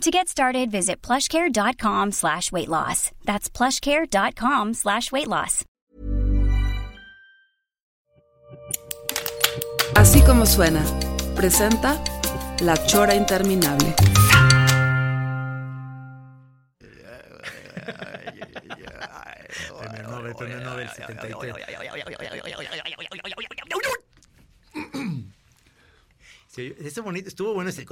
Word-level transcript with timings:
To 0.00 0.10
get 0.10 0.28
started, 0.28 0.70
visit 0.70 1.00
plushcare.com 1.00 2.12
slash 2.12 2.52
weight 2.52 2.68
loss. 2.68 3.10
That's 3.24 3.48
plushcare.com 3.48 4.74
slash 4.74 5.10
weight 5.10 5.28
loss. 5.28 5.64
Así 9.94 10.20
como 10.26 10.44
suena, 10.44 10.82
presenta 11.34 11.98
La 12.60 12.76
Chora 12.76 13.14
Interminable. 13.14 13.94
Premio 19.78 20.02
Nobel, 20.02 20.34
premio 20.34 20.60
Nobel 20.60 20.88
73. 20.88 21.54
Sí, 26.54 26.72
ese 26.78 27.00
bonito, 27.00 27.28
estuvo 27.28 27.52
bueno 27.52 27.70
ese. 27.70 27.84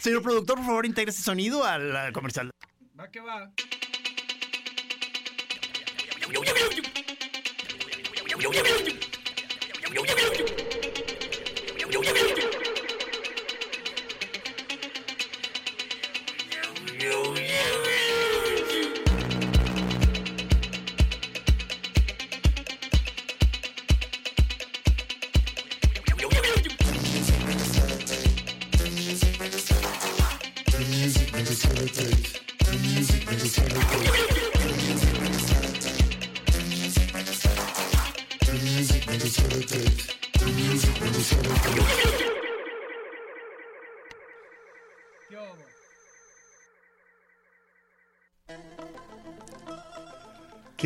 Señor 0.00 0.22
productor, 0.22 0.56
por 0.56 0.64
favor, 0.64 0.86
integre 0.86 1.10
ese 1.10 1.20
sonido 1.20 1.64
al 1.66 1.94
al 1.94 2.14
comercial. 2.14 2.50
Va 2.98 3.10
que 3.10 3.20
va. 3.20 3.52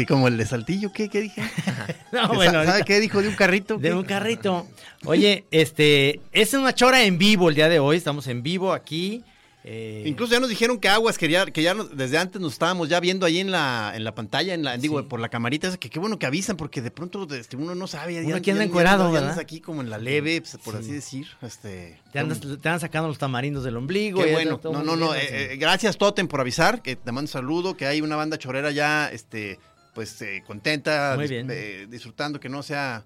¿Qué, 0.07 0.13
como 0.13 0.29
el 0.29 0.37
de 0.37 0.47
Saltillo? 0.47 0.93
¿Qué, 0.93 1.09
qué 1.09 1.21
dije? 1.23 1.43
No, 2.13 2.23
¿Sabe 2.23 2.35
bueno, 2.37 2.59
ahorita- 2.59 2.83
qué 2.85 3.01
dijo 3.01 3.23
de 3.23 3.29
un 3.29 3.35
carrito? 3.35 3.77
De 3.79 3.89
¿Qué? 3.89 3.95
un 3.95 4.05
carrito. 4.05 4.67
Oye, 5.05 5.45
este, 5.51 6.21
es 6.33 6.53
una 6.55 6.75
chora 6.75 7.03
en 7.05 7.19
vivo 7.19 7.49
el 7.49 7.55
día 7.55 7.69
de 7.69 7.79
hoy. 7.79 7.97
Estamos 7.97 8.27
en 8.27 8.43
vivo 8.43 8.73
aquí. 8.73 9.25
eh, 9.65 10.03
Incluso 10.07 10.33
ya 10.33 10.41
nos 10.41 10.49
dijeron 10.49 10.79
que 10.79 10.89
Aguas 10.89 11.17
quería, 11.19 11.47
que 11.47 11.63
ya 11.63 11.73
nos- 11.73 11.97
desde 11.97 12.19
antes 12.19 12.41
nos 12.41 12.53
estábamos 12.53 12.89
ya 12.89 12.99
viendo 13.01 13.25
ahí 13.27 13.39
en 13.39 13.51
la, 13.53 13.93
en 13.95 14.03
la 14.05 14.13
pantalla, 14.15 14.53
en 14.55 14.63
la, 14.65 14.77
digo, 14.77 15.01
Sí. 15.01 15.07
por 15.09 15.21
la 15.21 15.29
camarita, 15.29 15.69
esa, 15.69 15.77
que 15.79 15.89
qué 15.89 15.99
bueno 16.01 16.19
que 16.19 16.27
avisan, 16.27 16.57
porque 16.57 16.83
de 16.83 16.91
pronto 16.91 17.27
este, 17.35 17.57
uno 17.57 17.75
no 17.75 17.87
sabe. 17.87 18.23
Uno 18.25 18.37
aquí 18.37 18.51
anda 18.51 18.65
encuerado, 18.65 19.05
ya 19.07 19.13
¿verdad? 19.13 19.31
andas 19.31 19.39
aquí 19.43 19.61
como 19.61 19.81
en 19.81 19.89
la 19.89 19.99
leve, 19.99 20.41
pues, 20.41 20.57
por 20.63 20.75
Sí. 20.75 20.81
así 20.81 20.93
decir. 20.93 21.27
Este, 21.43 21.99
te, 22.13 22.19
andas, 22.19 22.41
te 22.41 22.49
andan 22.49 22.81
sacando 22.81 23.09
los 23.09 23.19
tamarindos 23.19 23.63
del 23.65 23.77
ombligo. 23.77 24.21
Qué 24.23 24.27
ya 24.31 24.33
bueno. 24.35 24.61
No, 24.65 24.83
no, 24.83 24.97
no. 24.97 25.13
bien, 25.13 25.25
eh, 25.31 25.53
eh, 25.53 25.57
gracias, 25.57 25.97
Totem, 25.97 26.27
por 26.29 26.41
avisar. 26.41 26.83
Que 26.83 26.97
te 26.97 27.11
mando 27.13 27.23
un 27.23 27.29
saludo. 27.29 27.77
Que 27.77 27.87
hay 27.87 28.01
una 28.01 28.17
banda 28.17 28.37
chorera 28.39 28.71
ya, 28.73 29.09
este, 29.13 29.59
pues, 29.95 30.21
eh, 30.23 30.43
contenta, 30.47 31.15
Muy 31.17 31.27
dis- 31.27 31.29
bien. 31.31 31.49
eh, 31.51 31.87
disfrutando 31.89 32.41
que 32.41 32.49
no 32.49 32.63
sea. 32.63 33.05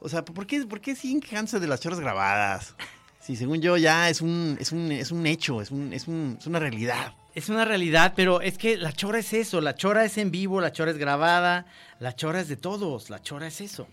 O 0.00 0.08
sea, 0.08 0.24
¿por 0.24 0.46
qué, 0.46 0.64
por 0.66 0.80
qué 0.80 0.94
siguen 0.94 1.20
quejándose 1.20 1.58
de 1.60 1.66
las 1.66 1.80
choras 1.80 1.98
grabadas? 2.00 2.74
Sí, 3.20 3.34
según 3.34 3.60
yo, 3.60 3.76
ya 3.76 4.08
es 4.08 4.20
un, 4.20 4.56
es 4.60 4.70
un, 4.72 4.92
es 4.92 5.10
un 5.10 5.26
hecho, 5.26 5.60
es, 5.60 5.70
un, 5.70 5.92
es, 5.92 6.06
un, 6.06 6.36
es 6.38 6.46
una 6.46 6.58
realidad. 6.60 7.14
Es 7.34 7.48
una 7.48 7.64
realidad, 7.64 8.12
pero 8.14 8.40
es 8.40 8.56
que 8.56 8.76
la 8.76 8.92
chora 8.92 9.18
es 9.18 9.32
eso. 9.32 9.60
La 9.60 9.74
chora 9.74 10.04
es 10.04 10.16
en 10.16 10.30
vivo, 10.30 10.60
la 10.60 10.70
chora 10.72 10.90
es 10.90 10.96
grabada, 10.98 11.66
la 11.98 12.14
chora 12.14 12.40
es 12.40 12.48
de 12.48 12.56
todos. 12.56 13.10
La 13.10 13.20
chora 13.20 13.46
es 13.48 13.60
eso. 13.60 13.88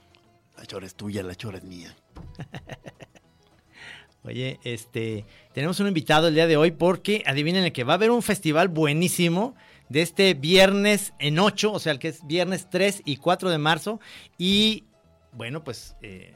La 0.57 0.65
chora 0.65 0.85
es 0.85 0.93
tuya, 0.95 1.23
la 1.23 1.35
chora 1.35 1.57
es 1.57 1.63
mía. 1.63 1.95
Oye, 4.25 4.59
este, 4.63 5.25
tenemos 5.53 5.79
un 5.81 5.87
invitado 5.87 6.29
el 6.29 6.35
día 6.35 6.47
de 6.47 6.55
hoy 6.55 6.71
porque 6.71 7.23
adivinen 7.25 7.73
que 7.73 7.83
va 7.83 7.93
a 7.93 7.95
haber 7.95 8.09
un 8.11 8.21
festival 8.21 8.69
buenísimo 8.69 9.53
de 9.89 10.01
este 10.01 10.33
viernes 10.33 11.13
en 11.19 11.39
8, 11.39 11.71
o 11.73 11.79
sea, 11.79 11.91
el 11.91 11.99
que 11.99 12.07
es 12.09 12.25
viernes 12.25 12.67
3 12.69 13.01
y 13.05 13.17
4 13.17 13.49
de 13.49 13.57
marzo. 13.57 13.99
Y 14.37 14.85
bueno, 15.33 15.63
pues, 15.63 15.95
eh, 16.01 16.33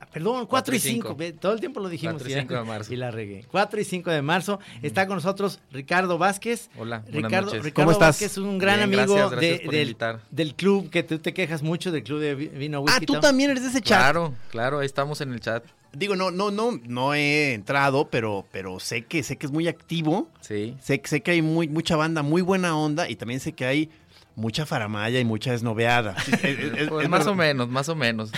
ah, 0.00 0.06
perdón, 0.12 0.46
4 0.46 0.74
y 0.74 0.78
5, 0.78 1.16
todo 1.40 1.52
el 1.52 1.60
tiempo 1.60 1.80
lo 1.80 1.88
dijimos. 1.88 2.14
4 2.14 2.28
y 2.28 2.32
ya, 2.32 2.40
5 2.42 2.54
de 2.54 2.62
marzo. 2.64 2.92
Y 2.92 2.96
la 2.96 3.10
regué. 3.10 3.44
4 3.50 3.80
y 3.80 3.84
5 3.84 4.10
de 4.10 4.22
marzo. 4.22 4.60
Está 4.82 5.06
con 5.06 5.16
nosotros 5.16 5.60
Ricardo 5.70 6.18
Vázquez. 6.18 6.70
Hola, 6.76 6.98
buenas 7.10 7.14
Ricardo, 7.30 7.46
noches. 7.46 7.64
Ricardo 7.64 7.86
¿Cómo 7.86 7.92
estás? 7.92 8.08
Vázquez 8.16 8.32
es 8.32 8.38
un 8.38 8.58
gran 8.58 8.76
Bien, 8.88 9.00
amigo 9.00 9.14
gracias, 9.14 9.30
gracias 9.30 9.60
de- 9.70 9.76
del, 9.76 9.96
del 10.30 10.54
club 10.54 10.90
que 10.90 11.02
tú 11.02 11.18
te 11.18 11.32
quejas 11.34 11.62
mucho, 11.62 11.90
del 11.92 12.02
club 12.02 12.20
de 12.20 12.34
vi- 12.34 12.48
vino 12.48 12.78
Ah, 12.78 12.82
whisky. 12.82 13.06
tú 13.06 13.12
Town. 13.14 13.22
también 13.22 13.50
eres 13.50 13.62
de 13.62 13.68
ese 13.70 13.80
chat. 13.80 13.98
Claro, 14.00 14.34
claro, 14.50 14.78
ahí 14.80 14.86
estamos 14.86 15.20
en 15.20 15.32
el 15.32 15.40
chat. 15.40 15.64
Digo, 15.92 16.14
no, 16.16 16.30
no, 16.30 16.50
no, 16.50 16.78
no 16.86 17.14
he 17.14 17.52
entrado, 17.54 18.08
pero, 18.10 18.46
pero 18.52 18.78
sé 18.78 19.02
que, 19.06 19.22
sé 19.22 19.36
que 19.36 19.46
es 19.46 19.52
muy 19.52 19.66
activo. 19.68 20.28
Sí. 20.40 20.76
Sé, 20.80 21.00
sé 21.04 21.20
que 21.20 21.32
hay 21.32 21.42
muy, 21.42 21.66
mucha 21.68 21.96
banda, 21.96 22.22
muy 22.22 22.42
buena 22.42 22.76
onda, 22.76 23.08
y 23.08 23.16
también 23.16 23.40
sé 23.40 23.52
que 23.52 23.64
hay 23.66 23.90
mucha 24.36 24.64
faramaya 24.66 25.18
y 25.18 25.24
mucha 25.24 25.50
desnoveada. 25.50 26.14
Es- 26.42 26.44
es- 26.44 26.88
Pues 26.88 27.04
es 27.04 27.08
más 27.10 27.26
o 27.26 27.34
menos, 27.34 27.68
más 27.68 27.88
o 27.88 27.96
menos. 27.96 28.30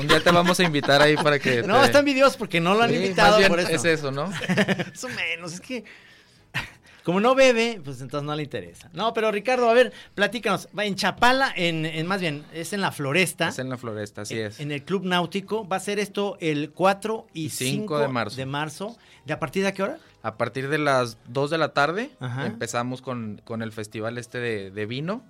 Un 0.00 0.08
día 0.08 0.20
te 0.22 0.30
vamos 0.32 0.58
a 0.58 0.64
invitar 0.64 1.00
ahí 1.00 1.14
para 1.16 1.38
que. 1.38 1.62
No, 1.66 1.78
te- 1.80 1.86
está 1.86 2.00
envidioso 2.00 2.36
porque 2.38 2.60
no 2.60 2.74
lo 2.74 2.82
han 2.82 2.90
Sí, 2.90 2.96
invitado 2.96 3.30
más 3.30 3.38
bien 3.38 3.50
por 3.50 3.60
eso. 3.60 3.70
es 3.70 3.84
eso, 3.84 4.10
¿no? 4.10 4.26
Más 4.88 5.04
o 5.04 5.08
menos, 5.08 5.52
es 5.54 5.60
que 5.60 5.84
Como 7.06 7.20
no 7.20 7.36
bebe, 7.36 7.80
pues 7.84 8.00
entonces 8.00 8.26
no 8.26 8.34
le 8.34 8.42
interesa. 8.42 8.90
No, 8.92 9.14
pero 9.14 9.30
Ricardo, 9.30 9.70
a 9.70 9.72
ver, 9.74 9.92
platícanos. 10.16 10.66
Va 10.76 10.86
en 10.86 10.96
Chapala, 10.96 11.52
en, 11.54 11.86
en 11.86 12.04
más 12.04 12.20
bien, 12.20 12.44
es 12.52 12.72
en 12.72 12.80
la 12.80 12.90
Floresta. 12.90 13.46
Es 13.50 13.60
en 13.60 13.68
la 13.68 13.76
floresta, 13.76 14.22
así 14.22 14.36
en, 14.36 14.46
es. 14.46 14.58
en 14.58 14.72
el 14.72 14.82
Club 14.82 15.04
Náutico. 15.04 15.68
Va 15.68 15.76
a 15.76 15.80
ser 15.80 16.00
esto 16.00 16.36
el 16.40 16.72
4 16.72 17.28
y 17.32 17.44
Y 17.44 17.50
5 17.50 17.70
cinco 17.70 17.98
de 18.00 18.08
marzo. 18.08 18.36
De 18.36 18.46
marzo. 18.46 18.96
¿De 19.24 19.32
a 19.32 19.38
partir 19.38 19.62
de 19.62 19.72
qué 19.72 19.84
hora? 19.84 19.98
A 20.24 20.36
partir 20.36 20.68
de 20.68 20.78
las 20.78 21.16
2 21.28 21.50
de 21.50 21.58
la 21.58 21.68
tarde 21.74 22.10
Ajá. 22.18 22.44
empezamos 22.44 23.02
con, 23.02 23.40
con 23.44 23.62
el 23.62 23.70
festival 23.70 24.18
este 24.18 24.40
de, 24.40 24.72
de 24.72 24.86
vino. 24.86 25.22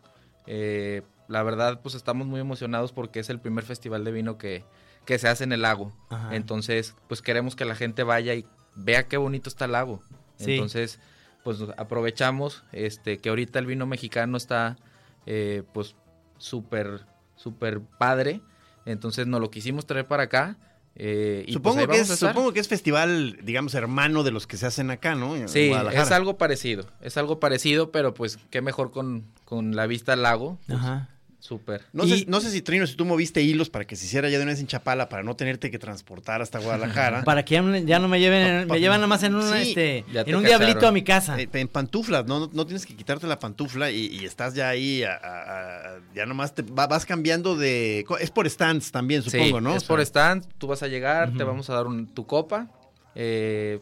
Eh, 0.46 1.02
la 1.28 1.42
verdad, 1.42 1.82
pues 1.82 1.94
estamos 1.94 2.26
muy 2.26 2.40
emocionados 2.40 2.92
porque 2.92 3.20
es 3.20 3.28
el 3.28 3.38
primer 3.38 3.64
festival 3.64 4.02
de 4.02 4.12
vino 4.12 4.38
que, 4.38 4.64
que 5.04 5.18
se 5.18 5.28
hace 5.28 5.44
en 5.44 5.52
el 5.52 5.60
lago. 5.60 5.92
Ajá. 6.08 6.34
Entonces, 6.34 6.94
pues 7.06 7.20
queremos 7.20 7.54
que 7.54 7.66
la 7.66 7.74
gente 7.74 8.02
vaya 8.02 8.32
y 8.32 8.46
vea 8.76 9.08
qué 9.08 9.18
bonito 9.18 9.50
está 9.50 9.66
el 9.66 9.72
lago. 9.72 10.00
Sí. 10.38 10.54
Entonces, 10.54 11.00
pues 11.46 11.58
aprovechamos 11.76 12.64
este 12.72 13.18
que 13.18 13.28
ahorita 13.28 13.60
el 13.60 13.66
vino 13.66 13.86
mexicano 13.86 14.36
está 14.36 14.78
eh, 15.26 15.62
pues 15.72 15.94
súper, 16.38 17.06
súper 17.36 17.80
padre. 17.80 18.40
Entonces 18.84 19.28
nos 19.28 19.40
lo 19.40 19.48
quisimos 19.48 19.86
traer 19.86 20.06
para 20.06 20.24
acá. 20.24 20.56
eh, 20.96 21.44
y 21.46 21.56
pues 21.56 21.72
supongo, 21.72 21.92
que 21.92 22.00
es, 22.00 22.08
supongo 22.08 22.52
que 22.52 22.58
es 22.58 22.66
festival, 22.66 23.38
digamos, 23.44 23.74
hermano 23.74 24.24
de 24.24 24.32
los 24.32 24.48
que 24.48 24.56
se 24.56 24.66
hacen 24.66 24.90
acá, 24.90 25.14
¿no? 25.14 25.36
En 25.36 25.48
Sí, 25.48 25.70
es 25.92 26.10
algo 26.10 26.36
parecido. 26.36 26.86
Es 27.00 27.16
algo 27.16 27.38
parecido, 27.38 27.92
pero 27.92 28.12
pues 28.12 28.40
qué 28.50 28.60
mejor 28.60 28.90
con, 28.90 29.26
con 29.44 29.76
la 29.76 29.86
vista 29.86 30.14
al 30.14 30.22
lago. 30.22 30.58
Pues, 30.66 30.80
Ajá. 30.80 31.10
Súper. 31.46 31.82
No, 31.92 32.04
Y- 32.04 32.20
sé, 32.20 32.24
no 32.26 32.40
sé 32.40 32.50
si 32.50 32.60
Trino, 32.60 32.86
si 32.88 32.96
tú 32.96 33.04
moviste 33.04 33.40
hilos 33.40 33.70
para 33.70 33.84
que 33.86 33.94
se 33.94 34.06
hiciera 34.06 34.28
ya 34.28 34.38
de 34.38 34.42
una 34.42 34.52
vez 34.52 34.60
en 34.60 34.66
Chapala 34.66 35.08
para 35.08 35.22
no 35.22 35.36
tenerte 35.36 35.70
que 35.70 35.78
transportar 35.78 36.42
hasta 36.42 36.58
Guadalajara. 36.58 37.22
Para 37.24 37.44
que 37.44 37.54
ya, 37.54 37.62
no- 37.62 37.76
ya 37.76 38.00
no 38.00 38.08
me 38.08 38.18
lleven, 38.18 38.66
Pa- 38.66 38.74
me 38.74 38.80
llevan 38.80 38.98
nada 38.98 39.06
más 39.06 39.22
en, 39.22 39.36
un, 39.36 39.42
Sí, 39.44 39.68
este, 39.70 39.98
en 39.98 40.04
un 40.06 40.14
cacharon. 40.14 40.44
diablito 40.44 40.88
a 40.88 40.92
mi 40.92 41.04
casa. 41.04 41.40
Eh, 41.40 41.48
en 41.52 41.68
pantuflas, 41.68 42.26
¿no? 42.26 42.40
No, 42.40 42.50
no 42.52 42.66
tienes 42.66 42.84
que 42.84 42.96
quitarte 42.96 43.26
la 43.28 43.38
pantufla 43.38 43.90
y, 43.92 44.06
y 44.06 44.24
estás 44.24 44.54
ya 44.54 44.68
ahí, 44.68 45.04
a- 45.04 45.12
a- 45.14 45.94
a- 45.94 45.98
ya 46.14 46.26
nomás 46.26 46.52
te 46.54 46.62
va- 46.62 46.88
vas 46.88 47.06
cambiando 47.06 47.54
de... 47.56 48.04
Es 48.18 48.30
por 48.32 48.50
stands 48.50 48.90
también, 48.90 49.22
supongo, 49.22 49.58
sí, 49.58 49.64
¿no? 49.64 49.76
es 49.76 49.84
O 49.84 49.86
por 49.86 49.98
sea, 50.00 50.04
stand, 50.06 50.46
tú 50.58 50.66
vas 50.66 50.82
a 50.82 50.88
llegar, 50.88 51.32
te 51.36 51.44
vamos 51.44 51.70
a 51.70 51.74
dar 51.74 51.86
un- 51.86 52.06
tu 52.06 52.26
copa. 52.26 52.68
eh, 53.14 53.78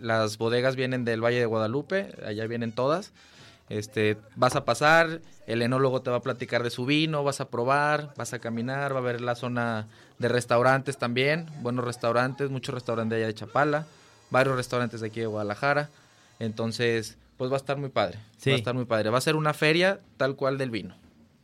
las 0.00 0.38
bodegas 0.38 0.76
vienen 0.76 1.04
del 1.04 1.20
Valle 1.22 1.38
de 1.40 1.44
Guadalupe, 1.46 2.12
allá 2.24 2.46
vienen 2.46 2.72
todas. 2.72 3.12
Este, 3.70 4.18
vas 4.36 4.54
a 4.56 4.64
pasar, 4.66 5.20
el 5.46 5.62
enólogo 5.62 6.02
te 6.02 6.10
va 6.10 6.16
a 6.18 6.22
platicar 6.22 6.62
de 6.62 6.70
su 6.70 6.84
vino, 6.84 7.24
vas 7.24 7.40
a 7.40 7.48
probar, 7.48 8.12
vas 8.16 8.34
a 8.34 8.38
caminar, 8.40 8.92
va 8.94 8.98
a 8.98 9.02
ver 9.02 9.20
la 9.22 9.34
zona 9.36 9.86
de 10.18 10.28
restaurantes 10.28 10.98
también, 10.98 11.46
buenos 11.62 11.84
restaurantes, 11.84 12.50
muchos 12.50 12.74
restaurantes 12.74 13.10
de 13.16 13.16
allá 13.22 13.26
de 13.28 13.34
Chapala, 13.34 13.86
varios 14.30 14.56
restaurantes 14.56 15.00
de 15.00 15.06
aquí 15.06 15.20
de 15.20 15.26
Guadalajara. 15.26 15.88
Entonces, 16.40 17.16
pues 17.36 17.50
va 17.50 17.54
a 17.54 17.58
estar 17.58 17.76
muy 17.76 17.90
padre. 17.90 18.18
Sí. 18.38 18.50
Va 18.50 18.56
a 18.56 18.58
estar 18.58 18.74
muy 18.74 18.84
padre. 18.86 19.10
Va 19.10 19.18
a 19.18 19.22
ser 19.22 19.36
una 19.36 19.54
feria 19.54 20.00
tal 20.16 20.34
cual 20.36 20.58
del 20.58 20.70
vino. 20.70 20.94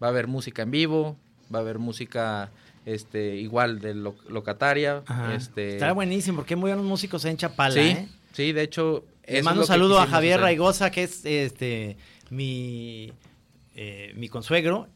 Va 0.03 0.09
a 0.09 0.11
haber 0.11 0.27
música 0.27 0.63
en 0.63 0.71
vivo, 0.71 1.17
va 1.55 1.59
a 1.61 1.63
haber 1.63 1.79
música 1.79 2.51
este 2.87 3.37
igual 3.37 3.81
de 3.81 3.95
lo- 3.95 4.17
locataria. 4.29 5.03
Ajá. 5.07 5.35
Este, 5.35 5.75
Estará 5.75 5.93
buenísimo 5.93 6.37
porque 6.37 6.55
hay 6.55 6.61
muy 6.61 6.71
buenos 6.71 6.87
músicos 6.87 7.25
en 7.25 7.37
Chapala, 7.37 7.75
sí, 7.75 7.81
¿eh? 7.81 8.09
sí, 8.33 8.53
de 8.53 8.63
hecho. 8.63 9.05
Le 9.27 9.43
mando 9.43 9.63
un 9.63 9.67
saludo 9.67 9.99
a 9.99 10.07
Javier 10.07 10.35
hacer. 10.35 10.43
Raigosa, 10.43 10.91
que 10.91 11.03
es 11.03 11.25
este 11.25 11.97
mi, 12.31 13.13
eh, 13.75 14.13
mi 14.17 14.29
consuegro, 14.29 14.89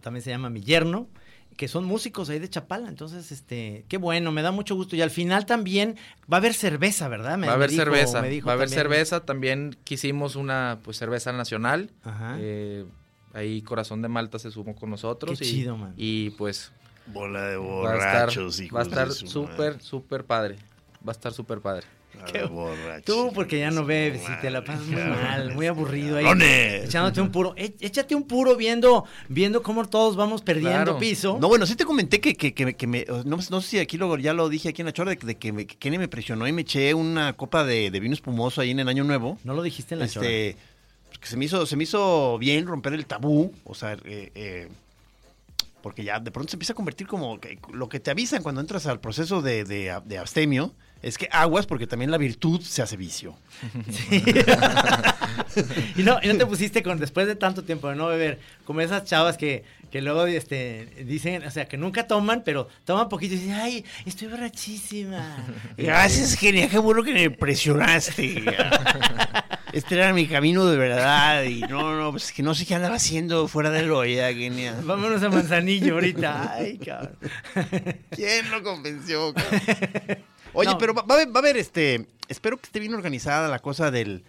también 0.00 0.22
se 0.22 0.30
llama 0.30 0.50
mi 0.50 0.60
yerno, 0.62 1.08
que 1.56 1.68
son 1.68 1.84
músicos 1.84 2.28
ahí 2.30 2.38
de 2.38 2.48
Chapala. 2.48 2.88
Entonces, 2.88 3.30
este, 3.30 3.84
qué 3.88 3.98
bueno, 3.98 4.32
me 4.32 4.42
da 4.42 4.52
mucho 4.52 4.74
gusto. 4.74 4.96
Y 4.96 5.02
al 5.02 5.10
final 5.10 5.44
también 5.46 5.96
va 6.32 6.38
a 6.38 6.40
haber 6.40 6.54
cerveza, 6.54 7.08
¿verdad? 7.08 7.36
Me- 7.38 7.46
va 7.46 7.52
a 7.52 7.56
me 7.56 7.64
haber 7.64 7.70
dijo- 7.70 7.84
cerveza, 7.84 8.22
me 8.22 8.30
dijo 8.30 8.46
va 8.46 8.52
a 8.52 8.54
haber 8.56 8.68
también. 8.68 8.84
cerveza. 8.92 9.20
También 9.24 9.76
quisimos 9.84 10.34
una 10.36 10.78
pues 10.82 10.96
cerveza 10.96 11.32
nacional. 11.32 11.90
Ajá. 12.04 12.36
Eh, 12.40 12.86
ahí 13.34 13.60
Corazón 13.62 14.00
de 14.02 14.08
Malta 14.08 14.38
se 14.38 14.50
sumó 14.50 14.74
con 14.74 14.90
nosotros. 14.90 15.38
Qué 15.38 15.44
y, 15.44 15.50
chido, 15.50 15.76
man. 15.76 15.92
Y 15.96 16.30
pues 16.30 16.72
Bola 17.06 17.42
de 17.48 17.56
va 17.58 17.92
a 17.92 17.96
estar, 17.96 18.20
borrachos, 18.26 18.60
va 18.74 18.80
a 18.80 18.82
estar 18.84 19.10
súper, 19.12 19.82
súper 19.82 20.24
padre. 20.24 20.56
Va 21.06 21.10
a 21.10 21.12
estar 21.12 21.32
súper 21.32 21.60
padre. 21.60 21.86
Qué- 22.30 22.44
borrachos, 22.44 23.04
Tú, 23.04 23.32
porque 23.34 23.58
ya 23.58 23.70
no 23.70 23.84
bebes 23.84 24.22
y 24.28 24.40
te 24.40 24.50
la 24.50 24.62
pasas 24.62 24.86
muy 24.86 25.00
mal, 25.02 25.54
muy 25.54 25.66
aburrido 25.66 26.18
ahí. 26.18 26.26
Echándote 26.84 27.20
un 27.20 27.30
puro. 27.32 27.54
E- 27.56 27.74
Échate 27.80 28.14
un 28.14 28.24
puro 28.24 28.54
viendo, 28.56 29.04
viendo 29.28 29.62
cómo 29.62 29.84
todos 29.88 30.14
vamos 30.14 30.42
perdiendo 30.42 30.70
Claro. 30.84 30.98
piso. 30.98 31.38
No, 31.40 31.48
bueno, 31.48 31.66
sí 31.66 31.74
te 31.74 31.84
comenté 31.84 32.20
que, 32.20 32.34
que, 32.34 32.54
que, 32.54 32.74
que 32.74 32.86
me. 32.86 33.04
No, 33.24 33.38
no 33.50 33.60
sé 33.60 33.68
si 33.68 33.78
aquí 33.78 33.96
lo, 33.98 34.16
ya 34.18 34.32
lo 34.34 34.48
dije 34.48 34.68
aquí 34.68 34.82
en 34.82 34.86
la 34.86 34.92
chora, 34.92 35.10
de, 35.10 35.16
que- 35.18 35.26
de 35.26 35.36
que, 35.36 35.52
me, 35.52 35.66
Kenny 35.66 35.98
me 35.98 36.08
presionó 36.08 36.46
y 36.46 36.52
me 36.52 36.62
eché 36.62 36.94
una 36.94 37.32
copa 37.32 37.64
de, 37.64 37.90
de 37.90 38.00
vino 38.00 38.14
espumoso 38.14 38.60
ahí 38.60 38.70
en 38.70 38.80
el 38.80 38.88
Año 38.88 39.04
Nuevo. 39.04 39.38
No 39.44 39.54
lo 39.54 39.62
dijiste 39.62 39.94
en 39.94 40.00
la 40.00 40.04
este, 40.06 40.56
que 41.20 41.26
se 41.26 41.36
me 41.36 41.46
hizo, 41.46 41.66
se 41.66 41.76
me 41.76 41.84
hizo 41.84 42.38
bien 42.38 42.66
romper 42.66 42.92
el 42.92 43.06
tabú, 43.06 43.52
o 43.64 43.74
sea, 43.74 43.94
eh, 44.04 44.30
eh, 44.34 44.68
porque 45.82 46.04
ya 46.04 46.20
de 46.20 46.30
pronto 46.30 46.50
se 46.50 46.56
empieza 46.56 46.72
a 46.72 46.76
convertir 46.76 47.06
como 47.08 47.40
que 47.40 47.58
lo 47.72 47.88
que 47.88 47.98
te 48.00 48.10
avisan 48.12 48.42
cuando 48.42 48.60
entras 48.60 48.86
al 48.86 49.00
proceso 49.00 49.42
de, 49.42 49.64
de, 49.64 49.98
de 50.04 50.18
abstemio 50.18 50.72
es 51.02 51.18
que 51.18 51.28
aguas 51.32 51.66
porque 51.66 51.86
también 51.86 52.10
la 52.10 52.18
virtud 52.18 52.60
se 52.60 52.82
hace 52.82 52.96
vicio. 52.96 53.36
y, 55.96 56.02
no, 56.02 56.18
y 56.22 56.28
no 56.28 56.36
te 56.36 56.46
pusiste 56.46 56.82
con, 56.82 56.98
después 56.98 57.26
de 57.26 57.36
tanto 57.36 57.64
tiempo 57.64 57.88
de 57.88 57.96
no 57.96 58.06
beber, 58.06 58.38
como 58.64 58.80
esas 58.80 59.04
chavas 59.04 59.36
que, 59.36 59.64
que 59.90 60.00
luego 60.00 60.26
este, 60.26 60.86
dicen, 61.04 61.44
o 61.44 61.50
sea, 61.50 61.66
que 61.66 61.76
nunca 61.76 62.06
toman, 62.06 62.42
pero 62.44 62.68
toman 62.84 63.08
poquito 63.08 63.34
y 63.34 63.38
dicen, 63.38 63.54
ay, 63.54 63.84
estoy 64.06 64.28
borrachísima. 64.28 65.36
Gracias, 65.76 66.34
genia, 66.34 66.68
qué 66.68 66.78
bueno 66.78 67.02
que 67.02 67.12
me 67.12 67.30
presionaste. 67.30 68.44
Este 69.72 69.94
era 69.94 70.12
mi 70.12 70.26
camino 70.26 70.66
de 70.66 70.76
verdad 70.76 71.44
y 71.44 71.60
no, 71.62 71.96
no, 71.96 72.10
pues 72.12 72.30
que 72.32 72.42
no 72.42 72.54
sé 72.54 72.66
qué 72.66 72.74
andaba 72.74 72.96
haciendo 72.96 73.48
fuera 73.48 73.70
de 73.70 73.82
lo 73.82 74.04
ya, 74.04 74.32
genia. 74.32 74.74
Vámonos 74.82 75.22
a 75.22 75.30
Manzanillo 75.30 75.94
ahorita. 75.94 76.52
Ay, 76.54 76.78
cabrón. 76.78 77.16
¿Quién 78.10 78.50
lo 78.50 78.62
convenció? 78.62 79.32
cabrón? 79.32 80.31
Oye, 80.54 80.70
No. 80.70 80.78
pero 80.78 80.94
va, 80.94 81.02
va 81.02 81.14
a 81.14 81.18
haber, 81.18 81.28
va 81.34 81.36
a 81.36 81.38
haber, 81.38 81.56
este, 81.56 82.06
espero 82.28 82.56
que 82.58 82.66
esté 82.66 82.80
bien 82.80 82.94
organizada 82.94 83.48
la 83.48 83.58
cosa 83.60 83.90
del, 83.90 84.22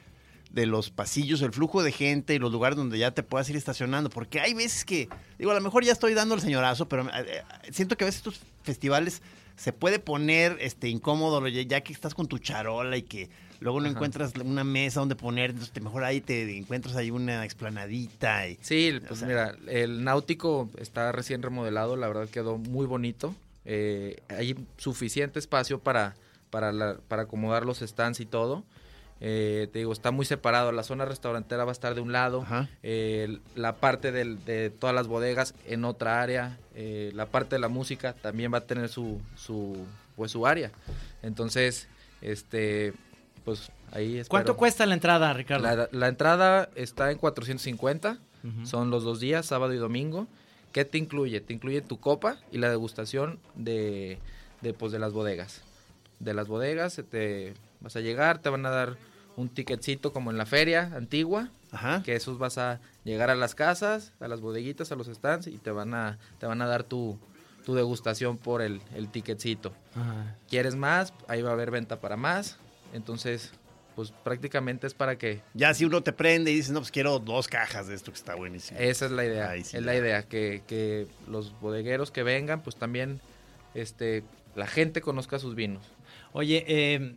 de 0.51 0.65
los 0.65 0.89
pasillos, 0.89 1.41
el 1.41 1.51
flujo 1.51 1.83
de 1.83 1.91
gente 1.91 2.33
y 2.35 2.39
los 2.39 2.51
lugares 2.51 2.77
donde 2.77 2.97
ya 2.97 3.11
te 3.11 3.23
puedas 3.23 3.49
ir 3.49 3.55
estacionando, 3.57 4.09
porque 4.09 4.39
hay 4.39 4.53
veces 4.53 4.85
que, 4.85 5.09
digo, 5.37 5.51
a 5.51 5.55
lo 5.55 5.61
mejor 5.61 5.83
ya 5.83 5.91
estoy 5.91 6.13
dando 6.13 6.35
el 6.35 6.41
señorazo, 6.41 6.87
pero 6.87 7.03
eh, 7.09 7.25
eh, 7.27 7.41
siento 7.71 7.97
que 7.97 8.03
a 8.03 8.07
veces 8.07 8.19
estos 8.19 8.39
festivales 8.63 9.21
se 9.55 9.73
puede 9.73 9.99
poner 9.99 10.57
este 10.61 10.89
incómodo 10.89 11.47
ya 11.47 11.81
que 11.81 11.93
estás 11.93 12.15
con 12.15 12.27
tu 12.27 12.39
charola 12.39 12.97
y 12.97 13.03
que 13.03 13.29
luego 13.59 13.79
no 13.79 13.85
Ajá. 13.87 13.93
encuentras 13.95 14.33
una 14.43 14.63
mesa 14.63 14.99
donde 14.99 15.15
poner, 15.15 15.51
entonces 15.51 15.71
te- 15.73 15.79
mejor 15.81 16.03
ahí 16.03 16.21
te 16.21 16.57
encuentras 16.57 16.95
ahí 16.95 17.11
una 17.11 17.45
explanadita 17.45 18.47
y 18.47 18.57
Sí, 18.61 18.91
pues 18.99 19.11
O 19.11 19.15
sea- 19.15 19.27
mira, 19.27 19.55
el 19.67 20.03
náutico 20.03 20.69
está 20.79 21.11
recién 21.11 21.41
remodelado, 21.43 21.95
la 21.95 22.07
verdad 22.07 22.27
quedó 22.29 22.57
muy 22.57 22.85
bonito. 22.87 23.35
Eh, 23.65 24.21
hay 24.29 24.55
suficiente 24.77 25.39
espacio 25.39 25.79
para, 25.79 26.15
para, 26.49 26.71
la- 26.71 26.97
para 27.07 27.23
acomodar 27.23 27.65
los 27.65 27.79
stands 27.79 28.19
y 28.19 28.25
todo. 28.25 28.63
Eh, 29.25 29.69
te 29.71 29.79
digo, 29.79 29.93
está 29.93 30.11
muy 30.11 30.25
separado. 30.25 30.71
La 30.73 30.83
zona 30.83 31.05
restaurantera 31.05 31.63
va 31.63 31.71
a 31.71 31.73
estar 31.73 31.95
de 31.95 32.01
un 32.01 32.11
lado, 32.11 32.45
eh, 32.81 33.39
la 33.55 33.77
parte 33.77 34.11
del- 34.11 34.43
de 34.43 34.69
todas 34.69 34.93
las 34.93 35.07
bodegas 35.07 35.55
en 35.65 35.85
otra 35.85 36.21
área, 36.21 36.57
eh, 36.75 37.11
la 37.15 37.27
parte 37.27 37.55
de 37.55 37.59
la 37.59 37.69
música 37.69 38.13
también 38.13 38.53
va 38.53 38.57
a 38.57 38.65
tener 38.65 38.89
su, 38.89 39.21
su, 39.35 39.85
pues, 40.17 40.31
su 40.31 40.45
área. 40.45 40.71
Entonces, 41.21 41.87
este, 42.21 42.93
pues 43.45 43.71
ahí 43.91 44.17
espero. 44.17 44.29
¿Cuánto 44.29 44.57
cuesta 44.57 44.85
la 44.85 44.93
entrada, 44.93 45.31
Ricardo? 45.33 45.63
La, 45.63 45.87
la 45.91 46.07
entrada 46.07 46.69
está 46.75 47.11
en 47.11 47.17
450. 47.17 48.17
Ujú. 48.43 48.65
Son 48.65 48.89
los 48.89 49.03
dos 49.03 49.21
días, 49.21 49.45
sábado 49.45 49.73
y 49.73 49.77
domingo. 49.77 50.27
¿Qué 50.73 50.83
te 50.83 50.97
incluye? 50.97 51.39
Te 51.39 51.53
incluye 51.53 51.81
tu 51.81 51.99
copa 51.99 52.37
y 52.51 52.57
la 52.57 52.69
degustación 52.69 53.39
de, 53.55 54.17
de, 54.61 54.73
pues, 54.73 54.91
de 54.91 54.99
las 54.99 55.13
bodegas. 55.13 55.61
De 56.19 56.33
las 56.33 56.47
bodegas, 56.47 57.01
te 57.09 57.53
vas 57.79 57.95
a 57.95 58.01
llegar, 58.01 58.39
te 58.39 58.49
van 58.49 58.65
a 58.65 58.69
dar 58.71 58.97
un 59.37 59.49
ticketcito 59.49 60.11
como 60.13 60.31
en 60.31 60.37
la 60.37 60.45
feria 60.45 60.91
antigua, 60.95 61.49
Ajá. 61.71 62.03
que 62.03 62.15
esos 62.15 62.37
vas 62.37 62.57
a 62.57 62.79
llegar 63.03 63.29
a 63.29 63.35
las 63.35 63.55
casas, 63.55 64.11
a 64.19 64.27
las 64.27 64.41
bodeguitas, 64.41 64.91
a 64.91 64.95
los 64.95 65.07
stands 65.07 65.47
y 65.47 65.57
te 65.57 65.71
van 65.71 65.93
a, 65.93 66.17
te 66.39 66.45
van 66.45 66.61
a 66.61 66.67
dar 66.67 66.83
tu, 66.83 67.17
tu 67.65 67.73
degustación 67.75 68.37
por 68.37 68.61
el, 68.61 68.81
el 68.95 69.09
ticketcito. 69.09 69.73
Ajá. 69.95 70.35
¿Quieres 70.49 70.75
más? 70.75 71.13
Ahí 71.27 71.41
va 71.41 71.49
a 71.51 71.53
haber 71.53 71.71
venta 71.71 71.99
para 71.99 72.17
más. 72.17 72.57
Entonces, 72.93 73.51
pues 73.95 74.11
prácticamente 74.23 74.87
es 74.87 74.93
para 74.93 75.17
que 75.17 75.41
Ya 75.53 75.73
si 75.73 75.85
uno 75.85 76.01
te 76.01 76.13
prende 76.13 76.51
y 76.51 76.55
dices, 76.55 76.71
no, 76.71 76.79
pues 76.79 76.91
quiero 76.91 77.19
dos 77.19 77.47
cajas 77.47 77.87
de 77.87 77.95
esto 77.95 78.11
que 78.11 78.17
está 78.17 78.35
buenísimo. 78.35 78.79
Esa 78.79 79.05
es 79.05 79.11
la 79.11 79.25
idea. 79.25 79.51
Sí 79.53 79.59
es 79.61 79.71
ya. 79.71 79.81
la 79.81 79.95
idea, 79.95 80.23
que, 80.23 80.63
que 80.67 81.07
los 81.27 81.59
bodegueros 81.59 82.11
que 82.11 82.23
vengan, 82.23 82.61
pues 82.61 82.75
también 82.75 83.21
este, 83.73 84.23
la 84.55 84.67
gente 84.67 85.01
conozca 85.01 85.39
sus 85.39 85.55
vinos. 85.55 85.83
Oye, 86.31 86.63
eh, 86.67 87.15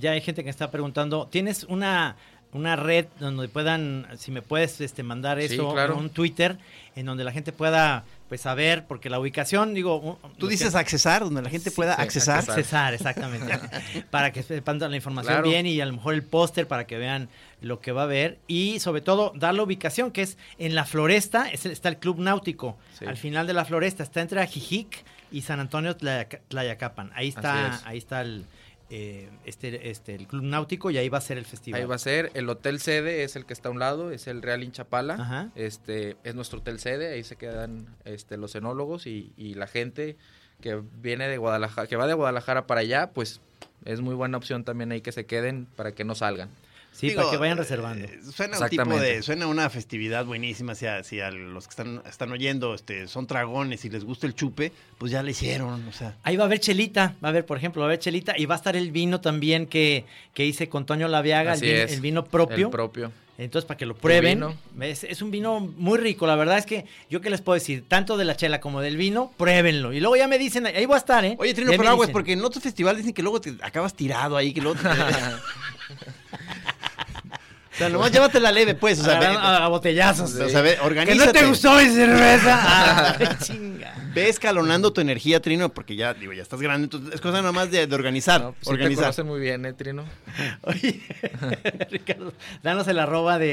ya 0.00 0.12
hay 0.12 0.20
gente 0.20 0.42
que 0.42 0.50
está 0.50 0.70
preguntando, 0.70 1.28
¿tienes 1.30 1.64
una, 1.64 2.16
una 2.52 2.74
red 2.76 3.06
donde 3.20 3.48
puedan, 3.48 4.08
si 4.18 4.32
me 4.32 4.42
puedes 4.42 4.80
este, 4.80 5.02
mandar 5.04 5.38
Sí, 5.40 5.54
eso, 5.54 5.72
claro. 5.72 5.96
un 5.96 6.10
Twitter, 6.10 6.58
en 6.96 7.06
donde 7.06 7.22
la 7.22 7.30
gente 7.32 7.52
pueda 7.52 8.04
pues 8.28 8.42
saber, 8.42 8.84
porque 8.86 9.08
la 9.08 9.18
ubicación, 9.18 9.72
digo... 9.72 9.98
un- 9.98 10.32
Tú 10.38 10.48
dices 10.48 10.72
que- 10.72 10.78
accesar, 10.78 11.22
donde 11.24 11.40
la 11.42 11.48
gente 11.50 11.70
pueda 11.70 11.96
sí, 11.96 12.02
accesar. 12.02 12.38
accesar. 12.40 12.92
Exactamente. 12.94 13.58
para 14.10 14.32
que 14.32 14.42
sepan 14.42 14.78
la 14.78 14.94
información 14.94 15.34
Claro. 15.34 15.48
bien 15.48 15.66
y 15.66 15.80
a 15.80 15.86
lo 15.86 15.94
mejor 15.94 16.12
el 16.14 16.22
póster 16.22 16.68
para 16.68 16.86
que 16.86 16.98
vean 16.98 17.28
lo 17.62 17.80
que 17.80 17.90
va 17.92 18.02
a 18.02 18.04
haber. 18.04 18.38
Y 18.46 18.80
sobre 18.80 19.00
todo, 19.00 19.32
dar 19.34 19.54
la 19.54 19.62
ubicación, 19.62 20.10
que 20.10 20.22
es 20.22 20.36
en 20.58 20.74
la 20.74 20.84
floresta, 20.84 21.48
es 21.48 21.64
el- 21.64 21.72
está 21.72 21.88
el 21.88 21.96
Club 21.96 22.18
Náutico. 22.18 22.76
Sí. 22.98 23.06
Al 23.06 23.16
final 23.16 23.46
de 23.46 23.54
la 23.54 23.64
floresta, 23.64 24.02
está 24.02 24.20
entre 24.20 24.40
Ajijic 24.42 25.04
y 25.32 25.42
San 25.42 25.58
Antonio 25.60 25.96
Tlayaca- 25.96 26.40
Tlayacapan. 26.48 27.10
Ahí 27.14 27.28
está, 27.28 27.68
es. 27.76 27.86
ahí 27.86 27.98
está 27.98 28.20
el, 28.20 28.44
eh, 28.90 29.28
este, 29.44 29.90
este, 29.90 30.14
el 30.14 30.26
Club 30.26 30.44
Náutico 30.44 30.90
y 30.90 30.98
ahí 30.98 31.08
va 31.08 31.18
a 31.18 31.22
ser 31.22 31.38
el 31.38 31.44
festival. 31.44 31.80
Ahí 31.80 31.86
va 31.86 31.96
a 31.96 31.98
ser, 31.98 32.30
el 32.34 32.48
hotel 32.48 32.80
sede 32.80 33.22
es 33.22 33.36
el 33.36 33.44
que 33.44 33.52
está 33.52 33.68
a 33.68 33.72
un 33.72 33.78
lado, 33.78 34.10
es 34.10 34.26
el 34.26 34.42
Real 34.42 34.64
Inchapala. 34.64 35.14
Ajá. 35.14 35.50
Este, 35.54 36.16
es 36.24 36.34
nuestro 36.34 36.60
hotel 36.60 36.78
sede, 36.78 37.12
ahí 37.12 37.24
se 37.24 37.36
quedan 37.36 37.86
este, 38.04 38.36
los 38.36 38.54
enólogos 38.54 39.06
y, 39.06 39.32
y 39.36 39.54
la 39.54 39.66
gente 39.66 40.16
que 40.60 40.82
viene 41.00 41.28
de 41.28 41.36
Guadalajara, 41.38 41.86
que 41.86 41.96
va 41.96 42.06
de 42.06 42.14
Guadalajara 42.14 42.66
para 42.66 42.80
allá, 42.80 43.10
pues 43.12 43.40
es 43.84 44.00
muy 44.00 44.14
buena 44.14 44.38
opción 44.38 44.64
también 44.64 44.90
ahí 44.92 45.00
que 45.00 45.12
se 45.12 45.26
queden 45.26 45.66
para 45.76 45.92
que 45.92 46.04
no 46.04 46.14
salgan. 46.14 46.48
Sí, 46.98 47.10
Digo, 47.10 47.20
para 47.20 47.30
que 47.30 47.36
vayan 47.36 47.58
reservando. 47.58 48.06
eh, 48.06 48.18
Suena 48.34 48.58
un 48.58 48.68
tipo 48.68 48.98
de, 48.98 49.22
suena 49.22 49.46
una 49.46 49.70
festividad 49.70 50.24
buenísima. 50.24 50.74
Si 50.74 50.84
a, 50.86 51.04
si 51.04 51.20
a 51.20 51.30
los 51.30 51.66
que 51.68 51.70
están, 51.70 52.02
están 52.08 52.32
oyendo 52.32 52.74
este, 52.74 53.06
son 53.06 53.28
dragones 53.28 53.84
y 53.84 53.88
les 53.90 54.02
gusta 54.04 54.26
el 54.26 54.34
chupe, 54.34 54.72
pues 54.98 55.12
ya 55.12 55.22
le 55.22 55.30
hicieron. 55.30 55.86
O 55.86 55.92
sea, 55.92 56.16
Ahí 56.24 56.36
va 56.36 56.42
a 56.42 56.46
haber 56.46 56.58
chelita, 56.58 57.14
va 57.22 57.28
a 57.28 57.30
haber, 57.30 57.46
por 57.46 57.56
ejemplo, 57.56 57.80
va 57.82 57.86
a 57.86 57.90
haber 57.90 58.00
chelita 58.00 58.34
y 58.36 58.46
va 58.46 58.56
a 58.56 58.58
estar 58.58 58.74
el 58.74 58.90
vino 58.90 59.20
también 59.20 59.66
que, 59.66 60.06
que 60.34 60.44
hice 60.44 60.68
con 60.68 60.86
Toño 60.86 61.06
Laviaga, 61.06 61.54
el, 61.54 61.62
el 61.64 62.00
vino 62.00 62.24
propio. 62.24 62.66
El 62.66 62.72
propio. 62.72 63.12
Entonces, 63.38 63.68
para 63.68 63.78
que 63.78 63.86
lo 63.86 63.94
prueben. 63.94 64.44
Es, 64.80 65.04
es 65.04 65.22
un 65.22 65.30
vino 65.30 65.60
muy 65.60 65.98
rico. 65.98 66.26
La 66.26 66.34
verdad 66.34 66.58
es 66.58 66.66
que 66.66 66.84
yo 67.08 67.20
qué 67.20 67.30
les 67.30 67.40
puedo 67.40 67.54
decir, 67.54 67.84
tanto 67.86 68.16
de 68.16 68.24
la 68.24 68.36
chela 68.36 68.58
como 68.60 68.80
del 68.80 68.96
vino, 68.96 69.32
pruébenlo. 69.36 69.92
Y 69.92 70.00
luego 70.00 70.16
ya 70.16 70.26
me 70.26 70.38
dicen, 70.38 70.66
ahí 70.66 70.84
voy 70.86 70.96
a 70.96 70.98
estar, 70.98 71.24
¿eh? 71.24 71.36
oye, 71.38 71.54
Trino, 71.54 71.70
pero 71.76 71.88
aguas, 71.90 72.10
porque 72.10 72.32
en 72.32 72.44
otros 72.44 72.64
festivales 72.64 72.98
dicen 73.02 73.14
que 73.14 73.22
luego 73.22 73.40
te 73.40 73.54
acabas 73.62 73.94
tirado 73.94 74.36
ahí, 74.36 74.52
que 74.52 74.60
luego 74.60 74.80
te- 74.80 74.88
sea, 77.78 77.88
nomás 77.88 78.12
llévate 78.12 78.40
la 78.40 78.52
leve, 78.52 78.74
pues. 78.74 79.00
O 79.00 79.04
sea, 79.04 79.18
a, 79.18 79.64
a 79.64 79.68
botellazos. 79.68 80.34
o 80.34 80.48
sea, 80.48 80.60
ve, 80.62 80.76
Que 81.06 81.14
no 81.14 81.30
te 81.32 81.46
gustó 81.46 81.74
mi 81.76 81.86
cerveza. 81.88 82.58
Ah, 83.20 83.36
chinga. 83.42 83.94
Ve 84.14 84.28
escalonando 84.28 84.92
tu 84.92 85.00
energía, 85.00 85.40
Trino, 85.40 85.68
porque 85.68 85.94
ya, 85.96 86.14
digo, 86.14 86.32
ya 86.32 86.42
estás 86.42 86.60
grande. 86.60 86.84
Entonces, 86.84 87.14
es 87.14 87.20
cosa 87.20 87.40
nomás 87.42 87.70
de, 87.70 87.86
de 87.86 87.94
organizar. 87.94 88.40
No, 88.40 88.52
pues 88.52 88.58
sí 88.60 88.64
te 88.66 88.72
organizar. 88.72 89.24
muy 89.24 89.40
bien, 89.40 89.64
¿eh, 89.66 89.72
Trino? 89.74 90.04
Oye, 90.62 91.00
Ricardo, 91.90 92.32
danos 92.62 92.88
el 92.88 92.98
arroba 92.98 93.38
de. 93.38 93.46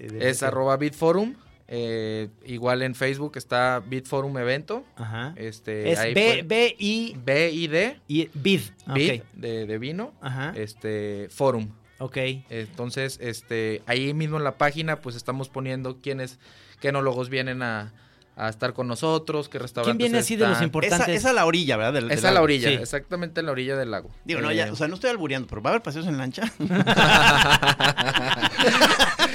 de- 0.00 0.18
de- 0.18 0.30
Es 0.30 0.42
arroba 0.42 0.76
Bitforum. 0.76 1.34
eh, 1.68 2.28
igual 2.46 2.82
en 2.82 2.94
Facebook 2.94 3.32
está 3.36 3.80
Bitforum 3.86 4.36
Evento. 4.38 4.84
Ajá. 4.96 5.34
Este, 5.36 5.92
Es 5.92 5.98
ahí 5.98 6.14
B, 6.14 6.42
B, 6.46 6.74
I, 6.78 7.16
B 7.24 7.50
I 7.52 7.66
D 7.68 8.00
I, 8.08 8.28
Bid. 8.34 8.60
Ah, 8.86 8.94
Bid 8.94 9.22
de, 9.34 9.66
de 9.66 9.78
vino. 9.78 10.12
Ajá. 10.20 10.52
Este, 10.56 11.28
Forum. 11.30 11.68
Ok. 12.00 12.16
Entonces, 12.50 13.18
este, 13.22 13.82
ahí 13.86 14.12
mismo 14.14 14.36
en 14.38 14.44
la 14.44 14.58
página, 14.58 15.00
pues 15.00 15.14
estamos 15.16 15.48
poniendo 15.48 15.98
quiénes, 16.00 16.38
qué 16.80 16.88
enólogos 16.88 17.28
vienen 17.28 17.62
a, 17.62 17.92
a 18.36 18.48
estar 18.48 18.72
con 18.72 18.88
nosotros, 18.88 19.48
qué 19.50 19.58
restaurantes. 19.58 19.98
¿Quién 19.98 20.12
viene 20.12 20.18
así 20.18 20.34
de 20.36 20.48
los 20.48 20.62
importantes? 20.62 21.08
Esa, 21.08 21.12
esa 21.14 21.30
a 21.30 21.32
la 21.34 21.44
orilla, 21.44 21.76
¿verdad? 21.76 21.92
Del- 21.92 22.08
del 22.08 22.18
Es 22.18 22.24
a 22.24 22.30
la 22.30 22.40
orilla, 22.42 22.68
Sí. 22.70 22.74
exactamente 22.74 23.40
en 23.40 23.46
la 23.46 23.52
orilla 23.52 23.76
del 23.76 23.90
lago. 23.90 24.10
Digo, 24.24 24.40
no, 24.40 24.50
ya, 24.50 24.72
o 24.72 24.76
sea, 24.76 24.88
no 24.88 24.94
estoy 24.94 25.10
albureando, 25.10 25.46
pero 25.46 25.60
¿va 25.62 25.70
a 25.70 25.72
haber 25.74 25.82
paseos 25.82 26.06
en 26.06 26.16
lancha? 26.16 26.50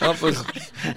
no, 0.00 0.14
pues, 0.14 0.36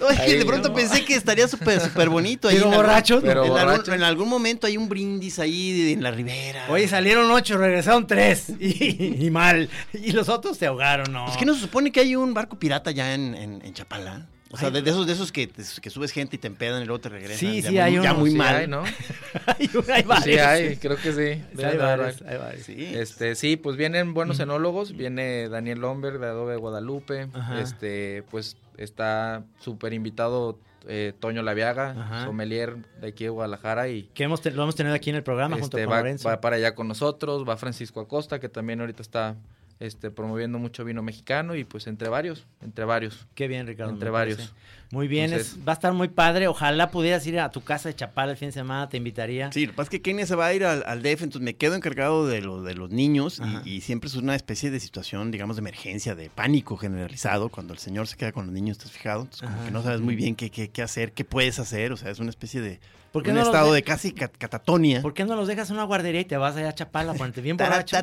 Oye, 0.01 0.37
de 0.39 0.45
pronto 0.45 0.69
no. 0.69 0.75
pensé 0.75 1.03
que 1.05 1.15
estaría 1.15 1.47
súper 1.47 1.79
súper 1.81 2.09
bonito. 2.09 2.47
ahí 2.47 2.55
Pero 2.55 2.67
en 2.67 2.73
algún- 2.73 2.85
borrachos. 2.87 3.21
Pero 3.23 3.45
en, 3.45 3.51
algún, 3.51 3.59
borrachos. 3.67 3.87
en 3.95 4.03
algún 4.03 4.29
momento 4.29 4.67
hay 4.67 4.77
un 4.77 4.89
brindis 4.89 5.39
ahí 5.39 5.93
en 5.93 6.03
la 6.03 6.11
ribera. 6.11 6.65
Oye, 6.69 6.87
salieron 6.87 7.29
ocho, 7.31 7.57
regresaron 7.57 8.07
tres. 8.07 8.45
Y, 8.59 9.25
y 9.25 9.29
mal. 9.31 9.69
Y 9.93 10.11
los 10.11 10.29
otros 10.29 10.57
se 10.57 10.65
ahogaron, 10.65 11.11
¿no? 11.13 11.27
¿Es 11.29 11.37
que 11.37 11.45
no 11.45 11.53
se 11.53 11.61
supone 11.61 11.91
que 11.91 11.99
hay 11.99 12.15
un 12.15 12.33
barco 12.33 12.57
pirata 12.57 12.91
ya 12.91 13.13
en, 13.13 13.35
en, 13.35 13.61
en 13.63 13.73
Chapala? 13.73 14.27
O 14.51 14.57
sea, 14.57 14.69
de, 14.69 14.81
de 14.81 14.89
esos, 14.91 15.05
de 15.07 15.13
esos 15.13 15.31
que, 15.31 15.49
que 15.49 15.89
subes 15.89 16.11
gente 16.11 16.35
y 16.35 16.39
te 16.39 16.47
empedan 16.47 16.81
y 16.81 16.85
luego 16.85 17.01
te 17.01 17.09
regresan. 17.09 17.39
Sí, 17.39 17.61
ya 17.61 17.67
sí, 17.69 17.73
muy, 17.73 17.79
hay 17.79 17.93
Ya 18.01 18.13
muy 18.13 18.31
sí 18.31 18.37
mal. 18.37 18.55
hay, 18.55 18.67
¿no? 18.67 18.83
hay, 19.47 19.69
hay 19.93 20.03
varios. 20.03 20.23
Sí 20.23 20.37
hay, 20.37 20.77
creo 20.77 20.95
que 20.97 21.11
sí. 21.11 21.61
Hay 21.63 21.77
varios, 21.77 22.21
hay 22.21 22.37
varios. 22.37 22.65
Sí. 22.65 22.75
Este, 22.95 23.35
sí, 23.35 23.57
pues 23.57 23.75
vienen 23.75 24.13
buenos 24.13 24.39
enólogos, 24.39 24.95
viene 24.95 25.49
Daniel 25.49 25.79
Lomberg 25.79 26.19
de 26.19 26.27
Adobe 26.27 26.55
Guadalupe, 26.57 27.27
Ajá. 27.33 27.59
este, 27.59 28.23
pues 28.31 28.55
está 28.77 29.43
súper 29.59 29.93
invitado 29.93 30.59
eh, 30.87 31.13
Toño 31.19 31.41
Laviaga, 31.41 31.95
Ajá. 31.99 32.25
sommelier 32.25 32.75
de 33.01 33.07
aquí 33.07 33.23
de 33.23 33.31
Guadalajara 33.31 33.87
y 33.89 34.03
Que 34.13 34.25
hemos 34.25 34.41
te- 34.41 34.51
lo 34.51 34.61
hemos 34.63 34.75
tenido 34.75 34.93
aquí 34.93 35.09
en 35.09 35.15
el 35.15 35.23
programa 35.23 35.57
junto 35.57 35.77
este, 35.77 35.85
con 35.85 35.93
va, 35.95 35.97
Lorenzo. 36.01 36.29
va 36.29 36.39
para 36.39 36.57
allá 36.57 36.75
con 36.75 36.87
nosotros, 36.87 37.43
va 37.49 37.57
Francisco 37.57 37.99
Acosta 37.99 38.39
que 38.39 38.47
también 38.49 38.79
ahorita 38.81 39.01
está 39.01 39.35
este, 39.79 40.11
promoviendo 40.11 40.59
mucho 40.59 40.85
vino 40.85 41.01
mexicano 41.03 41.55
y 41.55 41.63
pues 41.63 41.87
entre 41.87 42.09
varios, 42.09 42.45
entre 42.61 42.85
varios. 42.85 43.27
Qué 43.35 43.47
bien, 43.47 43.67
Ricardo. 43.67 43.93
Entre 43.93 44.09
varios. 44.09 44.37
parece. 44.37 44.53
Muy 44.91 45.07
bien, 45.07 45.25
Entonces- 45.25 45.53
es- 45.53 45.67
va 45.67 45.71
a 45.71 45.75
estar 45.75 45.93
muy 45.93 46.07
padre. 46.07 46.47
Ojalá 46.47 46.89
pudieras 46.91 47.25
ir 47.27 47.39
a 47.39 47.49
tu 47.49 47.61
casa 47.63 47.89
de 47.89 47.95
Chapala 47.95 48.31
el 48.31 48.37
fin 48.37 48.49
de 48.49 48.53
semana, 48.53 48.87
te 48.87 48.97
invitaría. 48.97 49.51
Sí, 49.51 49.65
lo 49.65 49.71
que 49.71 49.75
pasa 49.77 49.85
es 49.87 49.89
que 49.89 50.01
Kenia 50.01 50.25
se 50.25 50.35
va 50.35 50.45
a 50.47 50.53
ir 50.53 50.63
al, 50.65 50.83
al 50.85 51.01
DF, 51.01 51.23
entonces 51.23 51.41
me 51.41 51.55
quedo 51.55 51.75
encargado 51.75 52.27
de, 52.27 52.41
lo, 52.41 52.61
de 52.61 52.75
los 52.75 52.89
niños 52.91 53.41
y, 53.65 53.69
y 53.77 53.81
siempre 53.81 54.07
es 54.09 54.15
una 54.15 54.35
especie 54.35 54.71
de 54.71 54.79
situación, 54.79 55.31
digamos, 55.31 55.55
de 55.55 55.61
emergencia, 55.61 56.15
de 56.15 56.29
pánico 56.29 56.77
generalizado 56.77 57.49
cuando 57.49 57.73
el 57.73 57.79
señor 57.79 58.07
se 58.07 58.15
queda 58.15 58.31
con 58.31 58.45
los 58.45 58.53
niños, 58.53 58.77
¿estás 58.77 58.91
fijado? 58.91 59.21
Entonces 59.23 59.41
como 59.47 59.55
Ajá. 59.55 59.65
que 59.65 59.71
no 59.71 59.83
sabes 59.83 60.01
muy 60.01 60.15
bien 60.15 60.35
qué, 60.35 60.49
qué, 60.51 60.69
qué 60.69 60.81
hacer, 60.81 61.11
qué 61.13 61.25
puedes 61.25 61.59
hacer, 61.59 61.91
o 61.91 61.97
sea, 61.97 62.11
es 62.11 62.19
una 62.19 62.29
especie 62.29 62.61
de 62.61 62.79
¿Por 63.11 63.23
qué 63.23 63.29
un 63.29 63.37
no 63.37 63.43
estado 63.43 63.71
de- 63.71 63.81
casi 63.81 64.11
cat- 64.11 64.35
catatonia. 64.37 65.01
¿Por 65.01 65.13
qué 65.13 65.23
no 65.23 65.35
los 65.37 65.47
dejas 65.47 65.69
en 65.69 65.77
una 65.77 65.85
guardería 65.85 66.19
y 66.19 66.25
te 66.25 66.35
vas 66.35 66.53
allá 66.57 66.67
a 66.69 66.75
Chapala, 66.75 67.13
ponerte 67.13 67.39
bien 67.39 67.55
borracho? 67.55 67.95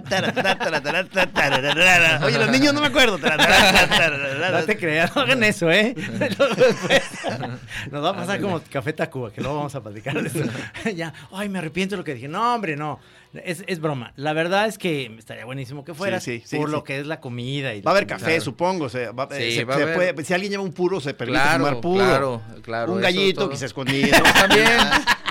Oye, 2.25 2.39
los 2.39 2.49
niños 2.51 2.73
no 2.73 2.81
me 2.81 2.87
acuerdo. 2.87 3.19
No 3.19 4.65
te 4.65 4.77
creas, 4.79 5.15
no 5.15 5.21
hagan 5.23 5.45
eso, 5.45 5.71
¿eh? 5.71 5.95
Después 6.73 7.02
Nos 7.91 8.05
va 8.05 8.11
a 8.11 8.17
pasar 8.17 8.41
como 8.41 8.61
Café 8.71 8.93
Tacuba, 8.93 9.31
que 9.33 9.41
luego 9.41 9.57
vamos 9.57 9.75
a 9.75 9.83
platicar 9.83 10.21
de 10.23 10.29
eso. 10.29 10.50
ya, 10.97 11.12
ay, 11.33 11.49
me 11.49 11.59
arrepiento 11.59 11.95
de 11.95 11.99
lo 11.99 12.05
que 12.05 12.14
dije. 12.14 12.29
No, 12.29 12.55
hombre, 12.55 12.76
no. 12.76 12.99
Es, 13.45 13.64
es 13.67 13.81
broma. 13.81 14.12
La 14.17 14.35
verdad 14.35 14.67
es 14.67 14.76
que 14.76 15.07
estaría 15.19 15.47
buenísimo 15.47 15.85
que 15.87 15.95
fueras 15.95 16.23
Sí, 16.23 16.41
sí, 16.41 16.49
sí, 16.49 16.57
por 16.59 16.69
sí. 16.69 16.73
lo 16.73 16.85
que 16.85 17.00
es 17.00 17.07
la 17.07 17.19
comida. 17.21 17.75
Y 17.75 17.81
Va 17.81 17.93
a 17.93 17.95
haber 17.95 18.07
café, 18.07 18.26
Claro. 18.26 18.41
supongo. 18.43 18.85
o 18.85 18.88
sea, 18.91 19.12
va- 19.12 19.29
Sí, 19.31 19.52
se- 19.57 19.64
va 19.64 19.76
puede- 19.95 20.23
si 20.25 20.35
alguien 20.35 20.50
lleva 20.52 20.62
un 20.62 20.73
puro, 20.75 21.00
se 21.00 21.14
permite 21.14 21.41
Claro, 21.41 21.64
fumar 21.64 21.81
puro. 21.81 22.05
claro, 22.05 22.43
claro. 22.62 22.93
un 22.93 23.00
gallito 23.00 23.55
se 23.57 23.64
escondido. 23.67 24.19
También, 24.35 24.69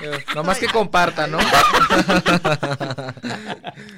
eh, 0.02 0.24
nomás 0.34 0.58
que 0.58 0.66
compartan, 0.66 1.30
¿no? 1.30 1.38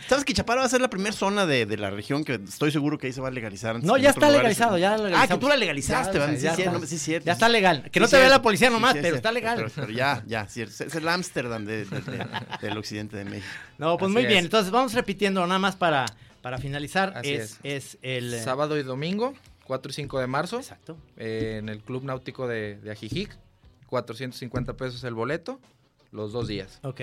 ¿Sabes 0.09 0.25
que 0.25 0.33
Chapala 0.35 0.61
va 0.61 0.67
a 0.67 0.69
ser 0.71 0.81
la 0.81 0.89
primera 0.91 1.13
zona 1.13 1.47
de, 1.47 1.67
de 1.67 1.77
la 1.77 1.91
región 1.91 2.25
que 2.25 2.35
estoy 2.35 2.71
seguro 2.71 2.99
que 2.99 3.07
ahí 3.09 3.13
se 3.13 3.21
va 3.21 3.29
a 3.29 3.31
legalizar? 3.31 3.75
antes 3.77 3.87
No, 3.87 3.97
ya 3.97 4.11
está 4.11 4.31
legalizado, 4.31 4.79
ya 4.79 4.91
lo 4.91 4.95
Ah, 4.95 4.99
que 4.99 5.11
legalizamos. 5.11 5.41
tú 5.41 5.49
la 5.49 5.57
legalizaste, 5.57 6.13
Ya, 6.19 6.21
¿verdad? 6.21 6.37
Sí, 6.37 6.43
ya 6.45 6.55
sí, 6.55 6.63
está. 6.63 6.73
no, 6.79 6.87
sí, 6.87 6.99
cierto. 6.99 7.27
Ya 7.27 7.33
está 7.33 7.49
legal. 7.49 7.91
Que 7.91 8.01
no 8.01 8.09
te 8.09 8.17
vea 8.17 8.29
la 8.29 8.43
policía 8.43 8.71
nomás, 8.71 8.93
sí, 8.93 8.99
pero 9.03 9.15
sí, 9.15 9.17
está 9.19 9.33
legal. 9.33 9.57
Pero, 9.57 9.71
pero 9.75 9.91
ya, 9.91 10.23
ya, 10.27 10.47
cierto. 10.47 10.85
Es 10.85 10.95
el 10.95 11.09
Ámsterdam 11.09 11.65
de- 11.65 11.85
de- 11.85 12.01
de- 12.01 12.27
del 12.63 12.79
occidente 12.79 13.17
de 13.17 13.25
México. 13.25 13.47
No, 13.79 13.97
pues 13.97 14.09
Así 14.09 14.15
muy 14.15 14.27
bien. 14.27 14.39
es. 14.39 14.45
Entonces 14.45 14.71
vamos 14.71 14.93
repitiendo 14.95 15.47
nada 15.47 15.59
más 15.59 15.77
para, 15.77 16.07
para 16.43 16.59
finalizar. 16.59 17.13
Así 17.17 17.33
es, 17.33 17.59
es 17.63 17.99
el... 18.03 18.35
eh, 18.35 18.43
Sábado 18.43 18.79
y 18.79 18.83
domingo, 18.83 19.35
4 19.65 19.91
y 19.91 19.95
5 19.95 20.21
de 20.21 20.27
marzo, 20.27 20.59
Exacto. 20.59 20.97
eh, 21.17 21.57
en 21.59 21.69
el 21.69 21.81
Club 21.81 22.05
Náutico 22.05 22.47
de, 22.47 22.77
de 22.77 22.91
Ajijic. 22.91 23.37
450 23.89 24.75
pesos 24.77 25.05
el 25.05 25.15
boleto, 25.15 25.61
los 26.11 26.33
dos 26.33 26.49
días. 26.49 26.81
Ok. 26.83 27.01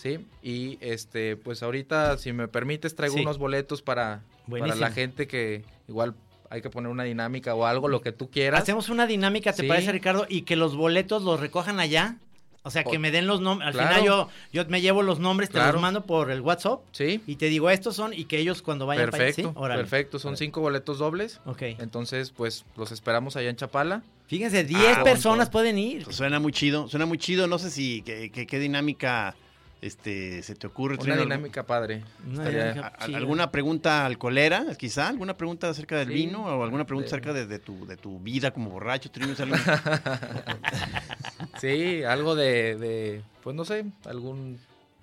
Sí, 0.00 0.24
y 0.42 0.78
este, 0.80 1.36
pues 1.36 1.62
ahorita, 1.62 2.16
si 2.16 2.32
me 2.32 2.48
permites, 2.48 2.94
traigo 2.96 3.16
Sí. 3.16 3.20
unos 3.20 3.36
boletos 3.36 3.82
para, 3.82 4.22
para 4.48 4.74
la 4.74 4.90
gente 4.90 5.26
que 5.26 5.62
igual 5.88 6.14
hay 6.48 6.62
que 6.62 6.70
poner 6.70 6.90
una 6.90 7.04
dinámica 7.04 7.54
o 7.54 7.66
algo, 7.66 7.86
lo 7.86 8.00
que 8.00 8.10
tú 8.10 8.30
quieras. 8.30 8.62
Hacemos 8.62 8.88
una 8.88 9.06
dinámica, 9.06 9.52
¿te 9.52 9.62
Sí. 9.62 9.68
parece, 9.68 9.92
Ricardo? 9.92 10.24
Y 10.28 10.42
que 10.42 10.56
los 10.56 10.74
boletos 10.74 11.22
los 11.22 11.38
recojan 11.38 11.80
allá. 11.80 12.16
O 12.62 12.70
sea, 12.70 12.82
que 12.84 12.98
me 12.98 13.10
den 13.10 13.26
los 13.26 13.40
nombres. 13.42 13.68
Al 13.68 13.72
Claro. 13.74 13.88
final 13.88 14.04
yo, 14.06 14.28
yo 14.52 14.64
me 14.68 14.80
llevo 14.80 15.02
los 15.02 15.18
nombres, 15.18 15.48
te 15.50 15.54
Claro. 15.54 15.74
los 15.74 15.82
mando 15.82 16.04
por 16.06 16.30
el 16.30 16.40
WhatsApp. 16.42 16.80
Sí, 16.92 17.22
Y 17.26 17.36
te 17.36 17.46
digo, 17.46 17.68
estos 17.70 17.94
son, 17.96 18.12
y 18.14 18.24
que 18.24 18.38
ellos 18.38 18.62
cuando 18.62 18.84
vayan 18.86 19.10
para 19.10 19.24
allá- 19.24 19.34
perfecto, 19.34 19.60
perfecto. 19.62 20.18
Son 20.18 20.36
cinco 20.38 20.60
boletos 20.62 20.98
dobles. 20.98 21.40
Ok. 21.46 21.62
Entonces, 21.78 22.30
pues 22.32 22.64
los 22.76 22.90
esperamos 22.92 23.36
allá 23.36 23.48
en 23.50 23.56
Chapala. 23.56 24.02
Fíjense, 24.28 24.64
10 24.64 24.98
Ah, 24.98 25.04
personas 25.04 25.48
pueden 25.50 25.78
ir. 25.78 26.04
Suena 26.12 26.38
muy 26.38 26.52
chido, 26.52 26.88
suena 26.88 27.04
muy 27.06 27.18
chido. 27.18 27.46
No 27.46 27.58
sé 27.58 27.70
si 27.70 28.02
qué 28.02 28.58
dinámica 28.58 29.34
este, 29.82 30.42
se 30.42 30.54
te 30.54 30.66
ocurre. 30.66 30.96
Una 31.00 31.16
dinámica 31.16 31.66
padre. 31.66 32.04
Una 32.26 32.44
Estaría- 32.44 32.72
dinámica- 32.72 32.92
¿A- 32.98 33.06
Sí. 33.06 33.14
¿Alguna 33.14 33.50
pregunta 33.50 34.06
alcoholera, 34.06 34.64
quizá? 34.78 35.08
¿Alguna 35.08 35.36
pregunta 35.36 35.68
acerca 35.68 35.96
del 35.98 36.08
Sí. 36.08 36.14
vino? 36.14 36.44
¿O 36.44 36.62
alguna 36.62 36.86
pregunta 36.86 37.10
De- 37.10 37.16
acerca 37.16 37.32
de, 37.32 37.46
de 37.46 37.58
tu, 37.58 37.86
de 37.86 37.96
tu 37.96 38.18
vida 38.20 38.52
como 38.52 38.70
borracho? 38.70 39.10
Algo- 39.14 39.54
Sí, 41.60 42.02
algo 42.04 42.34
de, 42.34 42.76
de, 42.76 43.22
pues 43.42 43.56
no 43.56 43.64
sé, 43.64 43.84
algún 44.04 44.58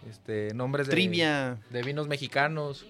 este 0.09 0.53
nombres 0.53 0.87
de 0.87 0.91
Trivia. 0.91 1.57
de 1.69 1.83
vinos 1.83 2.07
mexicanos. 2.07 2.85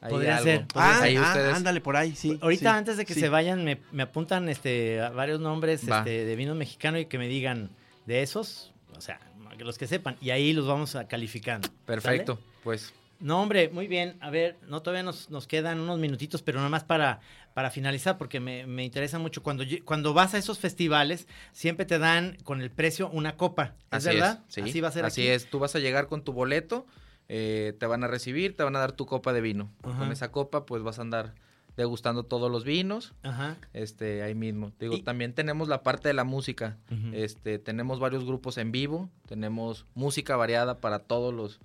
Ahí 0.00 0.10
Podría 0.10 0.36
algo. 0.36 0.44
ser, 0.44 0.66
Ah, 0.74 1.00
ahí 1.02 1.16
ah, 1.16 1.22
ustedes. 1.22 1.54
ándale 1.54 1.80
por 1.80 1.96
ahí, 1.96 2.14
sí. 2.14 2.38
Ahorita 2.42 2.72
sí, 2.72 2.76
antes 2.78 2.96
de 2.98 3.06
que 3.06 3.14
sí. 3.14 3.20
se 3.20 3.28
vayan 3.30 3.64
me, 3.64 3.80
me 3.90 4.02
apuntan 4.02 4.48
este 4.50 4.98
varios 5.14 5.40
nombres 5.40 5.82
este, 5.82 6.24
de 6.26 6.36
vino 6.36 6.54
mexicano 6.54 6.98
y 6.98 7.06
que 7.06 7.16
me 7.18 7.26
digan 7.26 7.70
de 8.06 8.22
esos, 8.22 8.72
o 8.96 9.00
sea, 9.00 9.18
que 9.56 9.64
los 9.64 9.78
que 9.78 9.86
sepan 9.86 10.16
y 10.20 10.30
ahí 10.30 10.52
los 10.52 10.66
vamos 10.66 10.96
a 10.96 11.06
calificando. 11.08 11.68
Perfecto, 11.86 12.38
pues 12.62 12.92
No, 13.20 13.40
hombre, 13.42 13.68
muy 13.70 13.86
bien. 13.86 14.16
A 14.20 14.30
ver, 14.30 14.56
no 14.68 14.82
todavía 14.82 15.02
nos, 15.02 15.30
nos 15.30 15.46
quedan 15.46 15.80
unos 15.80 15.98
minutitos, 15.98 16.42
pero 16.42 16.58
nada 16.58 16.68
más 16.68 16.84
para, 16.84 17.20
para 17.54 17.70
finalizar, 17.70 18.18
porque 18.18 18.40
me, 18.40 18.66
me 18.66 18.84
interesa 18.84 19.18
mucho. 19.18 19.42
Cuando, 19.42 19.64
cuando 19.84 20.12
vas 20.12 20.34
a 20.34 20.38
esos 20.38 20.58
festivales, 20.58 21.26
siempre 21.52 21.86
te 21.86 21.98
dan 21.98 22.36
con 22.44 22.60
el 22.60 22.70
precio 22.70 23.08
una 23.10 23.36
copa. 23.36 23.74
¿Es 23.92 24.06
así 24.06 24.08
verdad? 24.08 24.40
es. 24.48 24.54
sí, 24.54 24.60
Así 24.62 24.80
va 24.80 24.88
a 24.88 24.92
ser 24.92 25.04
Así 25.04 25.22
aquí? 25.22 25.30
es, 25.30 25.48
tú 25.48 25.58
vas 25.58 25.74
a 25.74 25.78
llegar 25.78 26.06
con 26.08 26.22
tu 26.22 26.32
boleto, 26.32 26.86
eh, 27.28 27.74
te 27.78 27.86
van 27.86 28.04
a 28.04 28.08
recibir, 28.08 28.56
te 28.56 28.62
van 28.64 28.76
a 28.76 28.80
dar 28.80 28.92
tu 28.92 29.06
copa 29.06 29.32
de 29.32 29.40
vino. 29.40 29.70
Ajá. 29.84 29.98
Con 30.00 30.12
esa 30.12 30.30
copa, 30.30 30.66
pues 30.66 30.82
vas 30.82 30.98
a 30.98 31.02
andar 31.02 31.34
degustando 31.76 32.22
todos 32.22 32.50
los 32.50 32.64
vinos. 32.64 33.14
Ajá. 33.22 33.56
Este, 33.72 34.22
ahí 34.22 34.34
mismo. 34.34 34.72
Digo, 34.78 34.94
Y- 34.94 35.02
también 35.02 35.32
tenemos 35.34 35.68
la 35.68 35.82
parte 35.82 36.08
de 36.08 36.14
la 36.14 36.24
música. 36.24 36.76
Este, 37.12 37.58
tenemos 37.58 37.98
varios 38.00 38.24
grupos 38.24 38.58
en 38.58 38.70
vivo, 38.72 39.08
tenemos 39.26 39.84
música 39.94 40.36
variada 40.36 40.78
para 40.80 41.00
todos 41.00 41.34
los, 41.34 41.60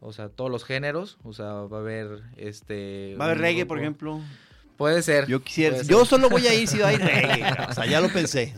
o 0.00 0.12
sea, 0.12 0.28
todos 0.28 0.50
los 0.50 0.64
géneros. 0.64 1.18
O 1.24 1.32
sea, 1.32 1.52
va 1.52 1.78
a 1.78 1.80
haber 1.80 2.22
este. 2.36 3.16
¿Va 3.20 3.24
a 3.24 3.28
haber 3.28 3.38
reggae, 3.38 3.60
grupo- 3.62 3.68
por 3.68 3.78
ejemplo? 3.80 4.20
Puede 4.76 5.02
ser. 5.02 5.26
Yo 5.26 5.42
quisiera. 5.42 5.82
Yo 5.82 6.04
solo 6.04 6.28
voy 6.28 6.46
a 6.48 6.54
ir 6.54 6.66
si 6.66 6.82
hay 6.82 6.96
reggae. 6.96 7.44
O 7.68 7.72
sea, 7.72 7.86
ya 7.86 8.00
lo 8.00 8.08
pensé. 8.12 8.52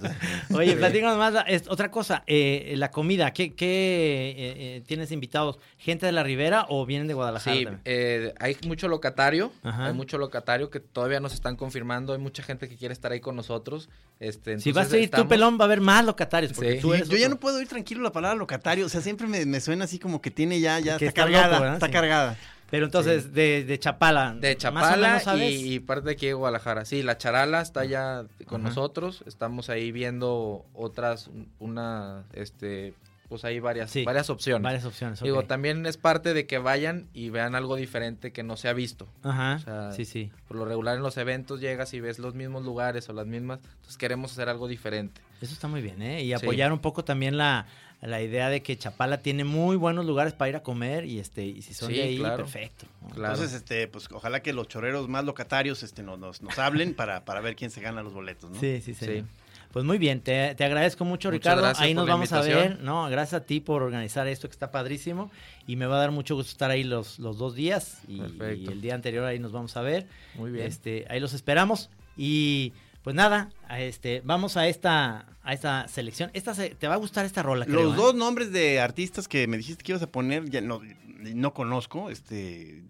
Oye, 0.55 0.75
platícanos 0.77 1.19
más. 1.19 1.45
es- 1.47 1.69
otra 1.69 1.91
cosa, 1.91 2.23
eh, 2.27 2.75
la 2.77 2.91
comida. 2.91 3.33
¿Qué, 3.33 3.55
qué 3.55 4.35
eh, 4.37 4.55
eh, 4.77 4.83
tienes 4.87 5.13
invitados? 5.13 5.59
¿Gente 5.79 6.07
de 6.07 6.13
la 6.13 6.23
Ribera 6.23 6.67
o 6.69 6.87
vienen 6.87 7.07
de 7.07 7.15
Guadalajara? 7.15 7.57
Sí, 7.57 7.67
eh, 7.85 8.33
hay 8.41 8.57
mucho 8.67 8.89
locatario, 8.89 9.53
Ajá. 9.63 9.87
hay 9.87 9.93
mucho 9.93 10.17
locatario 10.19 10.71
que 10.71 10.81
todavía 10.81 11.21
nos 11.21 11.35
están 11.35 11.57
confirmando, 11.57 12.13
hay 12.15 12.19
mucha 12.19 12.43
gente 12.43 12.69
que 12.69 12.77
quiere 12.77 12.93
estar 12.95 13.13
ahí 13.13 13.21
con 13.21 13.37
nosotros. 13.37 13.89
Este, 14.19 14.59
si 14.59 14.73
vas 14.73 14.91
a 14.93 14.97
ir 14.97 15.03
tú, 15.11 15.17
estamos- 15.17 15.29
pelón, 15.29 15.59
va 15.61 15.65
a 15.65 15.67
haber 15.67 15.81
más 15.83 16.05
locatarios. 16.05 16.53
Porque 16.55 16.77
Sí. 16.77 16.81
tú 16.81 16.95
eres 16.95 17.09
Yo 17.09 17.17
ya 17.19 17.29
no 17.29 17.37
puedo 17.39 17.59
oír 17.59 17.69
tranquilo 17.69 18.03
la 18.03 18.13
palabra 18.13 18.37
locatario. 18.37 18.87
O 18.87 18.89
sea, 18.89 19.03
siempre 19.03 19.27
me, 19.27 19.45
me 19.45 19.61
suena 19.61 19.85
así 19.85 19.99
como 19.99 20.23
que 20.23 20.31
tiene 20.31 20.61
ya, 20.61 20.79
ya 20.81 20.97
Que 20.97 21.07
está, 21.07 21.27
está 21.27 21.41
cargada. 21.41 21.75
está 21.75 21.87
Sí. 21.87 21.93
cargada. 21.93 22.39
Pero 22.71 22.87
entonces, 22.87 23.33
de, 23.33 23.65
de 23.65 23.79
Chapala. 23.79 24.35
De 24.35 24.49
más 24.49 24.57
o 24.57 24.59
Chapala 24.59 25.23
y, 25.49 25.75
y 25.75 25.81
parte 25.81 26.07
de 26.07 26.13
aquí 26.13 26.27
de 26.27 26.33
Guadalajara. 26.35 26.85
Sí, 26.85 27.03
la 27.03 27.17
charala 27.19 27.61
está 27.61 27.85
ya 27.85 28.25
con 28.47 28.63
Ajá. 28.63 28.69
nosotros. 28.71 29.23
Estamos 29.27 29.71
ahí 29.71 29.93
viendo 29.93 30.65
otras, 30.75 31.31
una, 31.61 32.25
este, 32.33 32.95
pues 33.29 33.45
hay 33.45 33.61
varias, 33.61 33.91
Sí, 33.91 34.05
varias 34.05 34.31
opciones. 34.31 34.63
Varias 34.63 34.85
opciones. 34.85 35.21
Digo, 35.21 35.45
también 35.45 35.87
es 35.87 35.97
parte 35.97 36.35
de 36.35 36.47
que 36.47 36.59
vayan 36.59 37.07
y 37.15 37.31
vean 37.31 37.55
algo 37.55 37.77
diferente 37.77 38.33
que 38.33 38.43
no 38.43 38.57
se 38.57 38.69
ha 38.69 38.73
visto. 38.73 39.07
Ajá. 39.23 39.57
o 39.57 39.59
sea, 39.61 39.93
sí, 39.93 40.05
sí. 40.05 40.31
Por 40.49 40.57
lo 40.57 40.65
regular 40.65 40.97
en 40.97 41.03
los 41.03 41.17
eventos 41.17 41.61
llegas 41.61 41.93
y 41.95 42.01
ves 42.01 42.19
los 42.19 42.35
mismos 42.35 42.65
lugares 42.65 43.09
o 43.09 43.13
las 43.13 43.27
mismas, 43.27 43.61
entonces 43.63 43.97
queremos 43.97 44.33
hacer 44.33 44.49
algo 44.49 44.67
diferente. 44.69 45.21
Eso 45.41 45.53
está 45.53 45.69
muy 45.69 45.83
bien, 45.83 46.01
¿eh? 46.03 46.23
Y 46.23 46.27
Sí. 46.29 46.33
apoyar 46.33 46.73
un 46.73 46.79
poco 46.79 47.05
también 47.05 47.37
la, 47.37 47.67
la 48.07 48.23
idea 48.23 48.49
de 48.49 48.63
que 48.63 48.77
Chapala 48.77 49.21
tiene 49.23 49.45
muy 49.45 49.77
buenos 49.77 50.07
lugares 50.07 50.33
para 50.33 50.49
ir 50.49 50.57
a 50.57 50.63
comer 50.63 51.05
y 51.05 51.19
este 51.19 51.45
y 51.45 51.63
si 51.63 51.75
son 51.75 51.89
Sí, 51.91 51.97
de 51.97 52.03
ahí, 52.03 52.19
claro. 52.19 52.37
perfecto. 52.37 52.87
¿no? 53.03 53.09
Claro. 53.09 53.35
Entonces, 53.35 53.57
este, 53.57 53.89
pues 53.89 54.09
ojalá 54.13 54.41
que 54.43 54.53
los 54.53 54.69
choreros 54.69 55.09
más 55.09 55.25
locatarios 55.25 55.83
este, 55.83 56.03
nos, 56.03 56.19
nos, 56.19 56.43
nos 56.43 56.59
hablen 56.59 56.95
para, 56.95 57.25
para 57.25 57.41
ver 57.41 57.57
quién 57.57 57.71
se 57.71 57.81
gana 57.81 58.03
los 58.03 58.13
boletos, 58.15 58.51
¿no? 58.51 58.61
Sí, 58.61 58.81
sí, 58.81 58.95
sí. 58.95 59.05
Sí. 59.07 59.25
Pues 59.73 59.85
muy 59.85 59.99
bien, 59.99 60.21
te, 60.21 60.55
te 60.55 60.65
agradezco 60.65 61.05
mucho, 61.05 61.31
Muchas 61.31 61.55
Ricardo. 61.59 61.79
Ahí 61.81 61.93
nos 61.93 62.07
vamos 62.07 62.33
a 62.33 62.41
ver. 62.41 62.81
No, 62.81 63.11
gracias 63.11 63.43
a 63.43 63.45
ti 63.45 63.61
por 63.61 63.83
organizar 63.83 64.27
esto 64.27 64.49
que 64.49 64.53
está 64.53 64.71
padrísimo. 64.71 65.31
Y 65.67 65.77
me 65.77 65.85
va 65.87 65.97
a 65.97 65.99
dar 65.99 66.13
mucho 66.13 66.35
gusto 66.35 66.51
estar 66.51 66.71
ahí 66.71 66.83
los, 66.83 67.19
los 67.19 67.37
dos 67.37 67.55
días. 67.55 68.01
Y, 68.09 68.23
y 68.23 68.67
el 68.71 68.81
día 68.81 68.95
anterior 68.95 69.25
ahí 69.25 69.39
nos 69.39 69.53
vamos 69.53 69.77
a 69.77 69.83
ver. 69.83 70.07
Muy 70.35 70.51
bien. 70.51 70.67
Este, 70.67 71.05
ahí 71.11 71.21
los 71.21 71.35
esperamos. 71.35 71.91
Y 72.17 72.73
pues 73.07 73.15
nada, 73.15 73.51
este, 73.79 74.21
vamos 74.25 74.57
a 74.57 74.67
esta, 74.67 75.27
a 75.45 75.53
esta 75.53 75.87
selección. 75.87 76.29
Esta 76.35 76.57
se- 76.57 76.71
te 76.71 76.89
va 76.89 76.95
a 76.95 76.97
gustar 76.97 77.25
esta 77.25 77.41
rola, 77.41 77.65
creo, 77.65 77.85
Los 77.85 77.93
¿eh? 77.95 77.97
dos 77.99 78.15
nombres 78.17 78.51
de 78.51 78.81
artistas 78.81 79.29
que 79.29 79.47
me 79.47 79.57
dijiste 79.59 79.85
que 79.85 79.93
ibas 79.93 80.03
a 80.03 80.11
poner, 80.11 80.51
ya 80.51 80.61
no, 80.61 80.81
no 81.21 81.55
conozco. 81.55 82.11
Este, 82.11 82.83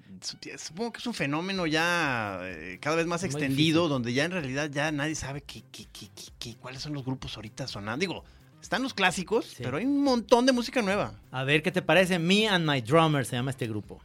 supongo 0.57 0.93
que 0.93 1.01
es 1.01 1.07
un 1.07 1.13
fenómeno 1.13 1.67
ya 1.67 2.39
eh, 2.45 2.79
cada 2.81 2.97
vez 2.97 3.05
más 3.07 3.21
Muy 3.21 3.27
extendido, 3.31 3.83
difícil. 3.83 3.89
donde 3.91 4.15
ya 4.15 4.25
en 4.25 4.31
realidad 4.31 4.71
ya 4.71 4.91
nadie 4.91 5.15
sabe 5.17 5.43
qué, 5.43 5.63
qué, 5.71 5.85
qué, 5.93 6.07
qué- 6.17 6.33
qué- 6.39 6.55
cuáles 6.57 6.81
son 6.81 6.95
los 6.95 7.05
grupos 7.05 7.37
ahorita 7.37 7.69
sonando. 7.69 8.01
Digo, 8.01 8.25
están 8.63 8.83
los 8.83 8.95
clásicos, 8.95 9.45
Sí. 9.45 9.63
pero 9.65 9.77
hay 9.77 9.85
un 9.85 10.03
montón 10.03 10.47
de 10.47 10.53
música 10.53 10.81
nueva. 10.81 11.13
A 11.31 11.45
ver 11.45 11.63
qué 11.63 11.71
te 11.71 11.83
parece. 11.83 12.19
Me 12.19 12.49
and 12.49 12.67
My 12.67 12.81
Drummer 12.81 13.27
se 13.27 13.37
llama 13.37 13.51
este 13.51 13.67
grupo. 13.69 14.01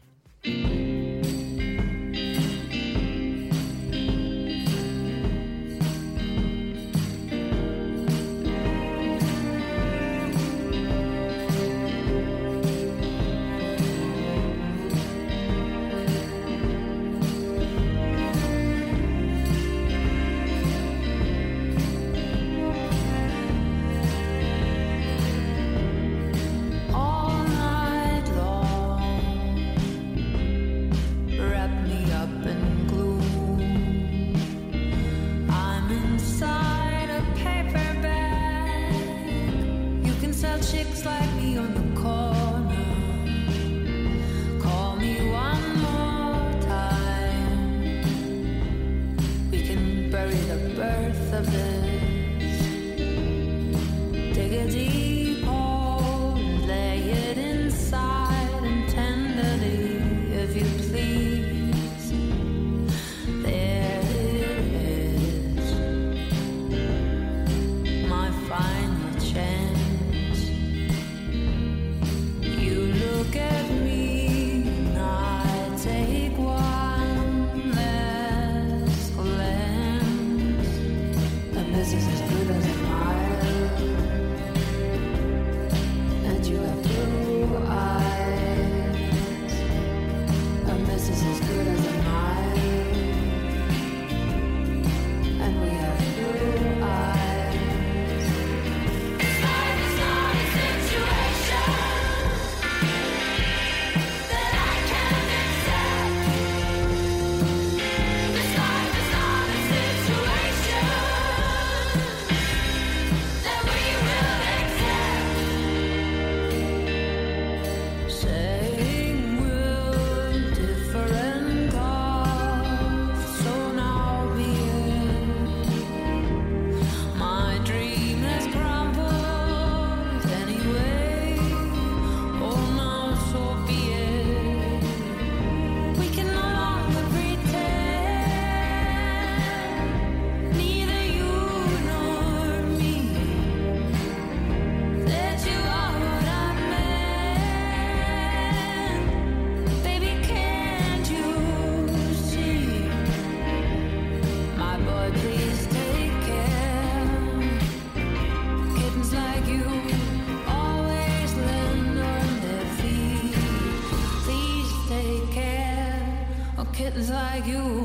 Like 167.31 167.47
you, 167.47 167.80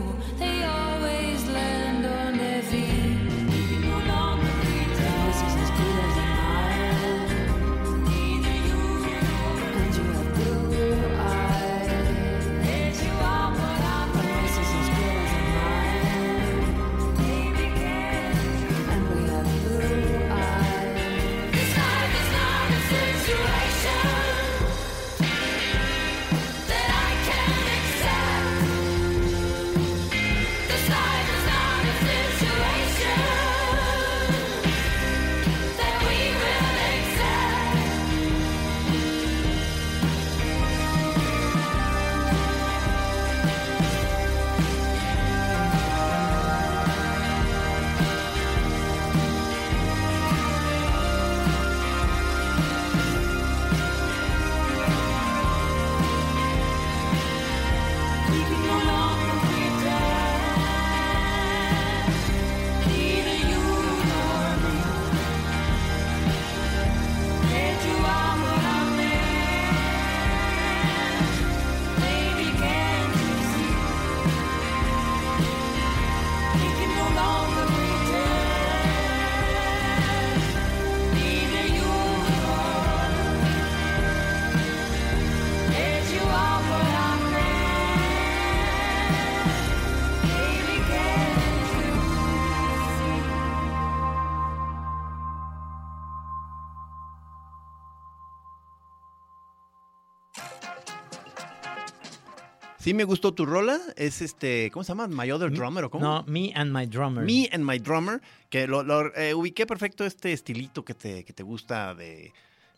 Sí 102.87 102.95
me 102.95 103.03
gustó 103.03 103.35
tu 103.35 103.47
rola, 103.47 103.81
es 103.97 104.23
este, 104.23 104.71
¿cómo 104.71 104.85
se 104.85 104.93
llama? 104.93 105.09
My 105.09 105.29
Other 105.33 105.51
Drummer 105.51 105.83
o 105.83 105.91
cómo? 105.91 106.05
No, 106.05 106.25
Me 106.29 106.53
and 106.55 106.73
My 106.73 106.87
Drummer. 106.87 107.25
Me 107.25 107.49
and 107.51 107.69
My 107.69 107.81
Drummer, 107.81 108.23
que 108.49 108.69
lo, 108.69 108.85
lo, 108.85 109.13
eh, 109.17 109.35
ubiqué 109.35 109.67
perfecto 109.67 110.05
este 110.05 110.33
estilito 110.33 110.85
que 110.85 110.95
te, 110.95 111.25
que 111.25 111.33
te 111.33 111.43
gusta 111.43 111.97
de, 111.97 112.33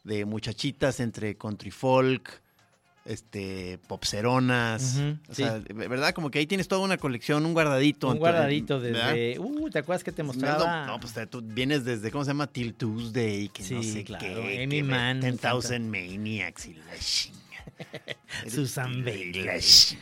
de 0.05 0.25
muchachitas 0.25 1.01
entre 1.01 1.37
country 1.37 1.71
folk, 1.71 2.40
este, 3.05 3.79
popseronas. 3.87 4.99
O 5.29 5.35
sea, 5.35 5.61
¿verdad? 5.75 6.14
Como 6.14 6.31
que 6.31 6.38
ahí 6.38 6.47
tienes 6.47 6.68
toda 6.68 6.81
una 6.81 6.97
colección, 6.97 7.44
un 7.44 7.53
guardadito. 7.53 8.09
Un 8.09 8.16
guardadito 8.16 8.81
¿verdad? 8.81 9.12
desde. 9.12 9.38
Uh, 9.38 9.68
¿te 9.68 9.81
acuerdas 9.81 10.05
que 10.05 10.12
te 10.12 10.23
mostraba? 10.23 10.87
No, 10.87 10.99
pues 11.01 11.12
tú 11.29 11.42
vienes 11.42 11.85
desde, 11.85 12.11
¿cómo 12.11 12.25
se 12.25 12.31
llama? 12.31 12.47
Till 12.47 12.73
Tuesday, 12.73 13.51
que 13.51 13.62
no 13.62 13.83
Sí, 13.83 13.92
sé 13.92 14.05
claro, 14.05 14.25
qué. 14.25 14.62
Amy 14.64 14.77
que 14.77 14.85
Mann, 14.85 15.21
10,000 15.21 15.81
Maniacs 15.90 16.64
y 16.64 16.73
la. 16.73 16.83
Susan. 18.50 19.04
Tracy 19.04 19.96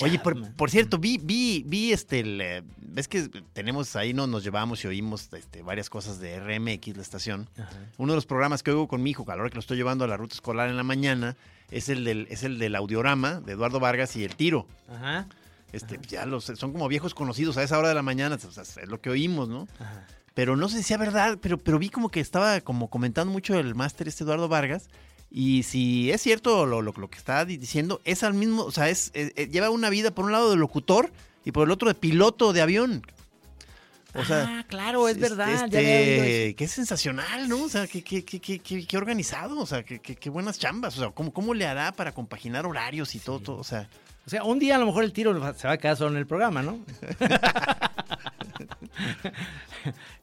Oye, 0.00 0.18
por, 0.18 0.52
por 0.54 0.70
cierto, 0.70 0.98
vi, 0.98 1.18
vi, 1.18 1.62
vi 1.64 1.92
este, 1.92 2.20
el, 2.20 2.40
eh, 2.40 2.62
ves 2.78 3.06
que 3.08 3.28
tenemos 3.52 3.94
ahí, 3.96 4.12
no, 4.12 4.26
nos 4.26 4.42
llevamos 4.42 4.84
y 4.84 4.88
oímos 4.88 5.32
este, 5.32 5.62
varias 5.62 5.88
cosas 5.88 6.18
de 6.18 6.40
RMX, 6.40 6.96
la 6.96 7.02
estación. 7.02 7.48
Ajá. 7.56 7.70
Uno 7.98 8.12
de 8.12 8.16
los 8.16 8.26
programas 8.26 8.62
que 8.62 8.70
oigo 8.70 8.88
con 8.88 9.02
mi 9.02 9.10
hijo, 9.10 9.24
a 9.28 9.36
la 9.36 9.42
hora 9.42 9.50
que 9.50 9.54
lo 9.54 9.60
estoy 9.60 9.76
llevando 9.76 10.04
a 10.04 10.08
la 10.08 10.16
ruta 10.16 10.34
escolar 10.34 10.68
en 10.68 10.76
la 10.76 10.82
mañana, 10.82 11.36
es 11.70 11.88
el 11.88 12.04
del, 12.04 12.26
es 12.30 12.42
el 12.42 12.58
del 12.58 12.74
audiorama 12.74 13.40
de 13.40 13.52
Eduardo 13.52 13.78
Vargas 13.78 14.16
y 14.16 14.24
el 14.24 14.34
tiro. 14.34 14.66
Ajá. 14.88 15.28
Este, 15.72 16.00
ya 16.08 16.24
los, 16.26 16.44
son 16.44 16.72
como 16.72 16.88
viejos 16.88 17.14
conocidos 17.14 17.58
a 17.58 17.62
esa 17.62 17.78
hora 17.78 17.88
de 17.88 17.94
la 17.94 18.02
mañana, 18.02 18.36
o 18.36 18.50
sea, 18.50 18.62
es 18.62 18.88
lo 18.88 19.00
que 19.00 19.10
oímos, 19.10 19.48
¿no? 19.48 19.68
Ajá. 19.78 20.06
Pero 20.34 20.56
no 20.56 20.68
sé 20.68 20.78
si 20.78 20.82
sea 20.84 20.98
verdad, 20.98 21.38
pero, 21.40 21.58
pero 21.58 21.78
vi 21.78 21.90
como 21.90 22.10
que 22.10 22.20
estaba 22.20 22.60
como 22.60 22.88
comentando 22.88 23.32
mucho 23.32 23.58
el 23.58 23.74
máster 23.74 24.06
este 24.06 24.22
Eduardo 24.24 24.48
Vargas. 24.48 24.88
Y 25.30 25.62
si 25.64 26.10
es 26.10 26.22
cierto 26.22 26.64
lo, 26.66 26.80
lo, 26.82 26.92
lo 26.96 27.10
que 27.10 27.18
está 27.18 27.44
di- 27.44 27.56
diciendo, 27.58 28.00
es 28.04 28.22
al 28.22 28.32
mismo, 28.34 28.62
o 28.64 28.70
sea, 28.72 28.88
es, 28.88 29.10
eh, 29.14 29.32
eh, 29.36 29.48
lleva 29.48 29.68
una 29.70 29.90
vida 29.90 30.10
por 30.10 30.24
un 30.24 30.32
lado 30.32 30.50
de 30.50 30.56
locutor 30.56 31.12
y 31.44 31.52
por 31.52 31.66
el 31.66 31.70
otro 31.72 31.88
de 31.88 31.94
piloto 31.94 32.52
de 32.52 32.62
avión. 32.62 33.02
O 34.14 34.24
sea, 34.24 34.46
ah, 34.60 34.64
claro, 34.66 35.06
es 35.08 35.18
verdad. 35.18 35.64
este, 35.66 36.56
es 36.64 36.70
sensacional, 36.72 37.46
¿no? 37.48 37.64
O 37.64 37.68
sea, 37.68 37.86
que, 37.86 38.02
que, 38.02 38.24
que- 38.24 38.58
que 38.60 38.96
organizado, 38.96 39.58
o 39.60 39.66
sea, 39.66 39.82
que 39.84 40.30
buenas 40.30 40.58
chambas. 40.58 40.96
O 40.96 41.00
sea, 41.00 41.10
¿cómo, 41.10 41.30
¿cómo 41.32 41.52
le 41.52 41.66
hará 41.66 41.92
para 41.92 42.12
compaginar 42.12 42.64
horarios 42.64 43.14
y 43.14 43.18
todo, 43.18 43.38
todo? 43.38 43.56
O 43.58 43.64
sea, 43.64 43.86
O 44.26 44.30
sea, 44.30 44.44
un 44.44 44.58
día 44.58 44.76
a 44.76 44.78
lo 44.78 44.86
mejor 44.86 45.04
el 45.04 45.12
tiro 45.12 45.34
se 45.54 45.66
va 45.68 45.74
a 45.74 45.78
quedar 45.78 45.96
solo 45.98 46.12
en 46.12 46.16
el 46.16 46.26
programa, 46.26 46.62
¿no? 46.62 46.80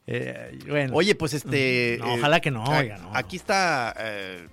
Eh, 0.08 0.58
bueno. 0.68 0.94
Oye, 0.94 1.14
pues 1.16 1.34
este. 1.34 1.96
No, 1.98 2.06
eh, 2.14 2.18
ojalá 2.18 2.38
que 2.40 2.50
no, 2.52 2.62
oiga, 2.62 2.98
no, 2.98 3.10
Aquí 3.14 3.34
está. 3.36 3.92
eh, 3.98 4.46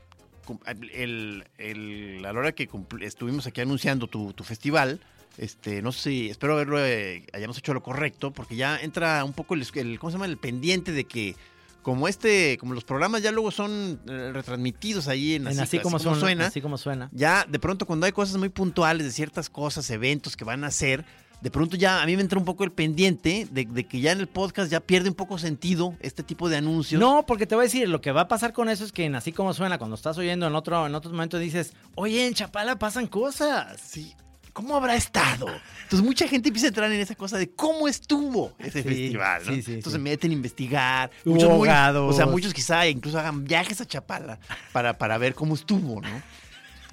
el, 0.93 1.45
el- 1.57 2.25
a 2.25 2.33
la 2.33 2.39
hora 2.39 2.51
que 2.51 2.69
estuvimos 3.01 3.47
aquí 3.47 3.61
anunciando 3.61 4.07
tu, 4.07 4.33
tu 4.33 4.43
festival. 4.43 4.99
Este, 5.37 5.81
no 5.81 5.91
sé 5.91 6.01
si, 6.01 6.29
espero 6.29 6.53
haberlo, 6.53 6.77
eh, 6.85 7.25
hayamos 7.33 7.57
hecho 7.57 7.73
lo 7.73 7.81
correcto, 7.81 8.31
porque 8.31 8.55
ya 8.55 8.77
entra 8.79 9.23
un 9.23 9.33
poco 9.33 9.55
el, 9.55 9.65
el- 9.75 9.97
¿cómo 9.99 10.11
se 10.11 10.15
llama? 10.15 10.25
El 10.27 10.37
pendiente 10.37 10.91
de 10.91 11.05
que, 11.05 11.35
como 11.81 12.07
este, 12.07 12.57
como 12.59 12.75
los 12.75 12.83
programas 12.83 13.23
ya 13.23 13.31
luego 13.31 13.49
son 13.49 13.99
eh, 14.07 14.29
retransmitidos 14.31 15.07
ahí 15.07 15.33
en, 15.33 15.47
En 15.47 15.59
así, 15.59 15.79
como, 15.79 15.97
suena, 15.97 16.45
Así 16.47 16.61
como 16.61 16.77
suena. 16.77 17.09
ya 17.11 17.45
de 17.49 17.57
pronto 17.59 17.85
cuando 17.87 18.05
hay 18.05 18.11
cosas 18.11 18.37
muy 18.37 18.49
puntuales 18.49 19.05
de 19.07 19.11
ciertas 19.11 19.49
cosas, 19.49 19.89
eventos 19.89 20.37
que 20.37 20.45
van 20.45 20.63
a 20.63 20.67
hacer, 20.67 21.03
de 21.43 21.51
pronto 21.51 21.75
ya 21.75 22.01
a 22.01 22.05
mí 22.05 22.15
me 22.15 22.21
entra 22.21 22.39
un 22.39 22.45
poco 22.45 22.63
el 22.63 22.71
pendiente 22.71 23.45
de, 23.51 23.65
de 23.65 23.83
que 23.83 23.99
ya 23.99 24.13
en 24.13 24.19
el 24.21 24.27
podcast 24.27 24.71
ya 24.71 24.79
pierde 24.79 25.09
un 25.09 25.15
poco 25.15 25.37
sentido 25.37 25.93
este 25.99 26.23
tipo 26.23 26.47
de 26.47 26.55
anuncios. 26.57 27.01
No, 27.01 27.25
porque 27.25 27.45
te 27.45 27.53
voy 27.55 27.63
a 27.63 27.67
decir, 27.67 27.89
lo 27.89 27.99
que 27.99 28.13
va 28.13 28.21
a 28.21 28.27
pasar 28.29 28.53
con 28.53 28.69
eso 28.69 28.85
es 28.85 28.93
que 28.93 29.03
en 29.03 29.15
así 29.15 29.33
como 29.33 29.53
suena, 29.53 29.77
cuando 29.77 29.95
estás 29.95 30.17
oyendo 30.17 30.47
en 30.47 30.55
otro, 30.55 30.87
en 30.87 30.95
otros 30.95 31.11
momentos 31.13 31.41
dices, 31.41 31.73
oye, 31.95 32.25
en 32.25 32.33
Chapala 32.33 32.79
pasan 32.79 33.07
cosas. 33.07 33.77
Sí. 33.81 34.13
¿Cómo 34.53 34.75
habrá 34.75 34.95
estado? 34.95 35.47
Entonces 35.83 36.05
mucha 36.05 36.27
gente 36.27 36.49
empieza 36.49 36.67
a 36.67 36.69
entrar 36.69 36.91
en 36.91 36.99
esa 37.01 37.15
cosa 37.15 37.37
de 37.39 37.49
cómo 37.49 37.87
estuvo 37.87 38.53
ese 38.59 38.83
Sí, 38.83 38.87
festival, 38.87 39.41
¿no? 39.45 39.51
sí, 39.53 39.61
sí, 39.63 39.73
Entonces 39.73 39.93
se 39.93 39.97
meten 39.99 40.29
a 40.29 40.33
investigar. 40.35 41.11
Hubo 41.25 41.33
Muchos 41.33 41.49
muy- 41.49 41.67
abogados. 41.67 42.13
o 42.13 42.15
sea, 42.15 42.27
muchos 42.27 42.53
quizá 42.53 42.87
incluso 42.87 43.17
hagan 43.19 43.43
viajes 43.43 43.81
a 43.81 43.85
Chapala 43.87 44.39
para, 44.71 44.97
para 44.97 45.17
ver 45.17 45.33
cómo 45.33 45.55
estuvo, 45.55 45.99
¿no? 46.01 46.21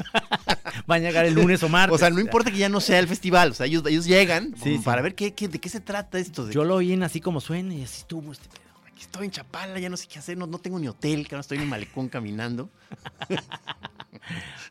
Van 0.86 1.00
a 1.04 1.06
llegar 1.08 1.24
el 1.24 1.34
lunes 1.34 1.62
o 1.62 1.68
martes. 1.68 1.94
O 1.94 1.98
sea, 1.98 2.10
no 2.10 2.20
importa 2.20 2.50
que 2.50 2.58
ya 2.58 2.68
no 2.68 2.80
sea 2.80 2.98
el 2.98 3.08
festival, 3.08 3.50
o 3.50 3.54
sea, 3.54 3.66
ellos, 3.66 3.82
ellos 3.86 4.06
llegan 4.06 4.54
Sí, 4.62 4.76
sí. 4.76 4.82
para 4.84 5.02
ver 5.02 5.14
qué, 5.14 5.34
qué- 5.34 5.48
de 5.48 5.58
qué 5.58 5.68
se 5.68 5.80
trata 5.80 6.18
esto. 6.18 6.46
De 6.46 6.52
Yo 6.54 6.64
lo 6.64 6.76
oí 6.76 6.92
en 6.92 7.02
así 7.02 7.20
como 7.20 7.40
suena 7.40 7.74
y 7.74 7.82
así 7.82 7.98
estuvo 8.00 8.32
este 8.32 8.48
pedo. 8.48 8.60
Aquí 8.86 9.02
estoy 9.02 9.26
en 9.26 9.30
Chapala, 9.30 9.78
ya 9.78 9.88
no 9.88 9.96
sé 9.96 10.06
qué 10.08 10.18
hacer, 10.18 10.36
no, 10.36 10.46
no 10.46 10.58
tengo 10.58 10.78
ni 10.78 10.88
hotel, 10.88 11.26
que 11.28 11.34
ahora 11.34 11.40
estoy 11.40 11.58
en 11.58 11.64
un 11.64 11.70
malecón 11.70 12.08
caminando. 12.08 12.68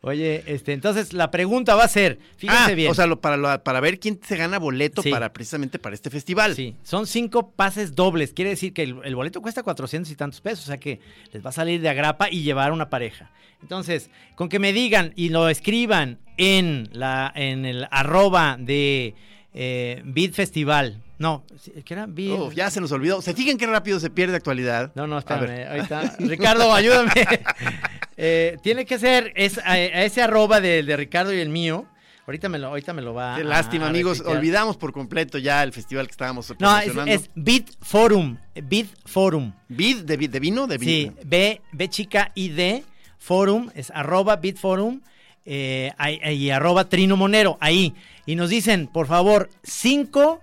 Oye, 0.01 0.43
este, 0.47 0.71
entonces 0.71 1.11
la 1.11 1.29
pregunta 1.29 1.75
va 1.75 1.83
a 1.83 1.87
ser, 1.89 2.19
fíjense 2.37 2.71
Ah, 2.71 2.75
bien. 2.75 2.89
O 2.89 2.93
sea, 2.95 3.05
lo- 3.05 3.19
para, 3.19 3.35
lo- 3.35 3.61
para 3.63 3.81
ver 3.81 3.99
quién 3.99 4.17
se 4.25 4.37
gana 4.37 4.57
boleto 4.57 5.01
Sí. 5.01 5.11
para 5.11 5.33
precisamente 5.33 5.77
para 5.77 5.93
este 5.93 6.09
festival. 6.09 6.55
Sí, 6.55 6.75
son 6.83 7.05
cinco 7.05 7.51
pases 7.51 7.95
dobles. 7.95 8.31
Quiere 8.33 8.51
decir 8.51 8.71
que 8.73 8.83
el, 8.83 8.95
el 9.03 9.15
boleto 9.15 9.41
cuesta 9.41 9.61
400 9.61 10.09
y 10.11 10.15
tantos 10.15 10.39
pesos. 10.39 10.63
O 10.65 10.67
sea 10.67 10.77
que 10.77 10.99
les 11.33 11.45
va 11.45 11.49
a 11.49 11.53
salir 11.53 11.81
de 11.81 11.89
agrapa 11.89 12.29
y 12.31 12.43
llevar 12.43 12.71
una 12.71 12.89
pareja. 12.89 13.29
Entonces, 13.61 14.09
con 14.35 14.47
que 14.47 14.57
me 14.59 14.71
digan 14.71 15.11
y 15.17 15.29
lo 15.29 15.49
escriban 15.49 16.19
en, 16.37 16.87
la, 16.93 17.29
en 17.35 17.65
el 17.65 17.85
arroba 17.91 18.55
de 18.57 19.15
eh, 19.53 20.01
Beat 20.05 20.31
Festival. 20.31 21.01
No, 21.17 21.43
¿qué 21.83 21.93
era? 21.93 22.07
Beat- 22.07 22.39
Uf, 22.39 22.53
ya 22.55 22.71
se 22.71 22.79
nos 22.79 22.93
olvidó. 22.93 23.21
Se 23.21 23.33
fijan 23.33 23.57
qué 23.57 23.67
rápido 23.67 23.99
se 23.99 24.09
pierde 24.09 24.37
actualidad. 24.37 24.93
No, 24.95 25.05
no, 25.07 25.17
espérame. 25.17 25.67
Ahorita. 25.69 26.15
Ricardo, 26.19 26.73
ayúdame. 26.73 27.11
Eh, 28.21 28.57
tiene 28.61 28.85
que 28.85 28.99
ser 28.99 29.31
es, 29.35 29.57
a, 29.59 29.71
a 29.71 29.77
ese 30.03 30.21
arroba 30.21 30.59
de, 30.59 30.83
de 30.83 30.97
Ricardo 30.97 31.33
y 31.33 31.39
el 31.39 31.47
mío. 31.49 31.85
Ahorita 32.27 32.49
me 32.49 32.59
lo, 32.59 32.67
ahorita 32.67 32.93
me 32.93 33.01
lo 33.01 33.13
va 33.13 33.35
Qué 33.37 33.41
a- 33.41 33.45
lástima, 33.45 33.87
amigos. 33.87 34.21
Olvidamos 34.25 34.75
por 34.77 34.91
completo 34.91 35.37
ya 35.37 35.63
el 35.63 35.71
festival 35.73 36.05
que 36.05 36.11
estábamos 36.11 36.53
No, 36.59 36.77
es, 36.77 36.91
es 37.07 37.29
Beat 37.33 37.69
Forum. 37.81 38.37
Beat 38.61 38.87
Forum. 39.05 39.53
¿Vid 39.69 40.01
de, 40.03 40.17
de 40.17 40.39
vino? 40.39 40.67
De 40.67 40.77
Sí, 40.77 40.85
vino. 40.85 41.13
B, 41.25 41.61
B 41.71 41.89
chica 41.89 42.31
y 42.35 42.49
D, 42.49 42.83
Forum, 43.17 43.71
es 43.73 43.89
arroba 43.91 44.35
Bitforum 44.35 45.01
eh, 45.45 45.91
y 46.31 46.49
arroba 46.51 46.87
Trino 46.89 47.17
Monero, 47.17 47.57
ahí. 47.61 47.95
Y 48.27 48.35
nos 48.35 48.49
dicen, 48.49 48.85
por 48.87 49.07
favor, 49.07 49.49
cinco 49.63 50.39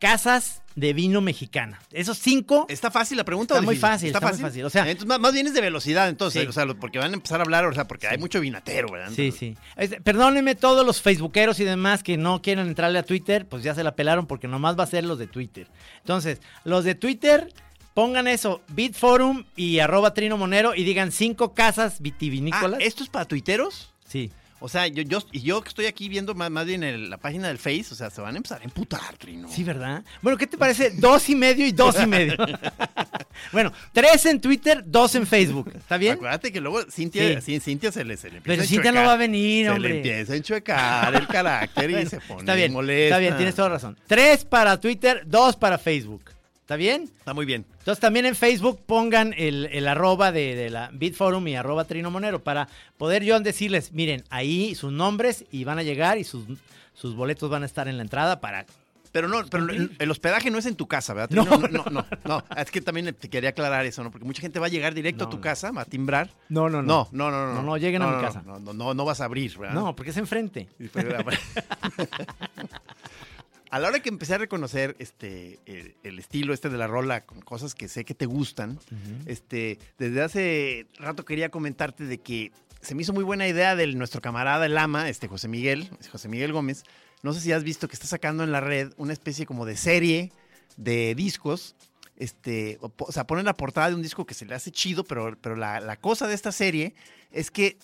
casas 0.00 0.62
de 0.80 0.92
vino 0.94 1.20
mexicana. 1.20 1.78
Esos 1.92 2.18
cinco, 2.18 2.66
¿Está 2.68 2.90
fácil 2.90 3.16
la 3.18 3.24
pregunta? 3.24 3.54
Está 3.54 3.64
muy 3.64 3.76
fácil, 3.76 4.08
está 4.08 4.20
muy 4.20 4.38
fácil, 4.38 4.64
o 4.64 4.70
sea- 4.70 4.82
entonces, 4.88 5.06
más, 5.06 5.20
más 5.20 5.32
bien 5.32 5.46
es 5.46 5.54
de 5.54 5.60
velocidad, 5.60 6.08
entonces, 6.08 6.42
Sí. 6.42 6.48
o 6.48 6.52
sea, 6.52 6.66
porque 6.74 6.98
van 6.98 7.10
a 7.12 7.14
empezar 7.14 7.40
a 7.40 7.42
hablar, 7.44 7.64
o 7.66 7.72
sea, 7.74 7.86
porque 7.86 8.08
hay 8.08 8.18
mucho 8.18 8.40
vinatero, 8.40 8.88
¿verdad? 8.90 9.12
sí, 9.14 9.30
sí. 9.30 9.56
Este, 9.76 10.00
perdónenme 10.00 10.54
todos 10.54 10.84
los 10.84 11.00
facebookeros 11.02 11.60
y 11.60 11.64
demás 11.64 12.02
que 12.02 12.16
no 12.16 12.40
quieren 12.42 12.66
entrarle 12.66 12.98
a 12.98 13.02
Twitter, 13.02 13.46
pues 13.46 13.62
ya 13.62 13.74
se 13.74 13.84
la 13.84 13.94
pelaron 13.94 14.26
porque 14.26 14.48
nomás 14.48 14.78
va 14.78 14.84
a 14.84 14.86
ser 14.86 15.04
los 15.04 15.18
de 15.18 15.26
Twitter. 15.26 15.68
Entonces, 15.98 16.40
los 16.64 16.84
de 16.84 16.94
Twitter... 16.94 17.52
Pongan 17.92 18.28
eso, 18.28 18.62
Bitforum 18.68 19.44
y 19.56 19.80
arroba 19.80 20.14
Trino 20.14 20.38
Monero 20.38 20.76
y 20.76 20.84
digan 20.84 21.10
cinco 21.10 21.54
casas 21.54 21.94
Ah, 21.96 21.98
vitivinícolas. 22.00 22.80
¿esto 22.80 23.02
es 23.02 23.08
para 23.10 23.24
tuiteros? 23.24 23.92
Sí. 24.06 24.30
O 24.62 24.68
sea, 24.68 24.86
yo, 24.86 25.02
yo, 25.02 25.20
yo 25.32 25.62
que 25.62 25.68
estoy 25.70 25.86
aquí 25.86 26.08
viendo 26.10 26.34
más, 26.34 26.50
más 26.50 26.66
bien 26.66 26.82
el- 26.82 27.08
la 27.08 27.16
página 27.16 27.48
del 27.48 27.56
Face, 27.58 27.86
o 27.92 27.94
sea, 27.94 28.10
se 28.10 28.20
van 28.20 28.34
a 28.34 28.36
empezar 28.36 28.60
a 28.60 28.64
emputar, 28.64 29.16
Trino. 29.16 29.48
Sí, 29.50 29.64
¿verdad? 29.64 30.04
Bueno, 30.20 30.36
¿qué 30.36 30.46
te 30.46 30.58
parece? 30.58 30.90
Dos 30.90 31.28
y 31.30 31.34
medio 31.34 31.66
y 31.66 31.72
dos 31.72 31.96
y 32.02 32.06
medio. 32.06 32.36
bueno, 33.52 33.72
tres 33.92 34.26
en 34.26 34.40
Twitter, 34.40 34.82
dos 34.86 35.14
en 35.14 35.26
Facebook. 35.26 35.72
¿Está 35.74 35.96
bien? 35.96 36.12
Acuérdate 36.14 36.52
que 36.52 36.60
luego 36.60 36.82
Cintia, 36.90 37.40
Sí. 37.40 37.58
Cintia 37.60 37.90
se 37.90 38.04
le, 38.04 38.16
se 38.16 38.30
le 38.30 38.36
empieza 38.38 38.52
Pero 38.52 38.62
a 38.62 38.66
Cintia 38.66 38.92
no 38.92 39.02
va 39.06 39.12
a 39.14 39.16
venir, 39.16 39.66
Se 39.66 39.70
hombre. 39.70 39.88
le 39.90 39.96
empieza 39.96 40.32
a 40.34 40.36
enchuecar 40.36 41.14
el 41.14 41.26
carácter 41.26 41.90
y 41.90 42.06
se 42.06 42.20
pone 42.20 42.40
está 42.40 42.54
bien, 42.54 42.72
molesta. 42.72 43.04
está 43.16 43.18
bien, 43.18 43.36
tienes 43.36 43.54
toda 43.54 43.70
razón. 43.70 43.96
Tres 44.06 44.44
para 44.44 44.78
Twitter, 44.78 45.22
dos 45.26 45.56
para 45.56 45.78
Facebook. 45.78 46.22
¿Está 46.70 46.76
bien? 46.76 47.10
Está 47.18 47.34
muy 47.34 47.46
bien. 47.46 47.66
Entonces 47.80 47.98
también 47.98 48.26
en 48.26 48.36
Facebook 48.36 48.80
pongan 48.86 49.34
el, 49.36 49.66
el 49.72 49.88
arroba 49.88 50.30
de, 50.30 50.54
de 50.54 50.70
la 50.70 50.88
Bitforum 50.92 51.48
y 51.48 51.56
arroba 51.56 51.82
Trino 51.82 52.12
Monero 52.12 52.44
para 52.44 52.68
poder 52.96 53.24
yo 53.24 53.40
decirles, 53.40 53.90
miren, 53.92 54.22
ahí 54.30 54.76
sus 54.76 54.92
nombres 54.92 55.46
y 55.50 55.64
van 55.64 55.80
a 55.80 55.82
llegar 55.82 56.16
y 56.18 56.22
sus, 56.22 56.44
sus 56.94 57.16
boletos 57.16 57.50
van 57.50 57.64
a 57.64 57.66
estar 57.66 57.88
en 57.88 57.96
la 57.96 58.04
entrada 58.04 58.40
para... 58.40 58.66
Pero 59.10 59.26
no, 59.26 59.44
pero 59.50 59.66
el, 59.68 60.10
hospedaje 60.12 60.52
no 60.52 60.58
es 60.58 60.66
en 60.66 60.76
tu 60.76 60.86
casa, 60.86 61.12
¿verdad? 61.12 61.30
No, 61.30 61.44
no, 61.44 61.66
no, 61.66 61.84
no, 61.90 62.06
no. 62.24 62.44
Es 62.56 62.70
que 62.70 62.80
también 62.80 63.12
te 63.12 63.28
quería 63.28 63.50
aclarar 63.50 63.84
eso, 63.84 64.04
¿no? 64.04 64.12
Porque 64.12 64.24
mucha 64.24 64.40
gente 64.40 64.60
va 64.60 64.66
a 64.66 64.68
llegar 64.68 64.94
directo 64.94 65.24
No, 65.24 65.26
a 65.26 65.30
tu 65.30 65.38
no. 65.38 65.42
casa, 65.42 65.72
a 65.74 65.84
timbrar. 65.84 66.30
No, 66.48 66.68
no, 66.68 66.80
No, 66.80 67.08
no, 67.10 67.32
no, 67.32 67.46
no. 67.48 67.54
No, 67.54 67.62
no, 67.64 67.76
lleguen 67.78 68.02
a 68.02 68.06
mi 68.06 68.12
no, 68.12 68.20
casa. 68.20 68.42
No, 68.46 68.60
no, 68.60 68.72
no, 68.72 68.94
no 68.94 69.04
vas 69.04 69.20
a 69.20 69.24
abrir, 69.24 69.58
¿verdad? 69.58 69.74
No, 69.74 69.96
porque 69.96 70.10
es 70.12 70.16
enfrente. 70.16 70.68
A 73.70 73.78
la 73.78 73.88
hora 73.88 74.00
que 74.00 74.08
empecé 74.08 74.34
a 74.34 74.38
reconocer 74.38 74.96
este 74.98 75.60
el, 75.64 75.94
el 76.02 76.18
estilo 76.18 76.52
este 76.52 76.68
de 76.68 76.76
la 76.76 76.88
rola 76.88 77.24
con 77.24 77.40
cosas 77.40 77.74
que 77.74 77.86
sé 77.88 78.04
que 78.04 78.14
te 78.14 78.26
gustan, 78.26 78.78
este 79.26 79.78
desde 79.98 80.22
hace 80.22 80.86
rato 80.98 81.24
quería 81.24 81.50
comentarte 81.50 82.04
de 82.04 82.18
que 82.18 82.50
se 82.80 82.94
me 82.94 83.02
hizo 83.02 83.12
muy 83.12 83.24
buena 83.24 83.46
idea 83.46 83.76
de 83.76 83.86
nuestro 83.88 84.20
camarada 84.20 84.66
el 84.66 84.76
ama, 84.76 85.08
este 85.08 85.28
José 85.28 85.48
Miguel, 85.48 85.88
José 86.10 86.28
Miguel 86.28 86.52
Gómez. 86.52 86.82
No 87.22 87.32
sé 87.32 87.40
si 87.40 87.52
has 87.52 87.62
visto 87.62 87.86
que 87.86 87.94
está 87.94 88.06
sacando 88.06 88.42
en 88.42 88.52
la 88.52 88.60
red 88.60 88.92
una 88.96 89.12
especie 89.12 89.46
como 89.46 89.66
de 89.66 89.76
serie 89.76 90.32
de 90.76 91.14
discos. 91.14 91.76
Este, 92.16 92.78
o, 92.80 92.92
o 92.98 93.12
sea, 93.12 93.26
ponen 93.26 93.44
la 93.44 93.56
portada 93.56 93.88
de 93.88 93.94
un 93.94 94.02
disco 94.02 94.26
que 94.26 94.34
se 94.34 94.46
le 94.46 94.54
hace 94.54 94.70
chido, 94.70 95.04
pero, 95.04 95.36
pero 95.40 95.56
la, 95.56 95.80
la 95.80 95.96
cosa 95.96 96.26
de 96.26 96.34
esta 96.34 96.52
serie 96.52 96.94
es 97.30 97.50
que 97.50 97.76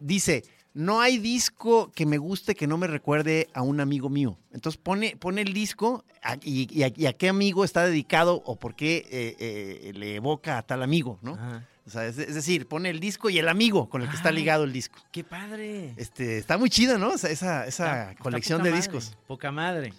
dice 0.00 0.44
no 0.74 1.00
hay 1.00 1.18
disco 1.18 1.90
que 1.92 2.06
me 2.06 2.18
guste 2.18 2.54
que 2.54 2.66
no 2.66 2.78
me 2.78 2.86
recuerde 2.86 3.48
a 3.54 3.62
un 3.62 3.80
amigo 3.80 4.08
mío. 4.08 4.38
Entonces 4.52 4.80
pone, 4.80 5.16
pone 5.16 5.42
el 5.42 5.52
disco 5.52 6.04
a- 6.22 6.36
y, 6.42 6.68
y 6.72 6.82
a, 6.84 6.92
y 6.94 7.06
a 7.06 7.12
qué 7.14 7.28
amigo 7.28 7.64
está 7.64 7.84
dedicado 7.84 8.42
o 8.44 8.56
por 8.56 8.76
qué 8.76 8.98
eh, 9.10 9.36
eh, 9.38 9.92
le 9.94 10.16
evoca 10.16 10.58
a 10.58 10.62
tal 10.62 10.82
amigo, 10.82 11.18
¿no? 11.22 11.34
Ajá. 11.34 11.66
O 11.86 11.90
sea, 11.90 12.06
es, 12.06 12.18
es 12.18 12.34
decir, 12.34 12.68
pone 12.68 12.90
el 12.90 13.00
disco 13.00 13.30
y 13.30 13.38
el 13.38 13.48
amigo 13.48 13.88
con 13.88 14.02
el 14.02 14.10
que 14.10 14.16
está 14.16 14.30
ligado 14.30 14.64
el 14.64 14.74
disco. 14.74 14.98
¡Qué 15.10 15.24
padre! 15.24 15.94
Este, 15.96 16.36
está 16.36 16.58
muy 16.58 16.68
chida, 16.68 16.98
¿no? 16.98 17.14
Esa, 17.14 17.30
esa, 17.30 17.66
esa 17.66 17.84
Está- 18.00 18.10
está 18.10 18.22
colección 18.22 18.62
de 18.62 18.68
madre, 18.70 18.76
discos. 18.82 19.16
Poca 19.26 19.50
madre. 19.50 19.94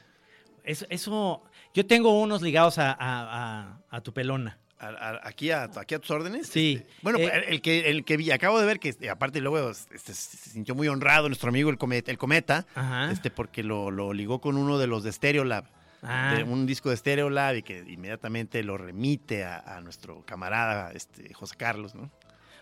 Eso, 0.64 0.86
eso, 0.92 1.42
yo 1.74 1.88
tengo 1.88 2.22
unos 2.22 2.44
ligados 2.44 2.78
a- 2.78 3.80
a 3.90 4.02
tu 4.02 4.14
pelona. 4.14 4.59
A- 4.80 4.88
a- 4.88 5.28
aquí, 5.28 5.52
a, 5.52 5.64
aquí 5.76 5.94
a 5.96 6.00
tus 6.00 6.10
órdenes. 6.12 6.48
Sí. 6.48 6.78
Este, 6.82 6.94
bueno, 7.02 7.20
Eh, 7.20 7.44
el, 7.50 7.62
que, 7.62 7.90
el 7.90 8.06
que 8.06 8.16
vi, 8.18 8.32
acabo 8.32 8.60
de 8.60 8.66
ver 8.66 8.80
que, 8.80 8.90
este, 8.90 9.10
aparte 9.10 9.42
luego 9.42 9.70
este, 9.72 10.14
se 10.14 10.38
sintió 10.52 10.74
muy 10.74 10.88
honrado 10.88 11.28
nuestro 11.28 11.50
amigo 11.50 11.70
el 11.70 11.78
Cometa, 11.78 12.12
el 12.12 12.18
Cometa 12.18 12.66
Ajá. 12.76 13.12
este, 13.12 13.30
porque 13.30 13.62
lo, 13.62 13.92
lo 13.92 14.14
ligó 14.14 14.40
con 14.40 14.56
uno 14.58 14.78
de 14.78 14.88
los 14.88 15.04
de 15.04 15.12
Stereolab. 15.12 15.66
Ah. 16.02 16.34
de 16.38 16.44
un 16.46 16.66
disco 16.66 16.90
de 16.90 16.96
Stereolab 16.96 17.58
y 17.58 17.62
que 17.62 17.80
inmediatamente 17.86 18.64
lo 18.64 18.78
remite 18.78 19.44
a, 19.44 19.58
a 19.60 19.82
nuestro 19.82 20.24
camarada 20.26 20.94
este, 20.94 21.34
José 21.34 21.56
Carlos, 21.58 21.94
¿no? 21.94 22.10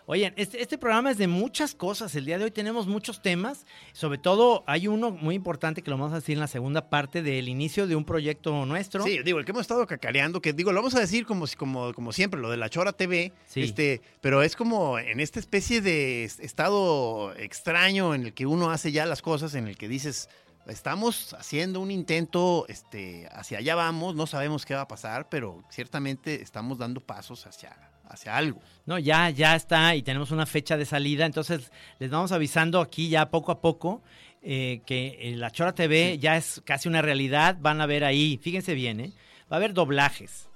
Oigan, 0.10 0.32
este, 0.38 0.62
este 0.62 0.78
programa 0.78 1.12
es 1.12 1.17
de 1.17 1.28
muchas 1.28 1.76
cosas. 1.76 2.15
El 2.15 2.24
día 2.24 2.38
de 2.38 2.46
hoy 2.46 2.52
tenemos 2.52 2.88
muchos 2.88 3.22
temas. 3.22 3.65
Sobre 3.91 4.17
todo, 4.17 4.63
hay 4.65 4.88
uno 4.88 5.12
muy 5.12 5.36
importante 5.36 5.82
que 5.82 5.91
lo 5.91 5.98
vamos 5.98 6.13
a 6.13 6.15
decir 6.15 6.36
en 6.36 6.39
la 6.39 6.48
segunda 6.48 6.89
parte 6.89 7.22
del 7.22 7.50
inicio 7.50 7.88
de 7.88 7.96
un 7.98 8.06
proyecto 8.06 8.65
nuestro. 8.65 9.04
Sí, 9.04 9.20
digo, 9.26 9.38
el 9.38 9.43
que 9.43 9.52
hemos 9.52 9.63
estado 9.63 9.86
cacareando, 9.86 10.41
que 10.41 10.54
digo, 10.54 10.72
lo 10.72 10.80
vamos 10.80 10.96
a 10.96 11.02
decir 11.02 11.26
como, 11.26 11.43
como, 11.58 11.93
como 11.93 12.13
siempre, 12.13 12.39
lo 12.39 12.50
de 12.50 12.56
la 12.56 12.70
Chora 12.70 12.93
TV, 12.93 13.34
Sí. 13.48 13.63
este, 13.63 14.02
pero 14.22 14.43
es 14.43 14.56
como 14.56 14.98
en 14.98 15.20
esta 15.20 15.41
especie 15.41 15.82
de 15.82 16.24
es- 16.24 16.39
estado 16.39 17.34
extraño 17.36 18.15
en 18.15 18.28
el 18.28 18.34
que 18.34 18.46
uno 18.46 18.72
hace 18.72 18.93
ya 18.93 19.06
las 19.06 19.22
cosas, 19.22 19.56
en 19.56 19.67
el 19.67 19.78
que 19.78 19.89
dices, 19.89 20.30
estamos 20.67 21.34
haciendo 21.34 21.82
un 21.82 21.91
intento, 21.91 22.65
este, 22.70 23.28
hacia 23.34 23.58
allá 23.58 23.76
vamos, 23.76 24.15
no 24.15 24.26
sabemos 24.26 24.65
qué 24.65 24.74
va 24.74 24.82
a 24.82 24.88
pasar, 24.88 25.28
pero 25.28 25.65
ciertamente 25.70 26.41
estamos 26.41 26.78
dando 26.78 27.02
pasos 27.02 27.46
hacia, 27.46 27.76
hacia 28.10 28.36
algo. 28.36 28.60
No, 28.86 28.98
ya, 29.00 29.30
ya 29.30 29.56
está 29.56 29.96
y 29.96 30.02
tenemos 30.04 30.32
una 30.32 30.46
fecha 30.46 30.78
de 30.78 30.86
salida. 30.86 31.26
Entonces, 31.26 31.72
les 32.00 32.10
vamos 32.10 32.32
avisando 32.32 32.80
aquí 32.82 33.10
ya 33.10 33.30
poco 33.30 33.52
a 33.52 33.60
poco 33.62 34.02
eh, 34.41 34.82
que 34.86 35.17
eh, 35.22 35.36
la 35.36 35.52
Chora 35.52 35.74
TV 35.76 36.17
ya 36.20 36.38
es 36.38 36.62
casi 36.65 36.88
una 36.88 37.02
realidad. 37.02 37.58
Van 37.60 37.82
a 37.82 37.86
ver 37.86 38.04
ahí, 38.04 38.39
fíjense 38.41 38.74
bien, 38.74 39.00
¿eh? 39.00 39.12
Va 39.52 39.56
a 39.56 39.58
haber 39.58 39.74
doblajes. 39.74 40.48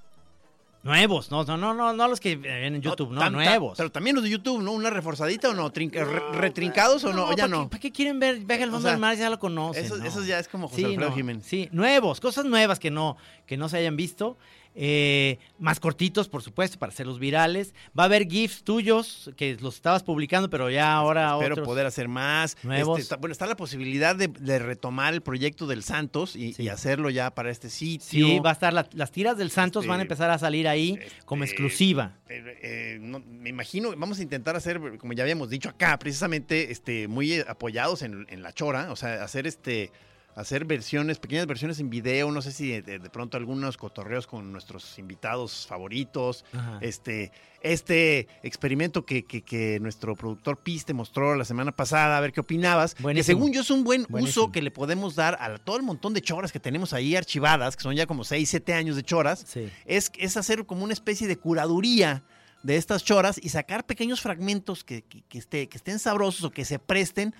Nuevos, 0.83 1.29
no, 1.29 1.43
no, 1.43 1.57
no, 1.57 1.75
no, 1.75 1.93
no 1.93 2.07
los 2.07 2.19
que 2.19 2.35
ven 2.37 2.73
en 2.73 2.81
YouTube, 2.81 3.11
no, 3.11 3.19
tan- 3.21 3.33
nuevos. 3.33 3.77
pero 3.77 3.91
también 3.91 4.15
los 4.15 4.23
de 4.23 4.31
YouTube, 4.31 4.63
¿no? 4.63 4.71
¿Una 4.71 4.89
reforzadita 4.89 5.49
o 5.49 5.53
no? 5.53 5.71
Trinca- 5.71 6.03
re- 6.03 6.39
¿Retrincados 6.39 7.03
o 7.03 7.13
no? 7.13 7.29
Ya 7.29 7.43
¿para 7.43 7.47
no. 7.49 7.63
Qué, 7.65 7.69
¿Para 7.69 7.81
qué 7.81 7.91
quieren 7.91 8.19
ver 8.19 8.37
al 8.49 8.69
O 8.69 8.71
fondo 8.71 8.81
sea, 8.81 8.91
del 8.91 8.99
mar? 8.99 9.15
Ya 9.15 9.29
lo 9.29 9.37
conocen. 9.37 9.85
Eso, 9.85 9.97
¿no? 9.97 10.05
eso 10.05 10.23
ya 10.23 10.39
es 10.39 10.47
como 10.47 10.67
José 10.69 10.81
Sí, 10.81 10.85
Alfredo 10.87 11.09
no, 11.11 11.15
Jiménez. 11.15 11.45
Sí, 11.45 11.69
nuevos, 11.71 12.19
cosas 12.19 12.45
nuevas 12.45 12.79
que 12.79 12.89
no, 12.89 13.15
que 13.45 13.57
no 13.57 13.69
se 13.69 13.77
hayan 13.77 13.95
visto. 13.95 14.39
Eh, 14.73 15.37
más 15.59 15.79
cortitos, 15.79 16.29
por 16.29 16.41
supuesto, 16.43 16.79
para 16.79 16.91
hacerlos 16.91 17.19
virales. 17.19 17.73
Va 17.97 18.03
a 18.03 18.05
haber 18.05 18.27
GIFs 18.27 18.63
tuyos 18.63 19.29
que 19.35 19.57
los 19.59 19.75
estabas 19.75 20.01
publicando, 20.03 20.49
pero 20.49 20.69
ya 20.69 20.93
ahora 20.93 21.33
Espero 21.33 21.55
otros. 21.55 21.67
poder 21.67 21.85
hacer 21.85 22.07
más. 22.07 22.55
nuevos. 22.63 22.99
Este, 22.99 23.03
está- 23.03 23.17
bueno, 23.17 23.31
está 23.33 23.45
la 23.47 23.55
posibilidad 23.57 24.15
de, 24.15 24.27
de 24.29 24.59
retomar 24.59 25.13
el 25.13 25.21
proyecto 25.21 25.67
del 25.67 25.83
Santos 25.83 26.35
y, 26.35 26.53
Sí. 26.53 26.63
y 26.63 26.69
hacerlo 26.69 27.09
ya 27.09 27.31
para 27.35 27.51
este 27.51 27.69
sitio. 27.69 28.27
Sí, 28.27 28.39
va 28.39 28.51
a 28.51 28.53
estar 28.53 28.71
la- 28.73 28.87
las 28.93 29.11
tiras 29.11 29.37
del 29.37 29.51
Santos 29.51 29.83
Este, 29.83 29.89
van 29.89 29.99
a 29.99 30.03
empezar 30.03 30.29
a 30.29 30.37
salir 30.37 30.67
ahí 30.67 30.97
como 31.25 31.43
este, 31.43 31.53
exclusiva. 31.55 32.15
Eh, 32.29 32.59
eh, 32.61 32.97
no, 33.01 33.19
me 33.19 33.49
imagino, 33.49 33.89
vamos 33.97 34.19
a 34.19 34.21
intentar 34.23 34.55
hacer, 34.55 34.79
como 34.99 35.13
ya 35.13 35.23
habíamos 35.23 35.49
dicho 35.49 35.69
acá, 35.69 35.99
precisamente 35.99 36.71
este, 36.71 37.07
muy 37.09 37.39
apoyados 37.41 38.01
en, 38.03 38.25
en 38.29 38.41
la 38.41 38.53
chora, 38.53 38.91
o 38.91 38.95
sea, 38.95 39.23
hacer 39.23 39.47
este 39.47 39.91
hacer 40.35 40.65
versiones, 40.65 41.19
pequeñas 41.19 41.45
versiones 41.45 41.79
en 41.79 41.89
video, 41.89 42.31
no 42.31 42.41
sé 42.41 42.51
si 42.51 42.81
de, 42.81 42.99
de 42.99 43.09
pronto 43.09 43.35
algunos 43.37 43.75
cotorreos 43.77 44.27
con 44.27 44.51
nuestros 44.51 44.97
invitados 44.97 45.67
favoritos, 45.67 46.45
Ajá. 46.53 46.77
este, 46.81 47.31
este 47.61 48.27
experimento 48.41 49.05
que, 49.05 49.25
que- 49.25 49.41
que 49.41 49.79
nuestro 49.81 50.15
productor 50.15 50.57
Piste 50.57 50.93
mostró 50.93 51.35
la 51.35 51.43
semana 51.45 51.71
pasada, 51.71 52.17
a 52.17 52.21
ver 52.21 52.31
qué 52.31 52.39
opinabas, 52.39 52.95
que 52.95 53.23
según 53.23 53.51
yo 53.53 53.61
es 53.61 53.69
un 53.71 53.83
buen 53.83 54.05
Buenísimo. 54.09 54.45
uso 54.45 54.51
que 54.51 54.61
le 54.61 54.71
podemos 54.71 55.15
dar 55.15 55.37
a 55.41 55.57
todo 55.57 55.75
el 55.77 55.83
montón 55.83 56.13
de 56.13 56.21
choras 56.21 56.51
que 56.51 56.59
tenemos 56.59 56.93
ahí 56.93 57.15
archivadas, 57.15 57.75
que 57.75 57.83
son 57.83 57.95
ya 57.95 58.05
como 58.07 58.23
6, 58.23 58.49
7 58.49 58.73
años 58.73 58.95
de 58.95 59.03
choras, 59.03 59.43
Sí. 59.47 59.69
es, 59.85 60.11
es 60.17 60.37
hacer 60.37 60.65
como 60.65 60.83
una 60.83 60.93
especie 60.93 61.27
de 61.27 61.37
curaduría 61.37 62.23
de 62.63 62.77
estas 62.77 63.03
choras 63.03 63.39
y 63.43 63.49
sacar 63.49 63.85
pequeños 63.85 64.21
fragmentos 64.21 64.83
que, 64.83 65.01
que- 65.01 65.23
que 65.23 65.39
esté- 65.39 65.67
que 65.67 65.77
estén 65.77 65.99
sabrosos 65.99 66.43
o 66.45 66.51
que 66.51 66.63
se 66.63 66.79
presten 66.79 67.33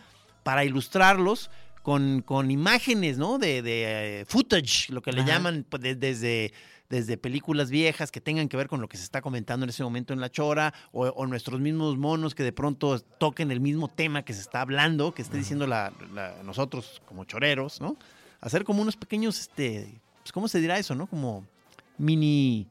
para 0.43 0.65
ilustrarlos 0.65 1.49
con, 1.82 2.22
con 2.22 2.52
imágenes, 2.52 3.17
¿no? 3.17 3.38
De, 3.38 3.62
de, 3.62 4.22
eh, 4.22 4.26
footage, 4.28 4.89
lo 4.91 5.02
que 5.02 5.12
le 5.12 5.22
Ajá. 5.22 5.30
llaman 5.32 5.65
pues, 5.67 5.82
de- 5.82 5.96
desde, 5.96 6.54
desde 6.89 7.17
películas 7.17 7.70
viejas 7.70 8.12
que 8.12 8.22
tengan 8.22 8.50
que 8.50 8.58
ver 8.58 8.67
con 8.67 8.82
lo 8.82 8.88
que 8.89 8.98
se 8.98 9.04
está 9.04 9.22
comentando 9.22 9.63
en 9.63 9.70
ese 9.70 9.84
momento 9.84 10.13
en 10.13 10.20
la 10.20 10.30
chora, 10.30 10.74
o, 10.91 11.08
o 11.08 11.26
nuestros 11.28 11.60
mismos 11.60 11.98
monos 11.98 12.36
que 12.36 12.44
de 12.44 12.52
pronto 12.52 13.00
toquen 13.00 13.52
el 13.52 13.60
mismo 13.62 13.88
tema 13.88 14.24
que 14.24 14.34
se 14.34 14.41
está 14.41 14.62
hablando, 14.62 15.13
que 15.13 15.22
esté 15.22 15.38
diciendo 15.38 15.65
la, 15.67 15.91
la- 16.13 16.44
nosotros 16.44 17.02
como 17.06 17.24
choreros, 17.26 17.80
¿no? 17.82 17.96
Hacer 18.41 18.63
como 18.63 18.82
unos 18.82 18.96
pequeños, 18.98 19.39
este, 19.39 20.02
pues, 20.22 20.32
¿cómo 20.32 20.48
se 20.48 20.60
dirá 20.60 20.78
eso, 20.80 20.96
no? 20.96 21.08
Como 21.08 21.46
mini, 21.98 22.67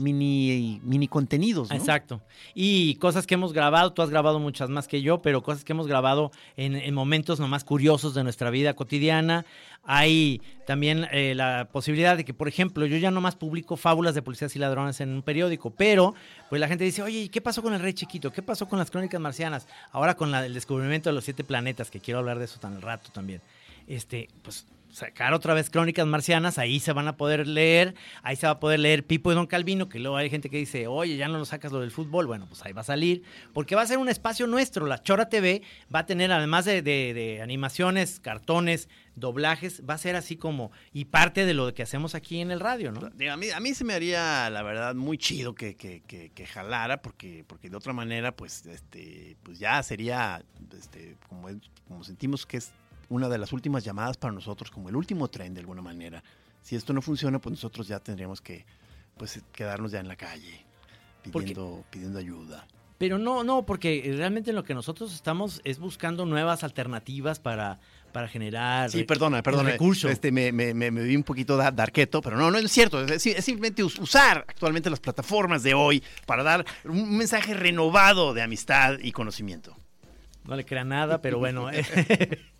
mini, 0.00 0.80
mini 0.82 1.06
contenidos, 1.06 1.70
¿no? 1.70 1.76
Exacto. 1.76 2.20
Y 2.54 2.96
cosas 2.96 3.26
que 3.26 3.34
hemos 3.34 3.52
grabado, 3.52 3.92
tú 3.92 4.02
has 4.02 4.10
grabado 4.10 4.40
muchas 4.40 4.68
más 4.70 4.88
que 4.88 5.02
yo, 5.02 5.22
pero 5.22 5.42
cosas 5.42 5.64
que 5.64 5.72
hemos 5.72 5.86
grabado 5.86 6.32
en, 6.56 6.74
en 6.74 6.94
momentos 6.94 7.38
nomás 7.38 7.64
curiosos 7.64 8.14
de 8.14 8.24
nuestra 8.24 8.50
vida 8.50 8.74
cotidiana. 8.74 9.44
Hay 9.84 10.42
también 10.66 11.06
eh, 11.10 11.34
la 11.34 11.68
posibilidad 11.72 12.16
de 12.16 12.24
que, 12.24 12.34
por 12.34 12.48
ejemplo, 12.48 12.86
yo 12.86 12.96
ya 12.96 13.10
nomás 13.10 13.34
publico 13.36 13.76
fábulas 13.76 14.14
de 14.14 14.22
policías 14.22 14.54
y 14.56 14.58
ladrones 14.58 15.00
en 15.00 15.10
un 15.10 15.22
periódico, 15.22 15.70
pero 15.70 16.14
pues 16.48 16.60
la 16.60 16.68
gente 16.68 16.84
dice, 16.84 17.02
oye, 17.02 17.20
¿y 17.20 17.28
qué 17.28 17.40
pasó 17.40 17.62
con 17.62 17.74
el 17.74 17.80
rey 17.80 17.92
chiquito? 17.92 18.30
¿Qué 18.30 18.42
pasó 18.42 18.68
con 18.68 18.78
las 18.78 18.90
crónicas 18.90 19.20
marcianas? 19.20 19.66
Ahora 19.92 20.14
con 20.16 20.34
el 20.34 20.54
descubrimiento 20.54 21.10
de 21.10 21.14
los 21.14 21.24
siete 21.24 21.44
planetas, 21.44 21.90
que 21.90 22.00
quiero 22.00 22.20
hablar 22.20 22.38
de 22.38 22.44
eso 22.44 22.60
tan 22.60 22.74
al 22.74 22.82
rato 22.82 23.10
también. 23.12 23.40
Este, 23.86 24.28
pues 24.42 24.66
sacar 24.92 25.34
otra 25.34 25.54
vez 25.54 25.70
Crónicas 25.70 26.06
Marcianas, 26.06 26.58
ahí 26.58 26.80
se 26.80 26.92
van 26.92 27.08
a 27.08 27.16
poder 27.16 27.46
leer, 27.46 27.94
ahí 28.22 28.36
se 28.36 28.46
va 28.46 28.52
a 28.54 28.60
poder 28.60 28.80
leer 28.80 29.06
Pipo 29.06 29.30
y 29.32 29.34
Don 29.34 29.46
Calvino, 29.46 29.88
que 29.88 29.98
luego 29.98 30.16
hay 30.16 30.30
gente 30.30 30.50
que 30.50 30.56
dice, 30.58 30.86
oye, 30.86 31.16
ya 31.16 31.28
no 31.28 31.38
lo 31.38 31.44
sacas 31.44 31.72
lo 31.72 31.80
del 31.80 31.90
fútbol, 31.90 32.26
bueno, 32.26 32.46
pues 32.48 32.64
ahí 32.64 32.72
va 32.72 32.80
a 32.80 32.84
salir, 32.84 33.22
porque 33.52 33.74
va 33.76 33.82
a 33.82 33.86
ser 33.86 33.98
un 33.98 34.08
espacio 34.08 34.46
nuestro, 34.46 34.86
la 34.86 35.02
Chora 35.02 35.28
TV 35.28 35.62
va 35.94 36.00
a 36.00 36.06
tener, 36.06 36.32
además 36.32 36.64
de, 36.64 36.82
de- 36.82 37.40
animaciones, 37.42 38.20
cartones, 38.20 38.88
doblajes, 39.14 39.82
va 39.88 39.94
a 39.94 39.98
ser 39.98 40.16
así 40.16 40.36
como, 40.36 40.72
y 40.92 41.06
parte 41.06 41.44
de 41.44 41.54
lo 41.54 41.72
que 41.74 41.82
hacemos 41.82 42.14
aquí 42.14 42.40
en 42.40 42.50
el 42.50 42.60
radio, 42.60 42.90
¿no? 42.92 43.06
A 43.30 43.36
mí, 43.36 43.50
a 43.50 43.60
mí 43.60 43.74
se 43.74 43.84
me 43.84 43.92
haría, 43.94 44.48
la 44.50 44.62
verdad, 44.62 44.94
muy 44.94 45.18
chido 45.18 45.54
que, 45.54 45.76
que- 45.76 46.02
que- 46.06 46.30
que 46.30 46.46
jalara, 46.46 47.02
porque, 47.02 47.44
porque 47.46 47.68
de 47.70 47.76
otra 47.76 47.92
manera, 47.92 48.32
pues, 48.34 48.64
este, 48.66 49.36
pues 49.42 49.58
ya 49.58 49.82
sería, 49.82 50.42
este, 50.76 51.16
como, 51.28 51.48
como 51.86 52.02
sentimos 52.04 52.46
que 52.46 52.56
es 52.58 52.72
una 53.10 53.28
de 53.28 53.36
las 53.38 53.52
últimas 53.52 53.84
llamadas 53.84 54.16
para 54.16 54.32
nosotros, 54.32 54.70
como 54.70 54.88
el 54.88 54.96
último 54.96 55.28
tren 55.28 55.52
de 55.52 55.60
alguna 55.60 55.82
manera. 55.82 56.22
Si 56.62 56.74
esto 56.76 56.92
no 56.92 57.02
funciona, 57.02 57.38
pues 57.38 57.50
nosotros 57.52 57.86
ya 57.88 58.00
tendríamos 58.00 58.40
que, 58.40 58.64
pues, 59.18 59.42
quedarnos 59.52 59.90
ya 59.92 60.00
en 60.00 60.08
la 60.08 60.16
calle, 60.16 60.64
pidiendo, 61.22 61.84
pidiendo 61.90 62.18
ayuda. 62.18 62.66
Pero 62.98 63.18
no, 63.18 63.42
no, 63.44 63.64
porque 63.64 64.12
realmente 64.16 64.52
lo 64.52 64.62
que 64.62 64.74
nosotros 64.74 65.14
estamos 65.14 65.62
es 65.64 65.78
buscando 65.78 66.26
nuevas 66.26 66.62
alternativas 66.64 67.40
para, 67.40 67.80
para 68.12 68.28
generar 68.28 68.90
Sí, 68.90 69.04
perdona, 69.04 69.42
perdona. 69.42 69.70
recurso. 69.70 70.10
Este, 70.10 70.30
me, 70.30 70.52
me, 70.52 70.74
me, 70.74 70.90
me 70.90 71.02
vi 71.02 71.16
un 71.16 71.22
poquito 71.22 71.56
da- 71.56 71.70
darketo, 71.70 72.20
pero 72.20 72.36
no, 72.36 72.50
no 72.50 72.58
es 72.58 72.70
cierto. 72.70 73.02
Es, 73.02 73.24
es 73.26 73.42
simplemente 73.44 73.82
us- 73.82 73.98
usar 73.98 74.44
actualmente 74.46 74.90
las 74.90 75.00
plataformas 75.00 75.62
de 75.62 75.72
hoy 75.72 76.02
para 76.26 76.42
dar 76.42 76.66
un 76.84 77.16
mensaje 77.16 77.54
renovado 77.54 78.34
de 78.34 78.42
amistad 78.42 78.98
y 79.00 79.12
conocimiento. 79.12 79.74
No 80.44 80.54
le 80.54 80.66
crea 80.66 80.84
nada, 80.84 81.22
pero 81.22 81.38
bueno. 81.38 81.70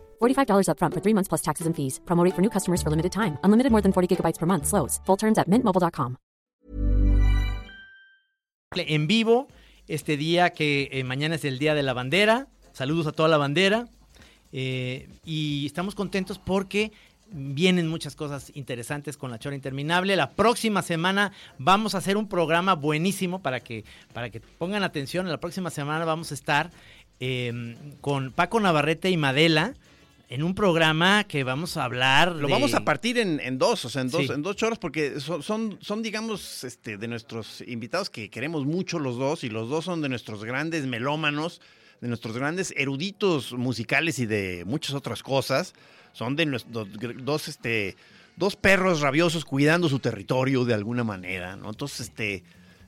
$45 0.21 0.67
upfront 0.67 0.93
for 0.93 1.01
three 1.01 1.13
months 1.13 1.29
plus 1.29 1.41
taxes 1.41 1.65
and 1.65 1.73
fees. 1.73 1.99
Promo 2.05 2.23
rate 2.25 2.35
for 2.35 2.41
new 2.41 2.49
customers 2.49 2.81
for 2.81 2.89
limited 2.89 3.11
time. 3.13 3.37
Unlimited 3.43 3.71
more 3.71 3.81
than 3.81 3.93
40 3.93 4.07
gigabytes 4.15 4.37
per 4.37 4.45
month. 4.45 4.67
Slows. 4.67 4.99
Full 5.05 5.17
terms 5.17 5.37
at 5.37 5.47
mintmobile.com. 5.47 6.17
en 8.73 9.07
vivo 9.07 9.47
este 9.87 10.15
día 10.15 10.51
que 10.51 10.87
eh, 10.93 11.03
mañana 11.03 11.35
es 11.35 11.43
el 11.45 11.59
Día 11.59 11.75
de 11.75 11.83
la 11.83 11.93
Bandera. 11.93 12.47
Saludos 12.73 13.07
a 13.07 13.11
toda 13.11 13.27
la 13.27 13.37
bandera. 13.37 13.87
eh, 14.53 15.07
y 15.25 15.65
estamos 15.65 15.95
contentos 15.95 16.39
porque 16.39 16.91
vienen 17.33 17.87
muchas 17.87 18.15
cosas 18.15 18.51
interesantes 18.55 19.17
con 19.17 19.31
la 19.31 19.39
Chora 19.39 19.55
Interminable. 19.55 20.15
La 20.15 20.31
próxima 20.31 20.81
semana 20.81 21.31
vamos 21.57 21.95
a 21.95 21.99
hacer 21.99 22.17
un 22.17 22.27
programa 22.27 22.75
buenísimo 22.75 23.41
para 23.41 23.59
que, 23.61 23.83
para 24.13 24.29
que 24.29 24.41
pongan 24.41 24.83
atención. 24.83 25.27
La 25.29 25.39
próxima 25.39 25.69
semana 25.69 26.05
vamos 26.05 26.31
a 26.31 26.33
estar 26.33 26.71
eh, 27.19 27.75
con 28.01 28.31
Paco 28.31 28.59
Navarrete 28.59 29.09
y 29.09 29.17
Madela 29.17 29.73
en 30.31 30.43
un 30.43 30.55
programa 30.55 31.25
que 31.25 31.43
vamos 31.43 31.75
a 31.75 31.83
hablar. 31.83 32.33
Lo 32.37 32.47
de- 32.47 32.53
vamos 32.53 32.73
a 32.73 32.85
partir 32.85 33.17
en, 33.17 33.41
en 33.41 33.57
dos, 33.57 33.83
o 33.83 33.89
sea, 33.89 34.01
en 34.01 34.09
dos, 34.09 34.21
Sí. 34.25 34.31
en 34.31 34.41
dos 34.41 34.55
choros, 34.55 34.79
porque 34.79 35.19
son, 35.19 35.43
son, 35.43 35.77
son, 35.81 36.01
digamos, 36.01 36.63
este, 36.63 36.97
de 36.97 37.07
nuestros 37.09 37.61
invitados 37.67 38.09
que 38.09 38.29
queremos 38.29 38.65
mucho 38.65 38.97
los 38.97 39.17
dos, 39.17 39.43
y 39.43 39.49
los 39.49 39.69
dos 39.69 39.83
son 39.85 40.01
de 40.01 40.07
nuestros 40.07 40.45
grandes 40.45 40.85
melómanos, 40.87 41.59
de 41.99 42.07
nuestros 42.07 42.37
grandes 42.37 42.73
eruditos 42.77 43.51
musicales 43.51 44.19
y 44.19 44.25
de 44.25 44.63
muchas 44.65 44.95
otras 44.95 45.21
cosas. 45.21 45.73
Son 46.13 46.37
de 46.37 46.45
nuestros 46.45 46.87
dos, 47.25 47.47
este, 47.49 47.97
dos 48.37 48.55
perros 48.55 49.01
rabiosos 49.01 49.43
cuidando 49.43 49.89
su 49.89 49.99
territorio 49.99 50.63
de 50.63 50.73
alguna 50.73 51.03
manera, 51.03 51.57
¿no? 51.57 51.69
Entonces, 51.71 51.99
este, 52.07 52.43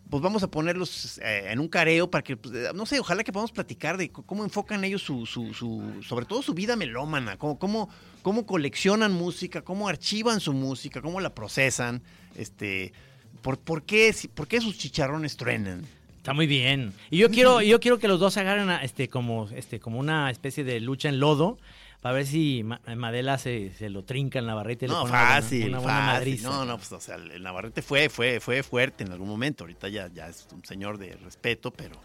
pues 0.09 0.21
vamos 0.21 0.43
a 0.43 0.47
ponerlos 0.47 1.17
eh, 1.23 1.47
en 1.49 1.59
un 1.59 1.67
careo 1.67 2.09
para 2.11 2.23
que, 2.23 2.37
pues, 2.37 2.53
eh, 2.53 2.69
no 2.75 2.85
sé, 2.85 2.99
ojalá 2.99 3.23
que 3.23 3.31
podamos 3.31 3.51
platicar 3.51 3.97
de 3.97 4.09
cómo 4.11 4.43
enfocan 4.43 4.83
ellos 4.83 5.01
su, 5.01 5.25
su, 5.25 5.53
su- 5.53 6.03
sobre 6.03 6.25
todo 6.25 6.41
su 6.41 6.53
vida 6.53 6.75
melómana, 6.75 7.37
cómo, 7.37 7.57
cómo, 7.57 7.89
cómo 8.21 8.45
coleccionan 8.45 9.11
música, 9.11 9.61
cómo 9.63 9.87
archivan 9.87 10.39
su 10.39 10.53
música, 10.53 11.01
cómo 11.01 11.19
la 11.19 11.33
procesan, 11.33 12.01
este, 12.35 12.93
por, 13.41 13.57
por, 13.57 13.83
qué, 13.83 14.15
por 14.35 14.47
qué 14.47 14.61
sus 14.61 14.77
chicharrones 14.77 15.35
truenan. 15.37 15.83
Está 16.17 16.33
muy 16.33 16.47
bien. 16.47 16.93
Y 17.09 17.17
yo 17.17 17.29
quiero, 17.29 17.61
yo 17.61 17.79
quiero 17.81 17.99
que 17.99 18.07
los 18.07 18.19
dos 18.19 18.37
agarren 18.37 18.69
a, 18.69 18.83
este, 18.83 19.09
como, 19.09 19.49
este, 19.49 19.79
como 19.81 19.99
una 19.99 20.29
especie 20.31 20.63
de 20.63 20.79
lucha 20.79 21.09
en 21.09 21.19
lodo. 21.19 21.57
Para 22.03 22.15
ver 22.15 22.27
si 22.27 22.63
Ma- 22.63 22.81
Madela 22.97 23.37
se, 23.39 23.71
se 23.73 23.89
lo 23.89 24.03
trinca 24.03 24.37
en 24.37 24.45
le 24.87 24.93
No, 24.93 25.01
pone 25.03 25.11
una 25.13 25.19
buena- 25.23 25.41
fácil, 25.41 25.69
una 25.69 25.79
fácil. 25.79 26.43
No, 26.43 26.65
no, 26.65 26.77
pues, 26.77 26.91
o 26.91 26.99
sea, 26.99 27.15
el 27.15 27.41
Navarrete 27.41 27.81
fue, 27.81 28.09
fue, 28.09 28.39
fue 28.39 28.61
fuerte 28.61 29.05
en 29.05 29.11
algún 29.13 29.29
momento. 29.29 29.63
Ahorita 29.63 29.87
ya, 29.87 30.09
ya 30.13 30.27
es 30.27 30.45
un 30.53 30.63
señor 30.65 30.97
de 30.97 31.15
respeto, 31.15 31.71
pero 31.71 31.95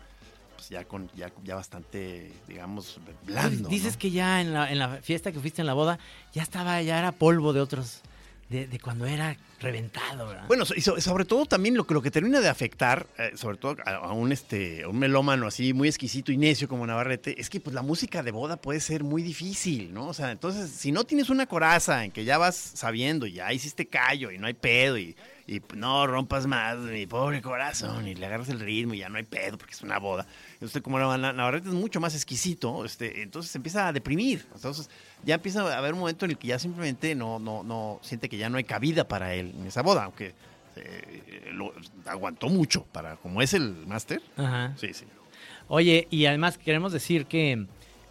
pues 0.55 0.69
ya 0.71 0.85
con, 0.85 1.11
ya, 1.17 1.33
ya 1.45 1.57
bastante, 1.57 2.33
digamos, 2.47 3.01
blando. 3.25 3.69
Dices 3.69 3.95
¿no? 3.95 3.99
que 3.99 4.11
ya 4.13 4.41
en 4.41 4.55
la, 4.55 4.71
en 4.71 4.79
la 4.79 4.89
fiesta 5.03 5.33
que 5.33 5.41
fuiste 5.41 5.63
en 5.63 5.67
la 5.67 5.75
boda, 5.75 5.99
ya 6.33 6.43
estaba, 6.43 6.81
ya 6.83 6.99
era 6.99 7.11
polvo 7.13 7.53
de 7.53 7.61
otros, 7.61 8.01
de, 8.49 8.67
de 8.67 8.79
cuando 8.81 9.07
era 9.07 9.37
reventado. 9.61 10.35
Bueno, 10.47 10.65
y 10.75 10.81
so- 10.81 11.01
sobre 11.01 11.25
todo 11.25 11.45
también 11.47 11.77
lo 11.77 11.87
que, 11.87 11.95
lo 11.95 12.01
que 12.03 12.11
termina 12.11 12.41
de 12.41 12.49
afectar, 12.49 13.07
eh, 13.19 13.33
sobre 13.35 13.57
todo 13.57 13.77
a, 13.85 13.91
a 13.97 14.13
un, 14.13 14.33
este, 14.33 14.85
a 14.85 14.89
un 14.89 14.99
melómano 14.99 15.47
así 15.47 15.73
muy 15.73 15.89
exquisito 15.89 16.33
y 16.33 16.37
necio 16.37 16.69
como 16.69 16.87
Navarrete, 16.87 17.41
es 17.41 17.51
que 17.51 17.61
pues 17.61 17.75
la 17.75 17.83
música 17.83 18.23
de 18.23 18.31
boda 18.31 18.57
puede 18.57 18.81
ser 18.81 19.05
muy 19.05 19.23
difícil, 19.23 19.93
¿no? 19.93 20.07
O 20.09 20.15
sea, 20.15 20.31
entonces, 20.31 20.71
si 20.71 20.93
no 20.93 21.05
tienes 21.05 21.29
una 21.29 21.47
coraza 21.47 22.05
en 22.05 22.11
que 22.13 22.25
ya 22.25 22.39
vas 22.39 22.55
sabiendo 22.57 23.27
y 23.27 23.33
ya 23.33 23.53
hiciste 23.53 23.87
callo 23.87 24.31
y 24.31 24.39
no 24.39 24.47
hay 24.47 24.55
pedo 24.55 24.97
y, 24.97 25.17
y, 25.49 25.61
no 25.75 26.07
rompas 26.07 26.47
más, 26.47 26.77
mi 26.79 27.07
pobre 27.07 27.41
corazón, 27.43 28.07
y 28.07 28.15
le 28.15 28.27
agarras 28.27 28.49
el 28.51 28.61
ritmo 28.61 28.95
y 28.95 28.99
ya 28.99 29.09
no 29.09 29.17
hay 29.17 29.25
pedo 29.25 29.57
porque 29.59 29.73
es 29.75 29.83
una 29.83 29.99
boda. 29.99 30.27
Entonces, 30.55 30.83
como 30.83 30.99
Nav- 30.99 31.35
Navarrete 31.35 31.69
es 31.69 31.75
mucho 31.75 32.01
más 32.01 32.15
exquisito, 32.15 32.85
este, 32.85 33.23
entonces 33.23 33.51
se 33.51 33.59
empieza 33.59 33.89
a 33.89 33.93
deprimir. 33.93 34.47
Entonces, 34.55 34.91
ya 35.25 35.37
empieza 35.37 35.63
a 35.63 35.79
haber 35.79 35.95
un 35.95 36.01
momento 36.01 36.27
en 36.27 36.33
el 36.33 36.39
que 36.39 36.49
ya 36.49 36.59
simplemente 36.59 37.15
no, 37.15 37.39
no, 37.39 37.63
no 37.65 37.99
siente 38.03 38.29
que 38.29 38.37
ya 38.37 38.49
no 38.51 38.59
hay 38.59 38.65
cabida 38.65 39.09
para 39.09 39.35
él 39.35 39.55
en 39.59 39.67
esa 39.67 39.83
boda, 39.83 40.05
aunque 40.05 40.35
eh, 40.77 41.51
lo- 41.53 41.73
aguantó 42.07 42.49
mucho 42.49 42.85
para 42.93 43.17
como 43.17 43.43
es 43.43 43.55
el 43.55 43.87
máster. 43.87 44.21
Ajá. 44.37 44.75
Sí, 44.79 44.93
sí. 44.95 45.05
Oye, 45.69 46.07
y 46.11 46.27
además 46.27 46.57
queremos 46.59 46.93
decir 46.93 47.27
que, 47.27 47.67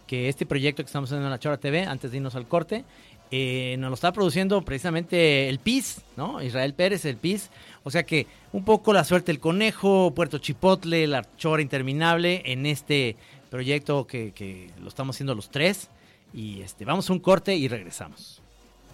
que 0.06 0.28
este 0.28 0.46
proyecto 0.46 0.82
que 0.82 0.86
estamos 0.86 1.08
haciendo 1.10 1.26
en 1.26 1.30
la 1.32 1.38
Chora 1.38 1.56
TV, 1.58 1.84
antes 1.84 2.10
de 2.10 2.16
irnos 2.18 2.34
al 2.34 2.46
corte, 2.46 2.84
eh, 3.30 3.76
nos 3.78 3.90
lo 3.90 3.94
está 3.94 4.12
produciendo 4.12 4.62
precisamente 4.62 5.48
el 5.48 5.58
PIS, 5.58 6.02
¿no? 6.16 6.42
Israel 6.42 6.74
Pérez, 6.74 7.04
el 7.04 7.16
PIS. 7.16 7.50
O 7.84 7.90
sea 7.90 8.04
que 8.04 8.26
un 8.52 8.64
poco 8.64 8.92
la 8.92 9.04
suerte 9.04 9.32
del 9.32 9.40
conejo, 9.40 10.12
Puerto 10.14 10.38
Chipotle, 10.38 11.06
la 11.06 11.24
Chora 11.36 11.62
Interminable, 11.62 12.42
en 12.46 12.66
este 12.66 13.16
proyecto 13.50 14.06
que, 14.06 14.32
que 14.32 14.70
lo 14.80 14.88
estamos 14.88 15.16
haciendo 15.16 15.34
los 15.34 15.50
tres. 15.50 15.88
Y 16.32 16.60
este, 16.60 16.84
vamos 16.84 17.08
a 17.08 17.12
un 17.12 17.20
corte 17.20 17.54
y 17.56 17.68
regresamos. 17.68 18.42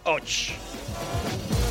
Och. 0.05 1.64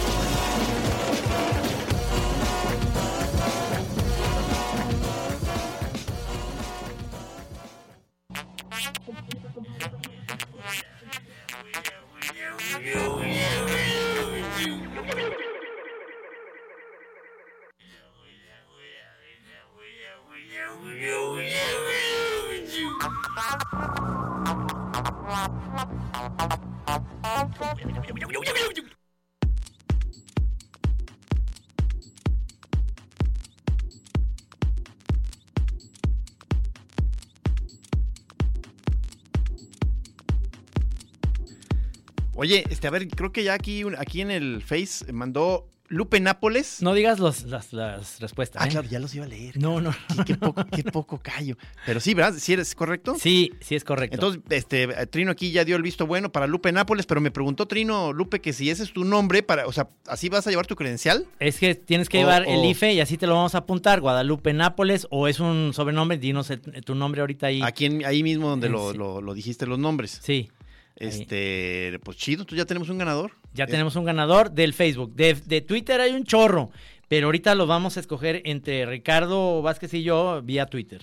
Oye, 42.36 42.66
este, 42.70 42.88
a 42.88 42.90
ver, 42.90 43.08
creo 43.08 43.32
que 43.32 43.46
ya 43.46 43.54
aquí, 43.54 43.84
aquí 43.98 44.20
en 44.20 44.30
el 44.30 44.62
Face 44.62 45.14
mandó 45.14 45.70
Lupe 45.94 46.20
Nápoles. 46.20 46.82
No 46.82 46.94
digas 46.94 47.20
los- 47.20 47.44
las, 47.44 47.72
las 47.74 48.20
respuestas. 48.20 48.62
Ah, 48.62 48.68
¿eh? 48.68 48.70
claro, 48.72 48.88
ya 48.90 49.00
los 49.00 49.14
iba 49.16 49.26
a 49.26 49.28
leer. 49.28 49.58
No, 49.58 49.80
no. 49.80 49.94
Qué, 50.18 50.24
qué 50.26 50.36
poco, 50.36 50.66
qué 50.66 50.84
poco 50.84 51.20
callo. 51.22 51.56
Pero 51.86 52.00
sí, 52.00 52.14
¿verdad? 52.14 52.34
¿Sí 52.38 52.54
eres 52.54 52.74
correcto? 52.76 53.16
Sí, 53.20 53.52
sí 53.62 53.76
es 53.76 53.84
correcto. 53.84 54.16
Entonces, 54.16 54.42
este, 54.50 54.88
Trino 55.08 55.32
aquí 55.32 55.52
ya 55.52 55.64
dio 55.66 55.76
el 55.76 55.82
visto 55.84 56.06
bueno 56.08 56.32
para 56.32 56.48
Lupe 56.48 56.72
Nápoles, 56.72 57.06
pero 57.06 57.22
me 57.22 57.32
preguntó 57.32 57.68
Trino, 57.68 58.12
Lupe, 58.14 58.42
que 58.42 58.54
si 58.54 58.70
ese 58.70 58.84
es 58.84 58.94
tu 58.94 59.04
nombre, 59.06 59.44
para, 59.44 59.68
o 59.68 59.72
sea, 59.72 59.90
¿así 60.08 60.30
vas 60.30 60.46
a 60.48 60.50
llevar 60.50 60.68
tu 60.68 60.76
credencial? 60.76 61.26
Es 61.40 61.60
que 61.60 61.76
tienes 61.76 62.10
que 62.10 62.18
O- 62.18 62.22
llevar 62.22 62.48
el 62.48 62.66
IFE 62.66 62.94
y 62.94 63.00
así 63.00 63.18
te 63.18 63.28
lo 63.28 63.36
vamos 63.36 63.56
a 63.56 63.60
apuntar. 63.60 64.02
Guadalupe 64.02 64.54
Nápoles 64.54 65.08
o 65.12 65.28
es 65.28 65.40
un 65.40 65.72
sobrenombre. 65.74 66.18
Dinos 66.18 66.50
el- 66.50 66.62
tu 66.84 66.96
nombre 66.96 67.22
ahorita 67.22 67.48
ahí. 67.48 67.62
Aquí 67.62 67.86
en- 67.86 68.06
ahí 68.06 68.24
mismo 68.24 68.50
donde 68.50 68.70
lo- 68.70 68.94
lo 69.22 69.34
dijiste 69.34 69.66
los 69.66 69.80
nombres. 69.80 70.20
Sí. 70.24 70.50
Este, 70.96 72.00
pues 72.04 72.18
chido, 72.18 72.46
tú 72.46 72.56
ya 72.56 72.66
tenemos 72.66 72.90
un 72.90 72.98
ganador. 72.98 73.32
Ya 73.54 73.66
Eh, 73.66 73.68
tenemos 73.68 73.96
un 73.96 74.06
ganador 74.06 74.52
del 74.52 74.74
Facebook. 74.74 75.14
De, 75.16 75.34
de 75.34 75.62
Twitter 75.62 76.00
hay 76.02 76.12
un 76.14 76.24
chorro. 76.24 76.72
Pero 77.08 77.28
ahorita 77.28 77.54
lo 77.56 77.68
vamos 77.68 77.98
a 77.98 78.00
escoger 78.00 78.42
entre 78.46 78.86
Ricardo 78.86 79.62
Vázquez 79.62 79.94
y 79.94 80.04
yo 80.04 80.42
vía 80.44 80.66
Twitter. 80.66 81.02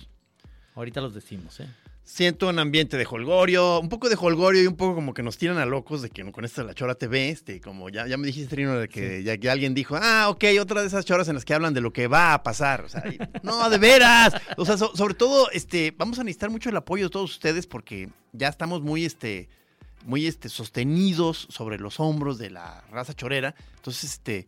Ahorita 0.75 1.01
los 1.01 1.15
decimos, 1.15 1.61
¿eh? 1.61 1.67
Siento 2.03 2.49
un 2.49 2.59
ambiente 2.59 2.97
de 2.97 3.07
holgorio, 3.09 3.79
un 3.79 3.89
poco 3.89 4.09
de 4.09 4.17
holgorio 4.21 4.65
y 4.65 4.67
un 4.67 4.75
poco 4.77 4.97
como 4.97 5.15
que 5.15 5.23
nos 5.23 5.39
tiran 5.39 5.59
a 5.59 5.67
locos 5.67 6.03
de 6.03 6.11
que 6.11 6.29
con 6.33 6.45
esta 6.45 6.65
la 6.65 6.75
Chora 6.75 6.97
TV, 6.97 7.29
este, 7.29 7.61
como 7.61 7.89
ya, 7.89 8.09
ya 8.09 8.17
me 8.17 8.27
dijiste, 8.27 8.49
Trino, 8.53 8.77
de 8.79 8.89
que 8.89 9.23
ya, 9.23 9.37
ya 9.37 9.53
alguien 9.53 9.75
dijo, 9.75 9.97
ah, 10.01 10.27
ok, 10.29 10.45
otra 10.61 10.81
de 10.81 10.89
esas 10.89 11.05
choras 11.05 11.29
en 11.29 11.35
las 11.37 11.45
que 11.45 11.55
hablan 11.55 11.73
de 11.73 11.81
lo 11.81 11.93
que 11.93 12.09
va 12.09 12.35
a 12.35 12.43
pasar. 12.43 12.81
O 12.81 12.89
sea, 12.89 13.05
y- 13.07 13.17
no, 13.45 13.71
de 13.71 13.79
veras. 13.79 14.33
O 14.57 14.65
sea, 14.65 14.77
so- 14.77 14.97
sobre 14.97 15.15
todo, 15.15 15.51
este, 15.53 15.95
vamos 15.97 16.19
a 16.19 16.25
necesitar 16.25 16.51
mucho 16.51 16.69
el 16.71 16.77
apoyo 16.77 17.05
de 17.05 17.11
todos 17.11 17.31
ustedes 17.31 17.69
porque 17.69 18.09
ya 18.33 18.49
estamos 18.49 18.81
muy, 18.83 19.05
este, 19.05 19.49
muy, 20.05 20.27
este, 20.27 20.49
sostenidos 20.49 21.47
sobre 21.51 21.79
los 21.79 22.01
hombros 22.01 22.39
de 22.39 22.51
la 22.51 22.83
raza 22.91 23.15
chorera. 23.15 23.55
Entonces, 23.77 24.05
este, 24.15 24.47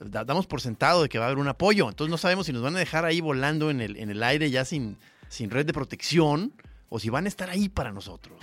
da- 0.00 0.24
damos 0.24 0.46
por 0.46 0.60
sentado 0.60 1.02
de 1.02 1.08
que 1.08 1.18
va 1.18 1.24
a 1.24 1.28
haber 1.28 1.38
un 1.38 1.48
apoyo. 1.48 1.88
Entonces 1.88 2.10
no 2.10 2.18
sabemos 2.18 2.46
si 2.46 2.52
nos 2.52 2.62
van 2.62 2.76
a 2.76 2.78
dejar 2.78 3.04
ahí 3.04 3.20
volando 3.20 3.70
en 3.70 3.80
el, 3.80 3.96
en 3.96 4.10
el 4.10 4.22
aire 4.22 4.50
ya 4.50 4.64
sin, 4.64 4.96
sin 5.28 5.50
red 5.50 5.66
de 5.66 5.72
protección 5.72 6.52
o 6.88 6.98
si 6.98 7.08
van 7.10 7.24
a 7.24 7.28
estar 7.28 7.50
ahí 7.50 7.68
para 7.68 7.92
nosotros. 7.92 8.38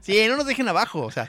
Sí, 0.00 0.24
no 0.28 0.36
nos 0.36 0.46
dejen 0.46 0.68
abajo, 0.68 1.00
o 1.02 1.10
sea. 1.10 1.28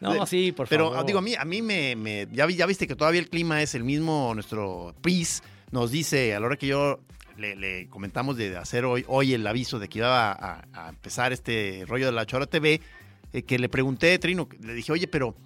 No, 0.00 0.26
sí, 0.26 0.52
por 0.52 0.68
pero, 0.68 0.90
favor. 0.90 1.06
digo, 1.06 1.18
a 1.20 1.22
mí, 1.22 1.34
a 1.34 1.44
mí 1.44 1.62
me, 1.62 1.96
me- 1.96 2.28
ya, 2.30 2.44
vi- 2.46 2.54
ya 2.56 2.66
viste 2.66 2.86
que 2.86 2.94
todavía 2.96 3.20
el 3.20 3.30
clima 3.30 3.62
es 3.62 3.74
el 3.74 3.82
mismo, 3.82 4.32
nuestro 4.34 4.94
PIS 5.00 5.42
nos 5.70 5.90
dice, 5.90 6.34
a 6.34 6.40
la 6.40 6.46
hora 6.46 6.56
que 6.56 6.66
yo 6.66 7.00
le, 7.38 7.56
le 7.56 7.88
comentamos 7.88 8.36
de 8.36 8.56
hacer 8.58 8.84
hoy, 8.84 9.04
hoy 9.08 9.32
el 9.32 9.46
aviso 9.46 9.78
de 9.78 9.88
que 9.88 9.98
iba 10.00 10.32
a, 10.32 10.64
a 10.74 10.88
empezar 10.90 11.32
este 11.32 11.84
rollo 11.88 12.06
de 12.06 12.12
la 12.12 12.26
Chora 12.26 12.46
TV, 12.46 12.80
eh, 13.32 13.42
que 13.42 13.58
le 13.58 13.68
pregunté, 13.68 14.18
Trino, 14.18 14.48
le 14.60 14.74
dije, 14.74 14.92
oye, 14.92 15.06
pero 15.08 15.36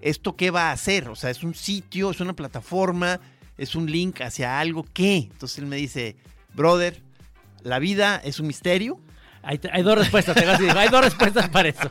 ¿esto 0.00 0.36
qué 0.36 0.50
va 0.50 0.70
a 0.70 0.72
hacer? 0.72 1.08
O 1.08 1.16
sea, 1.16 1.30
¿es 1.30 1.42
un 1.42 1.54
sitio, 1.54 2.10
es 2.10 2.20
una 2.20 2.34
plataforma, 2.34 3.20
es 3.56 3.74
un 3.74 3.90
link 3.90 4.20
hacia 4.20 4.58
algo? 4.60 4.86
¿Qué? 4.92 5.28
Entonces 5.30 5.58
él 5.58 5.66
me 5.66 5.76
dice, 5.76 6.16
brother, 6.54 7.02
la 7.62 7.78
vida 7.78 8.20
es 8.24 8.40
un 8.40 8.46
misterio. 8.46 9.00
Hay, 9.42 9.58
hay 9.72 9.82
dos 9.82 9.96
respuestas, 9.96 10.34
te 10.34 10.44
decir, 10.44 10.70
hay 10.70 10.88
dos 10.90 11.02
respuestas 11.02 11.48
para 11.48 11.70
eso. 11.70 11.90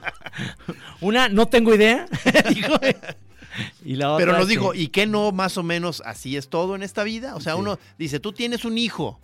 Una, 1.01 1.29
no 1.29 1.47
tengo 1.47 1.73
idea. 1.73 2.05
dijo, 2.53 2.73
y 3.83 3.95
la 3.95 4.11
otra 4.13 4.25
Pero 4.25 4.37
nos 4.37 4.47
dijo, 4.47 4.73
¿y 4.73 4.87
qué 4.89 5.07
no 5.07 5.31
más 5.31 5.57
o 5.57 5.63
menos 5.63 6.01
así 6.05 6.37
es 6.37 6.49
todo 6.49 6.75
en 6.75 6.83
esta 6.83 7.03
vida? 7.03 7.35
O 7.35 7.41
sea, 7.41 7.53
Sí. 7.53 7.59
uno 7.59 7.79
dice, 7.97 8.19
tú 8.19 8.33
tienes 8.33 8.65
un 8.65 8.77
hijo, 8.77 9.19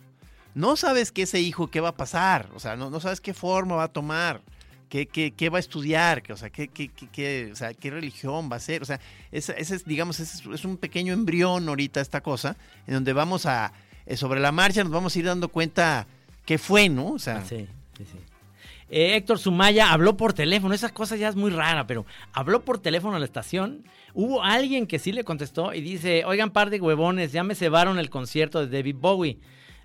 no 0.56 0.76
sabes 0.76 1.12
que 1.12 1.24
ese 1.24 1.40
hijo 1.40 1.70
qué 1.70 1.82
va 1.82 1.90
a 1.90 1.96
pasar, 1.96 2.50
o 2.56 2.60
sea, 2.60 2.76
no, 2.76 2.90
no 2.90 3.00
sabes 3.00 3.22
qué 3.22 3.34
forma 3.34 3.76
va 3.76 3.84
a 3.84 3.94
tomar. 3.94 4.42
¿Qué, 4.90 5.08
qué, 5.08 5.50
va 5.50 5.58
a 5.58 5.60
estudiar? 5.60 6.22
¿Qué- 6.22 6.34
O 6.34 6.38
sea, 6.38 6.50
¿qué, 6.50 6.68
qué, 6.70 6.90
qué- 6.90 7.50
o 7.52 7.56
sea, 7.56 7.74
¿qué 7.74 7.90
religión 7.92 8.50
va 8.52 8.56
a 8.58 8.60
ser? 8.60 8.82
O 8.82 8.86
sea, 8.86 9.00
ese, 9.32 9.56
es, 9.60 9.84
digamos, 9.86 10.20
es, 10.20 10.44
es 10.46 10.66
un 10.66 10.78
pequeño 10.78 11.14
embrión 11.14 11.68
ahorita 11.68 12.02
esta 12.02 12.22
cosa, 12.22 12.56
en 12.88 12.94
donde 12.96 13.12
vamos 13.14 13.46
a, 13.46 13.74
eh, 14.06 14.16
sobre 14.18 14.40
la 14.40 14.52
marcha 14.52 14.84
nos 14.84 14.92
vamos 14.94 15.16
a 15.16 15.20
ir 15.20 15.26
dando 15.26 15.50
cuenta 15.50 16.08
qué 16.46 16.58
fue, 16.58 16.88
¿no? 16.90 17.08
O 17.14 17.20
sea, 17.20 17.44
Sí, 17.46 17.68
sí, 17.98 18.06
sí. 18.06 18.18
Eh, 18.90 19.16
Héctor 19.16 19.40
Sumaya 19.40 19.92
habló 19.92 20.16
por 20.16 20.34
teléfono, 20.34 20.76
esa 20.76 20.90
cosa 20.90 21.16
ya 21.16 21.28
es 21.30 21.36
muy 21.36 21.50
rara, 21.50 21.88
pero 21.88 22.06
habló 22.34 22.64
por 22.64 22.78
teléfono 22.78 23.16
a 23.16 23.20
la 23.20 23.26
estación. 23.26 23.84
Hubo 24.14 24.44
alguien 24.44 24.86
que 24.86 25.00
sí 25.00 25.12
le 25.12 25.24
contestó 25.24 25.74
y 25.74 25.82
dice, 25.82 26.24
oigan 26.24 26.52
par 26.52 26.70
de 26.70 26.80
huevones, 26.80 27.32
ya 27.32 27.44
me 27.44 27.56
cebaron 27.56 27.98
el 27.98 28.12
concierto 28.12 28.64
de 28.66 28.78
David 28.78 28.98
Bowie. 29.00 29.40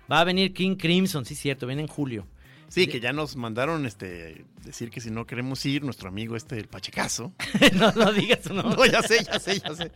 Va 0.09 0.19
a 0.19 0.23
venir 0.23 0.53
King 0.53 0.75
Crimson, 0.75 1.25
sí 1.25 1.33
cierto, 1.33 1.65
viene 1.65 1.81
en 1.81 1.87
julio. 1.87 2.27
Sí, 2.71 2.87
que 2.87 2.99
ya 2.99 3.13
nos 3.13 3.35
mandaron 3.35 3.85
este 3.85 4.45
decir 4.63 4.89
que 4.89 5.01
si 5.01 5.11
no 5.11 5.25
queremos 5.27 5.65
ir, 5.65 5.83
nuestro 5.83 6.09
amigo 6.09 6.35
este, 6.35 6.57
el 6.57 6.67
Pachecazo. 6.67 7.33
no, 7.75 7.91
no 7.91 8.11
digas 8.11 8.49
nombre. 8.49 8.75
No, 8.75 8.85
ya 8.85 9.01
sé, 9.03 9.23
ya 9.23 9.39
sé, 9.39 9.59
ya 9.59 9.75
sé. 9.75 9.91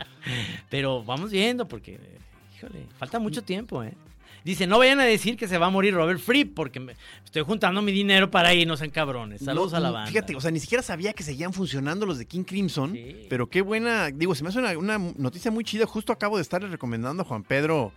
Pero 0.69 1.03
vamos 1.03 1.31
viendo 1.31 1.67
porque, 1.67 1.99
híjole, 2.57 2.85
falta 2.97 3.19
mucho 3.19 3.43
tiempo, 3.43 3.83
¿eh? 3.83 3.93
Dice, 4.43 4.67
no 4.67 4.77
vayan 4.77 4.99
a 4.99 5.05
decir 5.05 5.37
que 5.37 5.47
se 5.47 5.57
va 5.57 5.65
a 5.65 5.69
morir 5.71 5.95
Robert 5.95 6.19
Fripp 6.19 6.53
porque 6.53 6.79
me- 6.79 6.93
estoy 7.23 7.41
juntando 7.41 7.81
mi 7.81 7.91
dinero 7.91 8.29
para 8.29 8.53
irnos 8.53 8.79
en 8.81 8.91
cabrones. 8.91 9.41
Saludos 9.41 9.71
No, 9.71 9.77
a 9.77 9.79
la 9.79 9.87
no, 9.87 9.93
banda. 9.95 10.11
Fíjate, 10.11 10.35
o 10.35 10.39
sea, 10.39 10.51
ni 10.51 10.59
siquiera 10.59 10.83
sabía 10.83 11.13
que 11.13 11.23
seguían 11.23 11.51
funcionando 11.51 12.05
los 12.05 12.19
de 12.19 12.27
King 12.27 12.43
Crimson. 12.43 12.93
Sí. 12.93 13.25
Pero 13.27 13.49
qué 13.49 13.61
buena, 13.61 14.11
digo, 14.11 14.35
se 14.35 14.43
me 14.43 14.49
hace 14.49 14.59
una, 14.59 14.77
una 14.77 14.99
noticia 14.99 15.49
muy 15.49 15.63
chida. 15.63 15.87
Justo 15.87 16.13
acabo 16.13 16.35
de 16.35 16.43
estarle 16.43 16.67
recomendando 16.67 17.23
a 17.23 17.25
Juan 17.25 17.41
Pedro, 17.41 17.91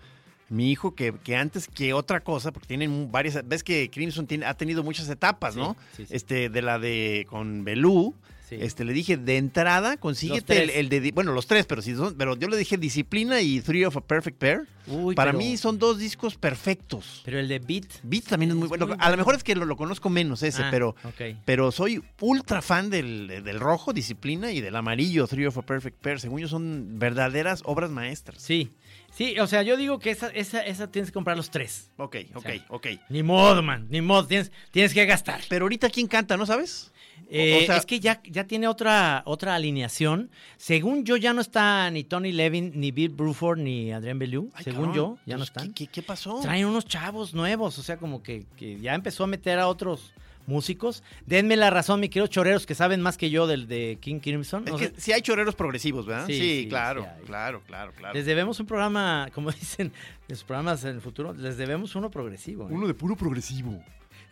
mi 0.48 0.70
hijo, 0.70 0.94
que, 0.94 1.12
que 1.22 1.36
antes 1.36 1.68
que 1.68 1.92
otra 1.92 2.20
cosa, 2.20 2.52
porque 2.52 2.68
tienen 2.68 3.10
varias, 3.12 3.46
ves 3.46 3.62
que 3.62 3.90
Crimson 3.90 4.26
tiene, 4.26 4.46
ha 4.46 4.54
tenido 4.54 4.82
muchas 4.82 5.08
etapas, 5.08 5.54
Sí, 5.54 5.60
¿no? 5.60 5.76
sí, 5.96 6.06
sí. 6.06 6.14
Este, 6.14 6.48
de 6.48 6.62
la 6.62 6.78
de 6.78 7.26
con 7.28 7.64
Belú. 7.64 8.14
Este, 8.50 8.82
le 8.86 8.94
dije, 8.94 9.18
de 9.18 9.36
entrada, 9.36 9.98
consíguete 9.98 10.80
el, 10.80 10.88
de, 10.88 11.12
bueno, 11.12 11.32
los 11.32 11.46
tres, 11.46 11.66
pero 11.66 11.82
si 11.82 11.94
son, 11.94 12.14
pero 12.16 12.34
yo 12.34 12.48
le 12.48 12.56
dije 12.56 12.78
Disciplina 12.78 13.42
y 13.42 13.60
Three 13.60 13.84
of 13.84 13.94
a 13.98 14.00
Perfect 14.00 14.38
Pair. 14.38 14.62
Uy, 14.86 15.14
Para 15.14 15.32
pero- 15.32 15.38
mí 15.44 15.58
son 15.58 15.78
dos 15.78 15.98
discos 15.98 16.36
perfectos. 16.36 17.20
Pero 17.26 17.38
el 17.38 17.46
de 17.46 17.58
Beat. 17.58 17.84
Beat 18.04 18.24
también 18.24 18.52
es 18.52 18.56
muy 18.56 18.66
bueno. 18.68 18.86
muy 18.86 18.96
A 19.00 19.10
lo 19.10 19.18
mejor 19.18 19.34
es 19.34 19.44
que 19.44 19.54
lo, 19.54 19.66
lo 19.66 19.76
conozco 19.76 20.08
menos 20.08 20.42
ese, 20.42 20.62
Ah, 20.62 20.68
pero, 20.70 20.96
pero 21.44 21.70
soy 21.72 22.02
ultra 22.22 22.62
fan 22.62 22.88
del, 22.88 23.26
del 23.44 23.60
rojo, 23.60 23.92
disciplina, 23.92 24.50
y 24.50 24.62
del 24.62 24.76
amarillo, 24.76 25.26
Three 25.26 25.44
of 25.44 25.58
a 25.58 25.62
Perfect 25.62 25.98
Pair. 26.00 26.18
Según 26.18 26.40
yo, 26.40 26.48
son 26.48 26.98
verdaderas 26.98 27.60
obras 27.66 27.90
maestras. 27.90 28.40
Sí, 28.40 28.70
sí, 29.18 29.38
o 29.38 29.46
sea, 29.46 29.62
yo 29.62 29.76
digo 29.76 29.98
que 29.98 30.10
esa, 30.10 30.28
esa, 30.28 30.60
esa 30.62 30.90
tienes 30.90 31.10
que 31.10 31.14
comprar 31.14 31.36
los 31.36 31.50
tres. 31.50 31.90
Ok, 31.96 32.16
ok, 32.34 32.42
sea, 32.46 32.64
ok. 32.68 32.86
Ni 33.10 33.22
modo, 33.22 33.62
man, 33.62 33.86
ni 33.90 34.00
modo, 34.00 34.26
tienes, 34.26 34.50
tienes 34.70 34.94
que 34.94 35.04
gastar. 35.04 35.40
Pero 35.48 35.64
ahorita, 35.64 35.90
¿quién 35.90 36.06
canta, 36.06 36.36
no 36.36 36.46
sabes? 36.46 36.92
Eh, 37.30 37.60
o 37.62 37.66
sea- 37.66 37.76
es 37.76 37.84
que 37.84 38.00
ya, 38.00 38.22
ya 38.24 38.44
tiene 38.44 38.68
otra, 38.68 39.22
otra 39.26 39.54
alineación. 39.54 40.30
Según 40.56 41.04
yo, 41.04 41.16
ya 41.16 41.32
no 41.32 41.40
está 41.40 41.90
ni 41.90 42.04
Tony 42.04 42.32
Levin, 42.32 42.72
ni 42.76 42.92
Bill 42.92 43.10
Bruford, 43.10 43.58
ni 43.58 43.92
Adrián 43.92 44.18
Bellew. 44.18 44.50
Ay, 44.54 44.64
Según 44.64 44.86
cabrón, 44.86 44.96
yo, 44.96 45.18
ya 45.26 45.34
no 45.34 45.40
pues, 45.40 45.48
están. 45.50 45.72
¿qué, 45.74 45.86
qué, 45.86 45.92
qué 45.92 46.02
pasó? 46.02 46.38
Traen 46.40 46.66
unos 46.66 46.86
chavos 46.86 47.34
nuevos, 47.34 47.78
o 47.78 47.82
sea, 47.82 47.98
como 47.98 48.22
que, 48.22 48.46
que 48.56 48.78
ya 48.80 48.94
empezó 48.94 49.24
a 49.24 49.26
meter 49.26 49.58
a 49.58 49.68
otros 49.68 50.12
músicos. 50.48 51.02
Denme 51.26 51.54
la 51.56 51.70
razón, 51.70 52.00
mi 52.00 52.08
queridos 52.08 52.30
choreros 52.30 52.66
que 52.66 52.74
saben 52.74 53.00
más 53.00 53.16
que 53.16 53.30
yo 53.30 53.46
del 53.46 53.68
de 53.68 53.98
King 54.00 54.18
Crimson. 54.20 54.64
Es 54.66 54.72
No 54.72 54.78
que 54.78 54.86
sé, 54.88 54.94
sí 54.96 55.12
hay 55.12 55.22
choreros 55.22 55.54
progresivos, 55.54 56.06
¿verdad? 56.06 56.26
Sí, 56.26 56.32
Sí, 56.34 56.62
sí, 56.62 56.68
claro, 56.68 57.02
sí 57.02 57.26
claro, 57.26 57.62
claro, 57.66 57.92
claro. 57.92 58.14
les 58.14 58.26
debemos 58.26 58.58
un 58.58 58.66
programa, 58.66 59.28
como 59.34 59.50
dicen 59.52 59.92
en 60.28 60.34
sus 60.36 60.44
programas 60.44 60.82
en 60.84 60.96
el 60.96 61.00
futuro, 61.00 61.32
les 61.34 61.56
debemos 61.56 61.94
uno 61.94 62.10
progresivo. 62.10 62.68
¿eh? 62.68 62.86
de 62.88 62.94
puro 62.94 63.14
progresivo. 63.14 63.80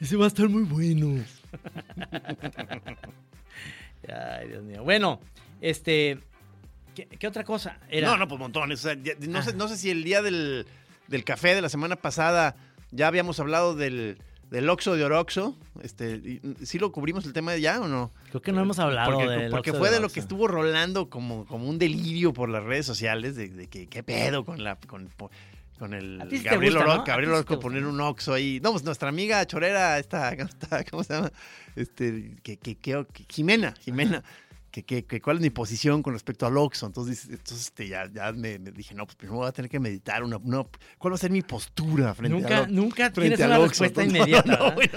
Ese 0.01 0.17
va 0.17 0.25
a 0.25 0.29
estar 0.29 0.49
muy 0.49 0.65
bueno. 0.65 1.25
Ay, 4.09 4.49
Dios 4.49 4.63
mío. 4.63 4.83
Bueno, 4.85 5.21
este. 5.61 6.19
¿Qué, 6.95 7.07
qué 7.07 7.27
otra 7.27 7.45
cosa? 7.45 7.79
Era, 7.91 8.09
No, 8.09 8.17
no, 8.17 8.29
pues 8.29 8.39
montones. 8.39 8.81
O 8.81 8.83
sea, 8.89 8.95
ya- 9.03 9.15
no, 9.21 9.43
sé, 9.43 9.51
Ah. 9.51 9.55
no 9.57 9.69
sé 9.69 9.77
si 9.77 9.91
el 9.91 10.03
día 10.05 10.23
del, 10.23 10.67
del 11.09 11.25
café 11.25 11.55
de 11.55 11.61
la 11.61 11.69
semana 11.69 11.97
pasada 11.97 12.57
ya 12.91 13.07
habíamos 13.09 13.39
hablado 13.41 13.75
del, 13.75 14.19
del 14.51 14.69
Oxo 14.71 14.95
de 14.95 15.05
Oroxo. 15.05 15.57
Este, 15.83 16.15
y- 16.17 16.41
¿Sí 16.65 16.79
lo 16.79 16.93
cubrimos 16.93 17.25
el 17.27 17.33
tema 17.33 17.53
de 17.53 17.61
ya 17.61 17.81
o 17.81 17.89
no? 17.89 18.13
Creo 18.31 18.41
que 18.43 18.53
no 18.53 18.61
hemos 18.63 18.79
hablado 18.79 19.13
porque, 19.13 19.29
del 19.29 19.51
porque 19.51 19.71
Oxxo 19.71 19.81
fue 19.81 19.91
de 19.91 20.01
lo 20.01 20.07
Oxxo. 20.07 20.15
que 20.15 20.21
estuvo 20.21 20.47
rolando 20.49 21.11
como, 21.11 21.45
como 21.47 21.69
un 21.69 21.79
delirio 21.79 22.33
por 22.33 22.49
las 22.49 22.63
redes 22.65 22.87
sociales 22.87 23.37
de, 23.37 23.49
de 23.49 23.67
que 23.69 23.87
qué 23.89 24.03
pedo 24.03 24.45
con 24.45 24.63
la 24.63 24.77
con, 24.77 25.09
con 25.79 25.93
el 25.95 26.23
sí 26.31 26.39
Gabriel, 26.43 26.75
Gabriel 26.75 27.31
sí 27.31 27.35
Orozco 27.35 27.59
poner 27.61 27.85
un 27.85 28.01
Oxxo 28.01 28.33
ahí. 28.33 28.61
No, 28.63 28.73
pues 28.73 28.85
nuestra 28.85 29.09
amiga 29.09 29.45
chorera 29.47 29.99
esta, 29.99 30.33
esta 30.33 30.85
¿cómo 30.91 31.03
se 31.05 31.15
llama? 31.15 31.33
Este, 31.75 32.37
que, 32.43 32.57
que, 32.57 32.77
que- 32.77 33.05
que- 33.13 33.27
Jimena, 33.29 33.75
Jimena. 33.81 34.23
Que, 34.71 34.83
que, 34.85 35.05
que 35.07 35.23
cuál 35.23 35.37
es 35.37 35.43
mi 35.43 35.49
posición 35.49 36.03
con 36.03 36.13
respecto 36.13 36.45
al 36.47 36.55
Oxxo. 36.59 36.87
Entonces, 36.87 37.29
entonces 37.31 37.69
este, 37.69 37.89
ya, 37.89 38.11
ya 38.13 38.31
me, 38.33 38.59
me 38.59 38.71
dije, 38.73 38.95
no, 38.95 39.07
pues 39.07 39.17
primero 39.17 39.39
voy 39.39 39.49
a 39.49 39.53
tener 39.53 39.71
que 39.71 39.81
meditar 39.81 40.23
una, 40.23 40.37
una- 40.37 40.65
¿cuál 40.99 41.13
va 41.13 41.15
a 41.15 41.19
ser 41.19 41.31
mi 41.31 41.41
postura 41.41 42.13
frente 42.15 42.37
Nunca, 42.39 42.59
al 42.65 42.75
nunca 42.75 43.11
frente 43.11 43.37
tienes 43.37 43.41
al 43.41 43.51
una 43.53 43.61
Oxxo? 43.61 43.85
respuesta 43.85 44.03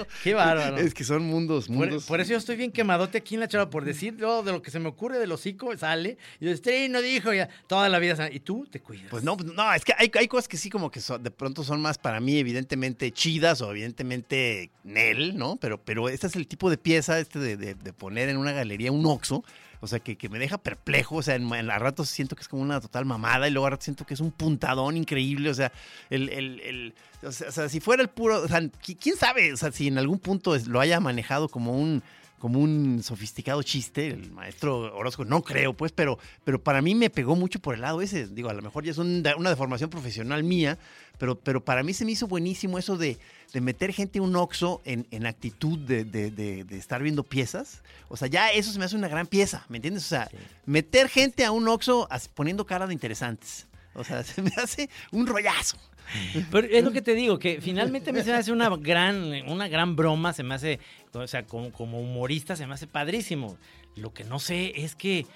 Qué 0.24 0.34
bárbaro. 0.34 0.78
Es 0.78 0.94
que 0.94 1.06
son 1.06 1.24
mundos, 1.24 1.70
mundos. 1.70 2.06
por 2.08 2.20
eso 2.20 2.32
yo 2.32 2.38
estoy 2.38 2.58
bien 2.58 2.72
quemadote 2.74 3.20
aquí 3.20 3.36
en 3.36 3.40
la 3.42 3.48
chava, 3.48 3.70
por 3.70 3.86
decir 3.86 4.18
todo 4.18 4.44
de 4.44 4.52
lo 4.52 4.62
que 4.62 4.70
se 4.72 4.80
me 4.80 4.90
ocurre 4.90 5.18
del 5.18 5.32
hocico, 5.32 5.76
sale. 5.78 6.18
Y 6.42 6.46
yo, 6.48 6.58
"Stray 6.58 6.90
no 6.90 7.02
dijo 7.02 7.34
ya, 7.34 7.48
toda 7.68 7.88
la 7.88 8.00
vida. 8.00 8.16
sale. 8.18 8.36
Y 8.36 8.42
tú 8.42 8.68
te 8.70 8.82
cuidas. 8.82 9.08
Pues 9.10 9.24
no, 9.24 9.38
pues 9.38 9.50
no, 9.54 9.74
es 9.74 9.86
que 9.86 9.94
hay, 9.98 10.12
hay 10.20 10.28
cosas 10.28 10.50
que 10.50 10.58
sí 10.58 10.70
como 10.70 10.92
que 10.92 11.00
son- 11.00 11.24
de 11.24 11.32
pronto 11.32 11.64
son 11.64 11.82
más 11.82 11.98
para 11.98 12.20
mí 12.20 12.38
evidentemente 12.38 13.12
chidas 13.14 13.62
o 13.62 13.72
evidentemente 13.72 14.72
Nel, 14.84 15.38
¿no? 15.38 15.56
Pero, 15.58 15.82
pero 15.82 16.10
este 16.10 16.28
es 16.28 16.36
el 16.36 16.48
tipo 16.48 16.70
de 16.70 16.78
pieza, 16.78 17.18
este 17.20 17.40
de, 17.40 17.56
de- 17.56 17.76
de 17.76 17.94
poner 17.94 18.28
en 18.30 18.38
una 18.38 18.52
galería 18.52 18.92
un 18.92 19.06
oxo, 19.06 19.44
o 19.82 19.88
sea, 19.88 20.00
que, 20.00 20.18
que 20.18 20.30
me 20.30 20.40
deja 20.40 20.58
perplejo, 20.58 21.16
o 21.18 21.22
sea, 21.22 21.36
en, 21.36 21.52
en 21.54 21.70
a 21.72 21.80
ratos 21.80 22.10
siento 22.10 22.36
que 22.36 22.42
es 22.42 22.48
como 22.48 22.62
una 22.62 22.82
total 22.82 23.06
mamada 23.06 23.48
y 23.48 23.52
luego 23.52 23.68
a 23.68 23.70
ratos 23.72 23.86
siento 23.86 24.06
que 24.06 24.14
es 24.14 24.20
un 24.20 24.32
puntadón 24.32 24.98
increíble, 24.98 25.50
o 25.50 25.54
sea, 25.54 25.72
el, 26.10 26.30
el- 26.30 26.60
el- 26.62 26.94
o 27.24 27.32
sea, 27.32 27.68
si 27.70 27.80
fuera 27.80 28.02
el 28.04 28.10
puro, 28.10 28.42
o 28.42 28.48
sea, 28.48 28.60
qui- 28.62 28.98
quién 29.00 29.16
sabe, 29.18 29.52
o 29.54 29.58
sea, 29.58 29.72
si 29.72 29.88
en 29.88 29.98
algún 29.98 30.20
punto 30.20 30.56
lo 30.68 30.80
haya 30.80 31.00
manejado 31.00 31.50
como 31.50 31.74
un 31.74 32.02
como 32.40 32.60
un 32.60 33.04
sofisticado 33.04 33.62
chiste, 33.64 34.08
el 34.08 34.32
maestro 34.32 34.96
Orozco, 34.98 35.26
no 35.26 35.44
creo, 35.44 35.74
pues, 35.74 35.92
pero, 35.92 36.18
pero 36.44 36.62
para 36.64 36.82
mí 36.82 36.96
me 36.96 37.10
pegó 37.10 37.36
mucho 37.36 37.60
por 37.60 37.76
el 37.76 37.82
lado 37.82 38.02
ese. 38.02 38.28
Digo, 38.28 38.50
a 38.50 38.54
lo 38.54 38.62
mejor 38.62 38.84
ya 38.86 38.92
es 38.92 38.98
un- 38.98 39.24
una 39.38 39.50
deformación 39.50 39.90
profesional 39.90 40.44
mía, 40.44 40.78
pero, 41.18 41.38
pero 41.38 41.64
para 41.64 41.84
mí 41.84 41.94
se 41.94 42.06
me 42.06 42.12
hizo 42.14 42.28
buenísimo 42.28 42.80
eso 42.80 42.98
de, 42.98 43.18
de 43.54 43.62
meter 43.62 43.94
gente 43.94 44.20
a 44.20 44.22
un 44.22 44.36
oxo 44.36 44.82
en, 44.86 45.06
en 45.12 45.26
actitud 45.26 45.78
de, 45.78 46.06
de- 46.06 46.32
de- 46.32 46.78
estar 46.78 47.04
viendo 47.04 47.24
piezas. 47.24 47.82
O 48.08 48.16
sea, 48.18 48.28
ya 48.28 48.52
eso 48.52 48.72
se 48.72 48.80
me 48.80 48.86
hace 48.86 48.96
una 48.96 49.08
gran 49.10 49.28
pieza, 49.28 49.66
¿me 49.70 49.78
entiendes? 49.78 50.06
O 50.06 50.10
sea, 50.10 50.28
Sí. 50.32 50.38
meter 50.66 51.10
gente 51.10 51.44
a 51.46 51.52
un 51.52 51.68
oxo 51.68 52.08
poniendo 52.34 52.66
cara 52.66 52.88
de 52.88 52.94
interesantes. 52.94 53.68
O 53.96 54.04
sea, 54.04 54.24
se 54.24 54.42
me 54.42 54.52
hace 54.58 54.90
un 55.12 55.28
rollazo. 55.28 55.78
Pero 56.52 56.68
es 56.68 56.84
lo 56.84 56.92
que 56.92 57.02
te 57.02 57.14
digo, 57.16 57.38
que 57.40 57.62
finalmente 57.62 58.12
me 58.12 58.24
se 58.24 58.32
me 58.32 58.38
hace 58.38 58.52
una 58.52 58.70
gran, 58.78 59.32
una 59.48 59.68
gran 59.68 59.96
broma, 59.96 60.34
se 60.34 60.44
me 60.44 60.56
hace, 60.56 60.80
o 61.14 61.28
sea, 61.28 61.46
como, 61.46 61.72
como 61.72 62.00
humorista 62.00 62.56
se 62.56 62.66
me 62.68 62.74
hace 62.74 62.88
padrísimo. 62.88 63.58
Lo 63.96 64.14
que 64.14 64.24
no 64.24 64.40
sé 64.40 64.74
es 64.76 64.96
que 64.96 65.20
eh, 65.20 65.28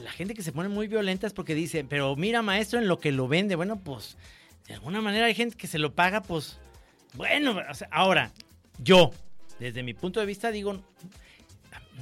la 0.00 0.10
gente 0.10 0.34
que 0.34 0.42
se 0.42 0.52
pone 0.52 0.68
muy 0.68 0.88
violenta 0.88 1.26
es 1.26 1.32
porque 1.32 1.54
dice, 1.54 1.84
pero 1.84 2.16
mira 2.16 2.42
maestro 2.42 2.78
en 2.78 2.88
lo 2.88 2.98
que 2.98 3.12
lo 3.12 3.28
vende, 3.28 3.54
bueno, 3.56 3.78
pues 3.80 4.16
de 4.66 4.74
alguna 4.74 5.00
manera 5.00 5.26
hay 5.26 5.34
gente 5.34 5.56
que 5.56 5.66
se 5.66 5.78
lo 5.78 5.94
paga, 5.94 6.22
pues 6.22 6.58
bueno, 7.14 7.56
ahora, 7.90 8.32
yo, 8.78 9.10
desde 9.58 9.82
mi 9.82 9.94
punto 9.94 10.20
de 10.20 10.26
vista 10.26 10.50
digo, 10.50 10.80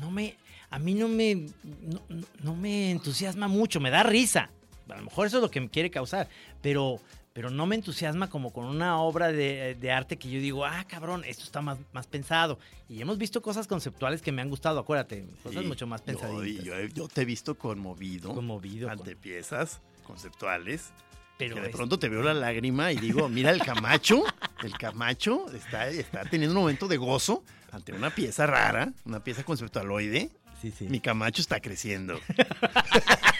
no 0.00 0.10
me, 0.10 0.36
a 0.70 0.78
mí 0.78 0.94
no 0.94 1.08
me, 1.08 1.34
no- 1.34 2.02
no 2.42 2.54
me 2.54 2.90
entusiasma 2.90 3.48
mucho, 3.48 3.80
me 3.80 3.90
da 3.90 4.02
risa. 4.02 4.50
A 4.88 4.96
lo 4.96 5.02
mejor 5.04 5.26
eso 5.26 5.36
es 5.38 5.42
lo 5.42 5.50
que 5.50 5.60
me 5.60 5.68
quiere 5.68 5.90
causar, 5.90 6.28
pero, 6.62 7.00
pero 7.38 7.50
no 7.50 7.66
me 7.66 7.76
entusiasma 7.76 8.28
como 8.28 8.52
con 8.52 8.64
una 8.64 8.98
obra 9.00 9.30
de, 9.30 9.76
de 9.80 9.92
arte 9.92 10.16
que 10.18 10.28
yo 10.28 10.40
digo, 10.40 10.64
ah, 10.66 10.84
cabrón, 10.88 11.22
esto 11.24 11.44
está 11.44 11.62
más, 11.62 11.78
más 11.92 12.08
pensado. 12.08 12.58
Y 12.88 13.00
hemos 13.00 13.16
visto 13.16 13.40
cosas 13.40 13.68
conceptuales 13.68 14.22
que 14.22 14.32
me 14.32 14.42
han 14.42 14.48
gustado, 14.50 14.80
acuérdate, 14.80 15.24
cosas 15.44 15.62
Sí, 15.62 15.68
mucho 15.68 15.86
más 15.86 16.00
yo- 16.00 16.06
pensaditas. 16.06 16.64
Yo, 16.64 16.74
yo 16.92 17.06
te 17.06 17.22
he 17.22 17.24
visto 17.24 17.54
conmovido, 17.56 18.34
Conmovido, 18.34 18.90
ante 18.90 19.12
con- 19.12 19.22
piezas 19.22 19.80
conceptuales. 20.04 20.90
pero 21.38 21.54
que 21.54 21.60
de 21.60 21.68
es- 21.68 21.76
pronto 21.76 21.96
te 22.00 22.08
veo 22.08 22.22
la 22.24 22.34
lágrima 22.34 22.90
y 22.90 22.96
digo, 22.96 23.28
mira 23.28 23.52
el 23.52 23.60
Camacho, 23.62 24.24
el 24.64 24.72
Camacho 24.76 25.46
está, 25.54 25.86
está 25.90 26.24
teniendo 26.24 26.56
un 26.56 26.62
momento 26.62 26.88
de 26.88 26.96
gozo 26.96 27.44
ante 27.70 27.92
una 27.92 28.10
pieza 28.10 28.48
rara, 28.48 28.92
una 29.04 29.22
pieza 29.22 29.44
conceptualoide. 29.44 30.32
sí, 30.60 30.72
sí. 30.76 30.88
Mi 30.88 30.98
Camacho 30.98 31.40
está 31.40 31.60
creciendo. 31.60 32.18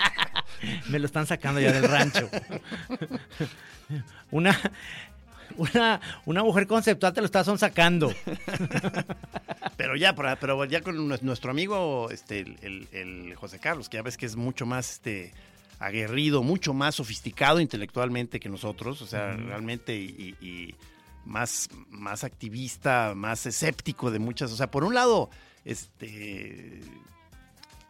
Me 0.89 0.99
lo 0.99 1.07
están 1.07 1.27
sacando 1.27 1.61
ya 1.61 1.73
del 1.73 1.85
rancho. 1.85 2.29
una, 4.31 4.59
una, 5.57 6.01
una 6.27 6.43
mujer 6.43 6.67
conceptual 6.67 7.13
te 7.13 7.21
lo 7.21 7.27
está 7.27 7.45
sacando. 7.59 8.13
Pero 9.77 9.95
ya, 9.95 10.13
pero 10.15 10.65
ya 10.65 10.81
con 10.81 10.97
nues- 11.09 11.23
nuestro 11.23 11.53
amigo, 11.53 12.11
este, 12.11 12.41
el, 12.41 13.33
José 13.37 13.61
Carlos, 13.61 13.89
que 13.89 13.97
ya 13.99 14.03
ves 14.03 14.17
que 14.17 14.27
es 14.27 14.35
mucho 14.35 14.67
más 14.67 14.91
este, 14.95 15.33
aguerrido, 15.79 16.43
mucho 16.43 16.75
más 16.75 16.97
sofisticado 16.97 17.61
intelectualmente 17.61 18.41
que 18.41 18.49
nosotros, 18.49 19.01
o 19.03 19.07
sea, 19.07 19.37
realmente, 19.37 19.95
y, 19.95 20.35
y- 20.41 20.45
y 20.47 20.75
más, 21.25 21.69
más 21.91 22.25
activista, 22.25 23.13
más 23.15 23.47
escéptico 23.47 24.11
de 24.11 24.19
muchas. 24.19 24.51
O 24.51 24.57
sea, 24.57 24.69
por 24.69 24.83
un 24.83 24.95
lado, 24.95 25.31
este 25.65 26.81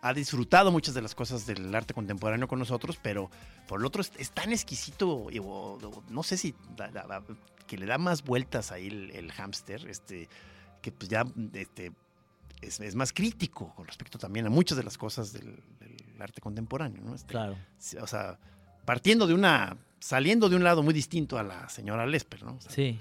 ha 0.01 0.15
disfrutado 0.15 0.71
muchas 0.71 0.95
de 0.95 1.03
las 1.03 1.15
cosas 1.15 1.45
del 1.47 1.75
arte 1.75 1.93
contemporáneo 1.95 2.47
con 2.49 2.59
nosotros, 2.59 2.99
pero 3.03 3.31
por 3.67 3.81
el 3.81 3.87
otro 3.87 4.01
es, 4.03 4.13
es 4.17 4.31
tan 4.31 4.53
exquisito, 4.53 5.27
y, 5.31 5.39
o- 5.41 5.45
o 5.45 6.03
no 6.09 6.23
sé 6.23 6.37
si 6.37 6.55
da- 6.77 6.89
da- 6.91 7.07
da- 7.07 7.23
que 7.67 7.77
le 7.77 7.87
da 7.87 7.99
más 7.99 8.23
vueltas 8.23 8.71
ahí 8.73 8.87
el, 8.89 9.11
el 9.11 9.33
hámster, 9.33 9.87
este, 9.89 10.29
que 10.81 10.93
pues 10.93 11.09
ya 11.11 11.25
este, 11.53 11.93
es, 12.63 12.81
es 12.81 12.95
más 12.95 13.13
crítico 13.13 13.75
con 13.75 13.87
respecto 13.87 14.19
también 14.19 14.47
a 14.47 14.51
muchas 14.51 14.79
de 14.79 14.85
las 14.85 14.97
cosas 14.97 15.33
del, 15.33 15.57
del 15.81 16.23
arte 16.23 16.41
contemporáneo, 16.41 17.03
¿no? 17.05 17.15
Este, 17.15 17.33
Claro. 17.33 17.57
O 18.01 18.07
sea, 18.07 18.39
partiendo 18.85 19.27
de 19.27 19.35
una, 19.35 19.77
saliendo 20.01 20.49
de 20.49 20.57
un 20.57 20.65
lado 20.65 20.83
muy 20.83 20.95
distinto 20.95 21.39
a 21.39 21.43
la 21.43 21.69
señora 21.69 22.07
Lesper, 22.07 22.43
¿no? 22.45 22.55
O 22.55 22.61
sea, 22.61 22.71
Sí. 22.73 22.99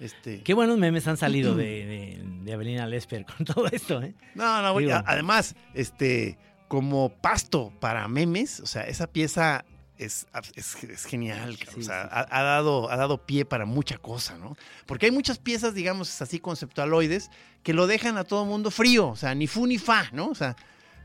Este, 0.00 0.42
Qué 0.42 0.54
buenos 0.54 0.78
memes 0.78 1.06
han 1.06 1.16
salido 1.18 1.54
de, 1.54 1.64
de, 1.86 2.22
de 2.44 2.52
Avelina 2.52 2.86
Lesper 2.86 3.24
con 3.26 3.44
todo 3.46 3.66
esto, 3.68 4.02
¿eh? 4.02 4.14
No, 4.34 4.62
no, 4.62 4.74
Digo- 4.78 4.92
a- 4.94 5.04
además, 5.06 5.54
este, 5.74 6.38
como 6.68 7.10
pasto 7.20 7.72
para 7.80 8.08
memes, 8.08 8.60
o 8.60 8.66
sea, 8.66 8.82
esa 8.82 9.06
pieza 9.06 9.64
es, 9.98 10.26
es- 10.54 10.82
es 10.84 11.04
genial. 11.04 11.56
Sí, 11.56 11.80
o 11.80 11.82
sea, 11.82 12.02
sí, 12.04 12.08
ha, 12.10 12.26
ha 12.30 12.42
dado, 12.42 12.90
ha 12.90 12.96
dado 12.96 13.26
pie 13.26 13.44
para 13.44 13.66
mucha 13.66 13.98
cosa, 13.98 14.38
¿no? 14.38 14.56
Porque 14.86 15.06
hay 15.06 15.12
muchas 15.12 15.38
piezas, 15.38 15.74
digamos, 15.74 16.22
así 16.22 16.38
conceptualoides, 16.40 17.30
que 17.62 17.74
lo 17.74 17.86
dejan 17.86 18.16
a 18.16 18.24
todo 18.24 18.46
mundo 18.46 18.70
frío, 18.70 19.08
o 19.08 19.16
sea, 19.16 19.34
ni 19.34 19.46
fu 19.46 19.66
ni 19.66 19.76
fa, 19.76 20.08
¿no? 20.12 20.28
O 20.28 20.34
sea, 20.34 20.56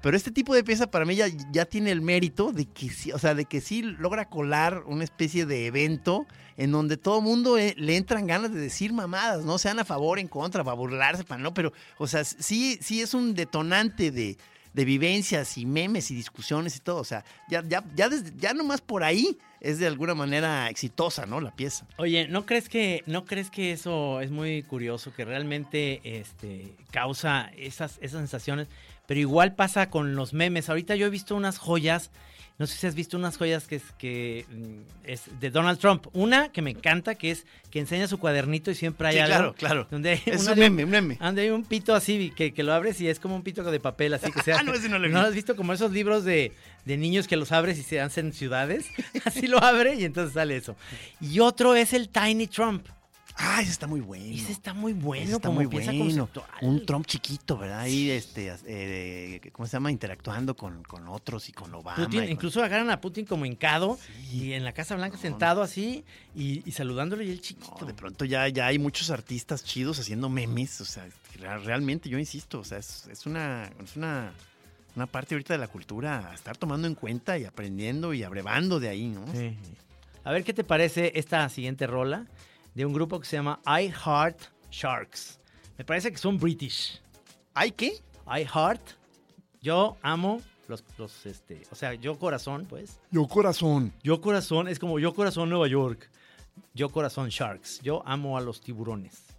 pero 0.05 0.15
este 0.15 0.29
tipo 0.29 0.53
de 0.53 0.63
pieza 0.63 0.85
para 0.91 1.03
mí 1.03 1.15
ya, 1.15 1.25
ya 1.51 1.65
tiene 1.65 1.89
el 1.89 1.99
mérito 1.99 2.51
de 2.51 2.65
que 2.67 2.89
sí, 2.91 3.11
o 3.11 3.17
sea, 3.17 3.33
de 3.33 3.45
que 3.45 3.59
sí 3.59 3.81
logra 3.81 4.29
colar 4.29 4.83
una 4.85 5.03
especie 5.03 5.47
de 5.47 5.65
evento 5.65 6.27
en 6.57 6.71
donde 6.71 6.95
todo 6.95 7.21
mundo 7.21 7.57
eh, 7.57 7.73
le 7.75 7.97
entran 7.97 8.27
ganas 8.27 8.53
de 8.53 8.59
decir 8.59 8.93
mamadas, 8.93 9.43
¿no? 9.45 9.57
Sean 9.57 9.79
a 9.79 9.83
favor, 9.83 10.19
en 10.19 10.27
contra, 10.27 10.63
para 10.63 10.75
burlarse, 10.75 11.23
para 11.23 11.41
no, 11.41 11.55
pero, 11.55 11.73
o 11.97 12.05
sea, 12.05 12.23
sí, 12.23 12.77
sí 12.81 13.01
es 13.01 13.15
un 13.15 13.33
detonante 13.33 14.11
de, 14.11 14.37
de 14.75 14.85
vivencias 14.85 15.57
y 15.57 15.65
memes 15.65 16.11
y 16.11 16.15
discusiones 16.15 16.75
y 16.75 16.81
todo. 16.81 16.97
O 16.97 17.03
sea, 17.03 17.25
ya, 17.49 17.63
ya, 17.67 17.83
ya, 17.95 18.07
desde- 18.07 18.31
ya 18.37 18.53
nomás 18.53 18.81
por 18.81 19.03
ahí 19.03 19.37
es 19.59 19.79
de 19.79 19.87
alguna 19.87 20.13
manera 20.13 20.69
exitosa, 20.69 21.25
¿no? 21.25 21.41
La 21.41 21.55
pieza. 21.55 21.87
Oye, 21.97 22.27
¿no 22.27 22.45
crees 22.45 22.69
que 22.69 23.01
no 23.07 23.25
crees 23.25 23.49
que 23.49 23.71
eso 23.71 24.21
es 24.21 24.29
muy 24.29 24.61
curioso 24.61 25.11
que 25.15 25.25
realmente 25.25 26.01
este 26.03 26.75
causa 26.91 27.49
esas 27.57 27.97
esas 28.01 28.19
sensaciones, 28.19 28.67
pero 29.07 29.19
igual 29.19 29.55
pasa 29.55 29.89
con 29.89 30.15
los 30.15 30.33
memes. 30.33 30.69
Ahorita 30.69 30.95
yo 30.95 31.05
he 31.07 31.09
visto 31.09 31.35
unas 31.35 31.57
joyas, 31.57 32.11
no 32.57 32.67
sé 32.67 32.77
si 32.77 32.87
has 32.87 32.95
visto 32.95 33.17
unas 33.17 33.37
joyas 33.37 33.67
que 33.67 33.75
es 33.75 33.83
que 33.97 34.45
mm, 34.49 34.79
es 35.03 35.23
de 35.41 35.49
Donald 35.51 35.77
Trump. 35.77 36.07
Una 36.13 36.49
que 36.53 36.61
me 36.61 36.71
encanta 36.71 37.15
que 37.15 37.31
es 37.31 37.45
que 37.69 37.79
enseña 37.79 38.07
su 38.07 38.17
cuadernito 38.17 38.71
y 38.71 38.75
siempre 38.75 39.07
hay 39.09 39.15
Sí, 39.15 39.19
algo 39.19 39.35
claro, 39.35 39.55
claro. 39.55 39.87
donde 39.91 40.11
hay 40.11 40.21
Es 40.25 40.47
un 40.47 40.57
meme, 40.57 40.85
un 40.85 40.89
meme. 40.89 41.17
donde 41.19 41.41
hay 41.41 41.49
un 41.49 41.65
pito 41.65 41.93
así 41.93 42.31
que, 42.33 42.53
que 42.53 42.63
lo 42.63 42.73
abres 42.73 43.01
y 43.01 43.09
es 43.09 43.19
como 43.19 43.35
un 43.35 43.43
pito 43.43 43.61
de 43.69 43.79
papel 43.81 44.13
así 44.13 44.31
que 44.31 44.41
se 44.41 44.53
Ah, 44.53 44.63
no, 44.63 44.73
ese 44.73 44.87
no 44.87 44.99
lo 44.99 45.07
he 45.07 45.09
¿No 45.09 45.19
has 45.19 45.33
visto 45.33 45.57
como 45.57 45.73
esos 45.73 45.91
libros 45.91 46.23
de, 46.23 46.53
de 46.85 46.95
niños 46.97 47.27
que 47.27 47.35
los 47.35 47.51
abres 47.51 47.77
y 47.77 47.83
se 47.83 47.99
hacen 47.99 48.31
ciudades? 48.31 48.85
Así 49.25 49.47
lo 49.47 49.61
abre 49.61 49.95
y 49.95 50.05
entonces 50.05 50.33
sale 50.33 50.55
eso. 50.55 50.77
Y 51.19 51.39
otro 51.41 51.75
es 51.75 51.91
el 51.91 52.07
Tiny 52.07 52.47
Trump. 52.47 52.87
Ah, 53.37 53.61
ese 53.61 53.71
está 53.71 53.85
muy 53.85 53.99
bueno. 53.99 54.33
Ese 54.33 54.51
está 54.53 54.73
muy 54.73 54.93
Ese 54.93 55.01
bueno, 55.01 55.23
está 55.35 55.47
como 55.49 55.55
muy 55.55 55.65
bueno. 55.65 55.91
conceptual. 55.97 56.47
Un 56.61 56.85
Trump 56.85 57.05
chiquito, 57.05 57.57
¿verdad? 57.57 57.79
Ahí, 57.81 58.09
este, 58.09 58.53
eh, 58.65 59.41
¿cómo 59.51 59.67
se 59.67 59.73
llama? 59.73 59.91
Interactuando 59.91 60.55
con, 60.55 60.83
con 60.83 61.07
otros 61.09 61.49
y 61.49 61.51
con 61.51 61.73
Obama. 61.73 61.97
Putin, 62.05 62.19
y 62.21 62.23
con- 62.23 62.31
incluso 62.31 62.63
agarran 62.63 62.89
a 62.89 63.01
Putin 63.01 63.25
como 63.25 63.45
hincado 63.45 63.99
Sí. 64.29 64.37
y 64.37 64.53
en 64.53 64.63
la 64.63 64.71
Casa 64.71 64.95
Blanca 64.95 65.17
sentado 65.17 65.61
así 65.61 66.05
y, 66.33 66.63
y 66.67 66.71
saludándole 66.71 67.25
y 67.25 67.31
el 67.31 67.41
chiquito. 67.41 67.75
No, 67.81 67.85
de 67.87 67.93
pronto 67.93 68.23
ya, 68.23 68.47
ya 68.47 68.67
hay 68.67 68.79
muchos 68.79 69.09
artistas 69.09 69.63
chidos 69.65 69.99
haciendo 69.99 70.29
memes. 70.29 70.79
O 70.79 70.85
sea, 70.85 71.05
re- 71.39 71.57
realmente 71.59 72.07
yo 72.09 72.17
insisto, 72.17 72.59
o 72.59 72.63
sea, 72.63 72.77
es, 72.77 73.05
es 73.11 73.25
una, 73.25 73.69
es 73.83 73.97
una, 73.97 74.31
una 74.95 75.07
parte 75.07 75.35
ahorita 75.35 75.53
de 75.55 75.59
la 75.59 75.67
cultura 75.67 76.29
a 76.31 76.33
estar 76.35 76.55
tomando 76.55 76.87
en 76.87 76.95
cuenta 76.95 77.37
y 77.37 77.43
aprendiendo 77.43 78.13
y 78.13 78.23
abrevando 78.23 78.79
de 78.79 78.87
ahí, 78.87 79.07
¿no? 79.07 79.25
Sí. 79.33 79.57
A 80.23 80.31
ver 80.31 80.43
qué 80.45 80.53
te 80.53 80.63
parece 80.63 81.11
esta 81.15 81.47
siguiente 81.49 81.85
rola 81.85 82.25
de 82.75 82.85
un 82.85 82.93
grupo 82.93 83.19
que 83.19 83.25
se 83.25 83.37
llama 83.37 83.59
I 83.65 83.89
Heart 83.89 84.37
Sharks. 84.69 85.39
Me 85.77 85.85
parece 85.85 86.11
que 86.11 86.17
son 86.17 86.37
British. 86.37 87.01
¿Hay 87.53 87.71
qué? 87.71 87.93
I 88.27 88.45
Heart. 88.45 88.81
Yo 89.61 89.97
amo 90.01 90.41
los, 90.67 90.83
los 90.97 91.25
este, 91.25 91.63
o 91.71 91.75
sea, 91.75 91.93
yo 91.95 92.19
corazón, 92.19 92.65
pues. 92.69 92.99
Yo 93.11 93.27
corazón. 93.27 93.93
Yo 94.03 94.21
corazón 94.21 94.67
es 94.67 94.77
como 94.77 94.99
yo 94.99 95.15
corazón 95.15 95.49
Nueva 95.49 95.67
York. 95.67 96.09
Yo 96.73 96.89
corazón 96.89 97.29
Sharks. 97.29 97.81
Yo 97.81 98.03
amo 98.05 98.37
a 98.37 98.41
los 98.41 98.61
tiburones. 98.61 99.34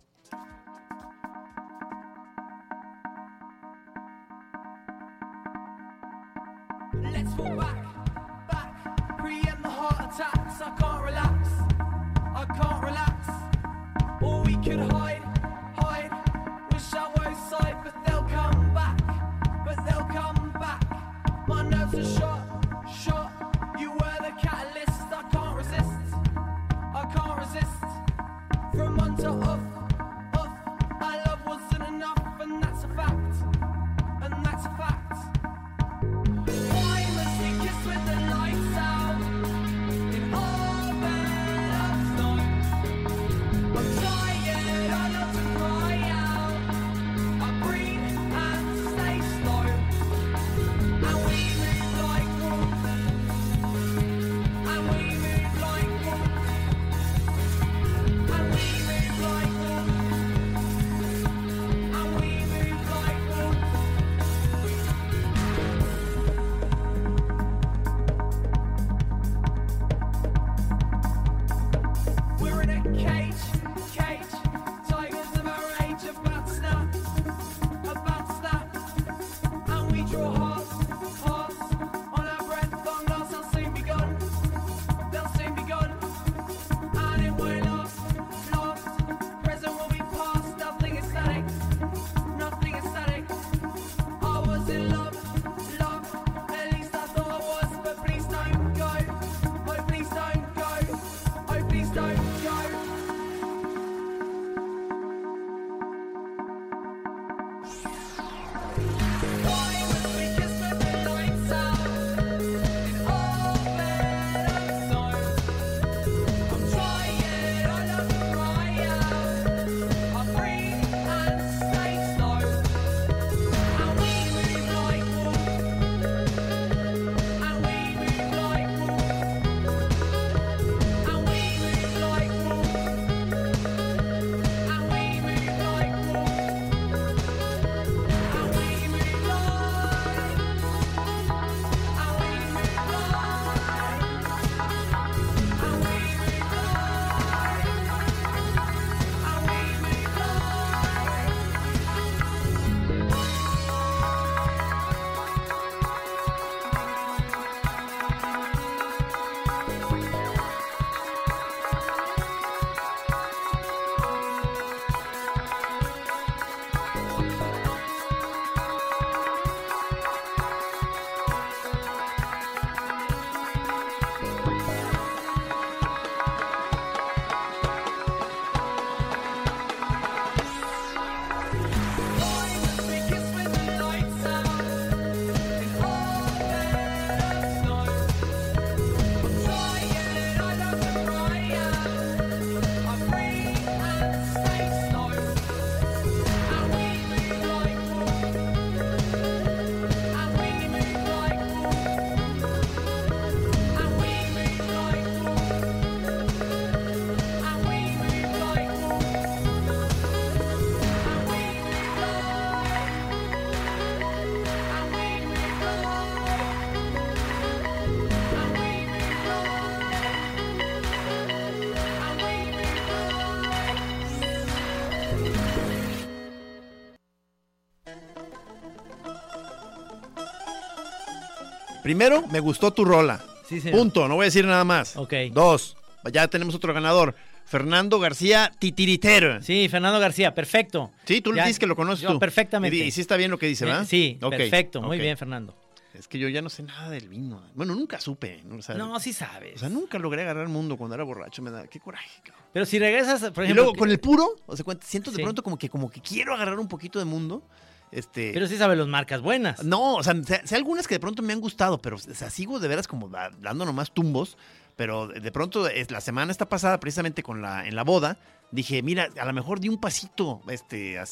Primero, 231.87 232.27
me 232.27 232.41
gustó 232.41 232.73
tu 232.73 232.85
rola. 232.85 233.25
Sí, 233.49 233.61
señor. 233.61 233.79
Punto, 233.79 234.09
no 234.09 234.17
voy 234.17 234.25
a 234.25 234.27
decir 234.27 234.45
nada 234.45 234.65
más. 234.65 234.97
Ok. 234.97 235.13
Dos, 235.31 235.77
ya 236.13 236.27
tenemos 236.27 236.53
otro 236.57 236.75
ganador. 236.75 237.15
Fernando 237.45 238.01
García 238.01 238.51
Titiritero. 238.59 239.41
Sí, 239.41 239.69
Fernando 239.69 240.01
García, 240.01 240.35
perfecto. 240.35 240.91
Sí, 241.05 241.21
tú 241.21 241.33
le 241.33 241.43
dices 241.43 241.61
que 241.61 241.69
lo 241.69 241.77
conoces 241.77 242.03
yo 242.03 242.15
tú. 242.15 242.19
perfectamente. 242.19 242.77
Y, 242.77 242.83
y 242.83 242.91
sí 242.91 243.01
está 243.03 243.17
bien 243.17 243.31
lo 243.31 243.39
que 243.39 243.47
dice, 243.47 243.65
¿verdad? 243.67 243.87
sí, 243.89 244.19
perfecto, 244.31 244.83
muy 244.83 244.99
bien, 244.99 245.17
Fernando. 245.17 245.55
Es 245.95 246.09
que 246.09 246.19
yo 246.19 246.29
ya 246.29 246.43
no 246.43 246.51
sé 246.51 246.65
nada 246.65 246.91
del 246.91 247.09
vino. 247.09 247.41
Bueno, 247.55 247.77
nunca 247.77 248.01
supe. 248.01 248.43
¿no? 248.45 248.57
O 248.57 248.63
sea, 248.63 248.75
No, 248.75 248.99
sí 248.99 249.13
sabes. 249.13 249.55
O 249.55 249.59
sea, 249.61 249.69
nunca 249.69 249.97
logré 250.01 250.23
agarrar 250.23 250.43
el 250.43 250.49
mundo 250.49 250.77
cuando 250.77 250.97
era 250.97 251.05
borracho. 251.05 251.41
Me 251.41 251.53
da, 251.53 251.69
qué 251.69 251.79
coraje, 251.79 252.21
cabrón. 252.25 252.45
Pero 252.53 252.67
si 252.67 252.81
regresas, 252.81 253.21
por 253.31 253.45
Y 253.45 253.47
ejemplo. 253.47 253.55
luego 253.63 253.73
que- 253.75 253.79
con 253.79 253.91
el 253.93 254.01
puro, 254.01 254.27
o 254.45 254.57
sea, 254.57 254.65
siento 254.83 255.13
de 255.13 255.19
Sí. 255.19 255.23
pronto 255.23 255.45
como 255.45 255.57
que, 255.57 255.69
como 255.71 255.89
que 255.89 256.01
quiero 256.01 256.35
agarrar 256.35 256.59
un 256.59 256.67
poquito 256.69 256.99
de 256.99 257.05
mundo. 257.05 257.45
Este, 257.93 258.33
Pero 258.35 258.47
sí 258.49 258.57
sabes 258.57 258.77
los 258.77 258.89
marcas 258.89 259.21
buenas. 259.23 259.63
No, 259.65 259.95
o 259.95 260.03
sea, 260.03 260.15
sé, 260.25 260.43
sé 260.45 260.57
algunas 260.57 260.87
que 260.89 260.97
de 260.97 261.01
pronto 261.01 261.23
me 261.23 261.33
han 261.33 261.41
gustado, 261.41 261.79
pero 261.79 261.97
o 261.97 261.99
sea, 261.99 262.31
sigo 262.31 262.59
de 262.59 262.69
veras 262.69 262.89
como 262.89 263.09
da- 263.09 263.31
dando 263.41 263.65
nomás 263.65 263.93
tumbos. 263.93 264.37
Pero 264.77 265.09
de 265.09 265.33
pronto, 265.33 265.67
es, 265.69 265.91
la 265.91 266.03
semana 266.03 266.31
esta 266.31 266.49
pasada, 266.51 266.79
precisamente 266.81 267.23
con 267.23 267.41
la, 267.41 267.67
en 267.67 267.75
la 267.77 267.83
boda, 267.85 268.19
dije, 268.51 268.83
mira, 268.83 269.09
a 269.19 269.25
lo 269.25 269.33
mejor 269.33 269.59
di 269.59 269.71
un 269.71 269.81
pasito 269.81 270.43
este, 270.49 270.97
eh, 270.97 271.05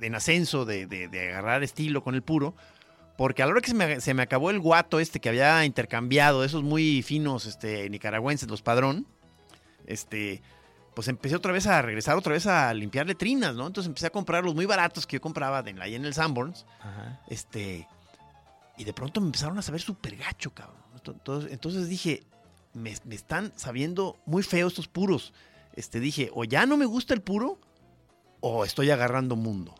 en 0.00 0.14
ascenso 0.14 0.64
de, 0.64 0.86
de- 0.86 1.08
de 1.08 1.30
agarrar 1.30 1.64
estilo 1.64 2.04
con 2.04 2.14
el 2.14 2.22
puro. 2.22 2.54
Porque 3.18 3.42
a 3.42 3.46
la 3.46 3.52
hora 3.52 3.60
que 3.60 3.68
se 3.68 3.74
me, 3.74 4.00
se 4.00 4.14
me 4.14 4.22
acabó 4.22 4.50
el 4.50 4.60
guato 4.60 5.00
este 5.00 5.18
que 5.20 5.28
había 5.30 5.64
intercambiado, 5.64 6.44
esos 6.44 6.62
muy 6.62 7.02
finos 7.02 7.46
este, 7.46 7.90
nicaragüenses, 7.90 8.48
los 8.48 8.62
padrón, 8.62 9.06
este, 9.86 10.40
pues 10.94 11.08
empecé 11.08 11.36
otra 11.36 11.52
vez 11.52 11.66
a 11.66 11.80
regresar 11.80 12.16
otra 12.16 12.32
vez 12.32 12.46
a 12.46 12.72
limpiar 12.74 13.06
letrinas, 13.06 13.54
¿no? 13.54 13.66
Entonces 13.66 13.88
empecé 13.88 14.06
a 14.06 14.10
comprar 14.10 14.44
los 14.44 14.54
muy 14.54 14.66
baratos 14.66 15.06
que 15.06 15.16
yo 15.16 15.20
compraba 15.20 15.62
de, 15.62 15.74
ahí 15.80 15.94
en 15.94 16.04
el 16.04 16.14
Sanborns. 16.14 16.66
Ajá. 16.80 17.20
Este. 17.28 17.88
Y 18.76 18.84
de 18.84 18.92
pronto 18.92 19.20
me 19.20 19.26
empezaron 19.26 19.58
a 19.58 19.62
saber 19.62 19.80
súper 19.80 20.16
gacho, 20.16 20.52
cabrón. 20.52 20.82
Entonces, 21.04 21.52
entonces 21.52 21.88
dije, 21.88 22.22
me, 22.74 22.94
me 23.04 23.14
están 23.14 23.52
sabiendo 23.56 24.18
muy 24.24 24.42
feos 24.42 24.72
estos 24.72 24.88
puros. 24.88 25.32
Este, 25.74 26.00
dije, 26.00 26.30
o 26.34 26.44
ya 26.44 26.66
no 26.66 26.76
me 26.76 26.86
gusta 26.86 27.14
el 27.14 27.22
puro, 27.22 27.58
o 28.40 28.64
estoy 28.64 28.90
agarrando 28.90 29.36
mundo. 29.36 29.74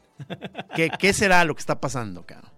¿Qué, 0.75 0.91
qué 0.99 1.13
será 1.13 1.45
lo 1.45 1.55
que 1.55 1.61
está 1.61 1.81
pasando, 1.81 2.25
cabrón? 2.25 2.51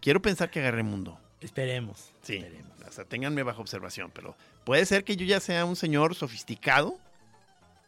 Quiero 0.00 0.22
pensar 0.22 0.50
que 0.50 0.60
agarré 0.60 0.82
mundo. 0.82 1.18
Esperemos. 1.40 2.12
Sí. 2.22 2.36
esperemos. 2.36 2.72
O 2.86 2.92
sea, 2.92 3.04
ténganme 3.04 3.42
bajo 3.42 3.60
observación, 3.60 4.10
pero 4.14 4.34
puede 4.64 4.86
ser 4.86 5.04
que 5.04 5.16
yo 5.16 5.26
ya 5.26 5.40
sea 5.40 5.64
un 5.64 5.76
señor 5.76 6.14
sofisticado, 6.14 6.98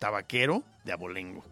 tabaquero 0.00 0.64
de 0.84 0.90
abolengo. 0.92 1.44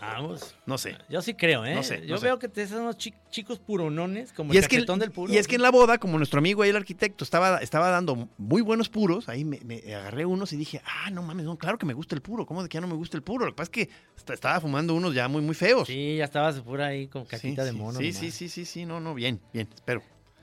Vamos. 0.00 0.54
No 0.66 0.78
sé. 0.78 0.96
Yo 1.08 1.22
sí 1.22 1.34
creo, 1.34 1.64
¿eh? 1.64 1.74
No 1.74 1.82
sé, 1.82 2.04
Yo 2.06 2.18
sé. 2.18 2.26
veo 2.26 2.38
que 2.38 2.48
te 2.48 2.66
son 2.68 2.82
unos 2.82 2.96
chi- 2.98 3.14
chicos 3.30 3.58
puronones, 3.58 4.32
como 4.32 4.52
Y 4.52 4.56
el 4.56 4.62
es, 4.64 4.68
que, 4.68 4.80
del 4.80 5.10
puro. 5.10 5.32
y 5.32 5.38
es 5.38 5.48
que 5.48 5.56
en 5.56 5.62
la 5.62 5.70
boda, 5.70 5.98
como 5.98 6.18
nuestro 6.18 6.38
amigo 6.38 6.62
ahí, 6.62 6.70
el 6.70 6.76
arquitecto, 6.76 7.24
estaba, 7.24 7.58
estaba 7.58 7.90
dando 7.90 8.28
muy 8.38 8.60
buenos 8.60 8.88
puros, 8.88 9.28
ahí 9.28 9.44
me, 9.44 9.58
me 9.64 9.76
agarré 9.94 10.24
unos 10.24 10.52
y 10.52 10.56
dije, 10.56 10.80
ah, 10.84 11.10
no 11.10 11.22
mames, 11.22 11.46
no, 11.46 11.56
claro 11.56 11.78
que 11.78 11.86
me 11.86 11.94
gusta 11.94 12.14
el 12.14 12.22
puro, 12.22 12.46
¿cómo 12.46 12.62
de 12.62 12.68
que 12.68 12.74
ya 12.74 12.80
no 12.80 12.86
me 12.86 12.94
gusta 12.94 13.16
el 13.16 13.22
puro? 13.24 13.44
Lo 13.46 13.52
que 13.52 13.56
pasa 13.56 13.70
es 13.72 13.86
que 13.86 13.90
est- 14.16 14.30
estaba 14.30 14.60
fumando 14.60 14.94
unos 14.94 15.14
ya 15.14 15.26
muy, 15.26 15.42
muy 15.42 15.54
feos. 15.56 15.88
Sí, 15.88 16.16
ya 16.16 16.24
estabas 16.24 16.60
pura 16.60 16.86
ahí 16.86 17.08
con 17.08 17.24
Sí, 17.24 17.30
caquita 17.30 17.64
de 17.64 17.72
mono. 17.72 17.98
Sí, 17.98 18.06
nomás. 18.08 18.20
sí, 18.20 18.30
sí, 18.30 18.48
sí, 18.48 18.64
sí, 18.64 18.84
no, 18.86 19.00
no, 19.00 19.14
bien, 19.14 19.40
bien, 19.52 19.68
espero. 19.74 20.02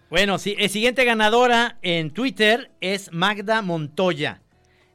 Bueno, 0.09 0.37
sí, 0.37 0.55
el 0.59 0.69
siguiente 0.69 1.03
ganadora 1.05 1.77
en 1.81 2.11
Twitter 2.11 2.71
es 2.81 3.11
Magda 3.13 3.61
Montoya. 3.61 4.41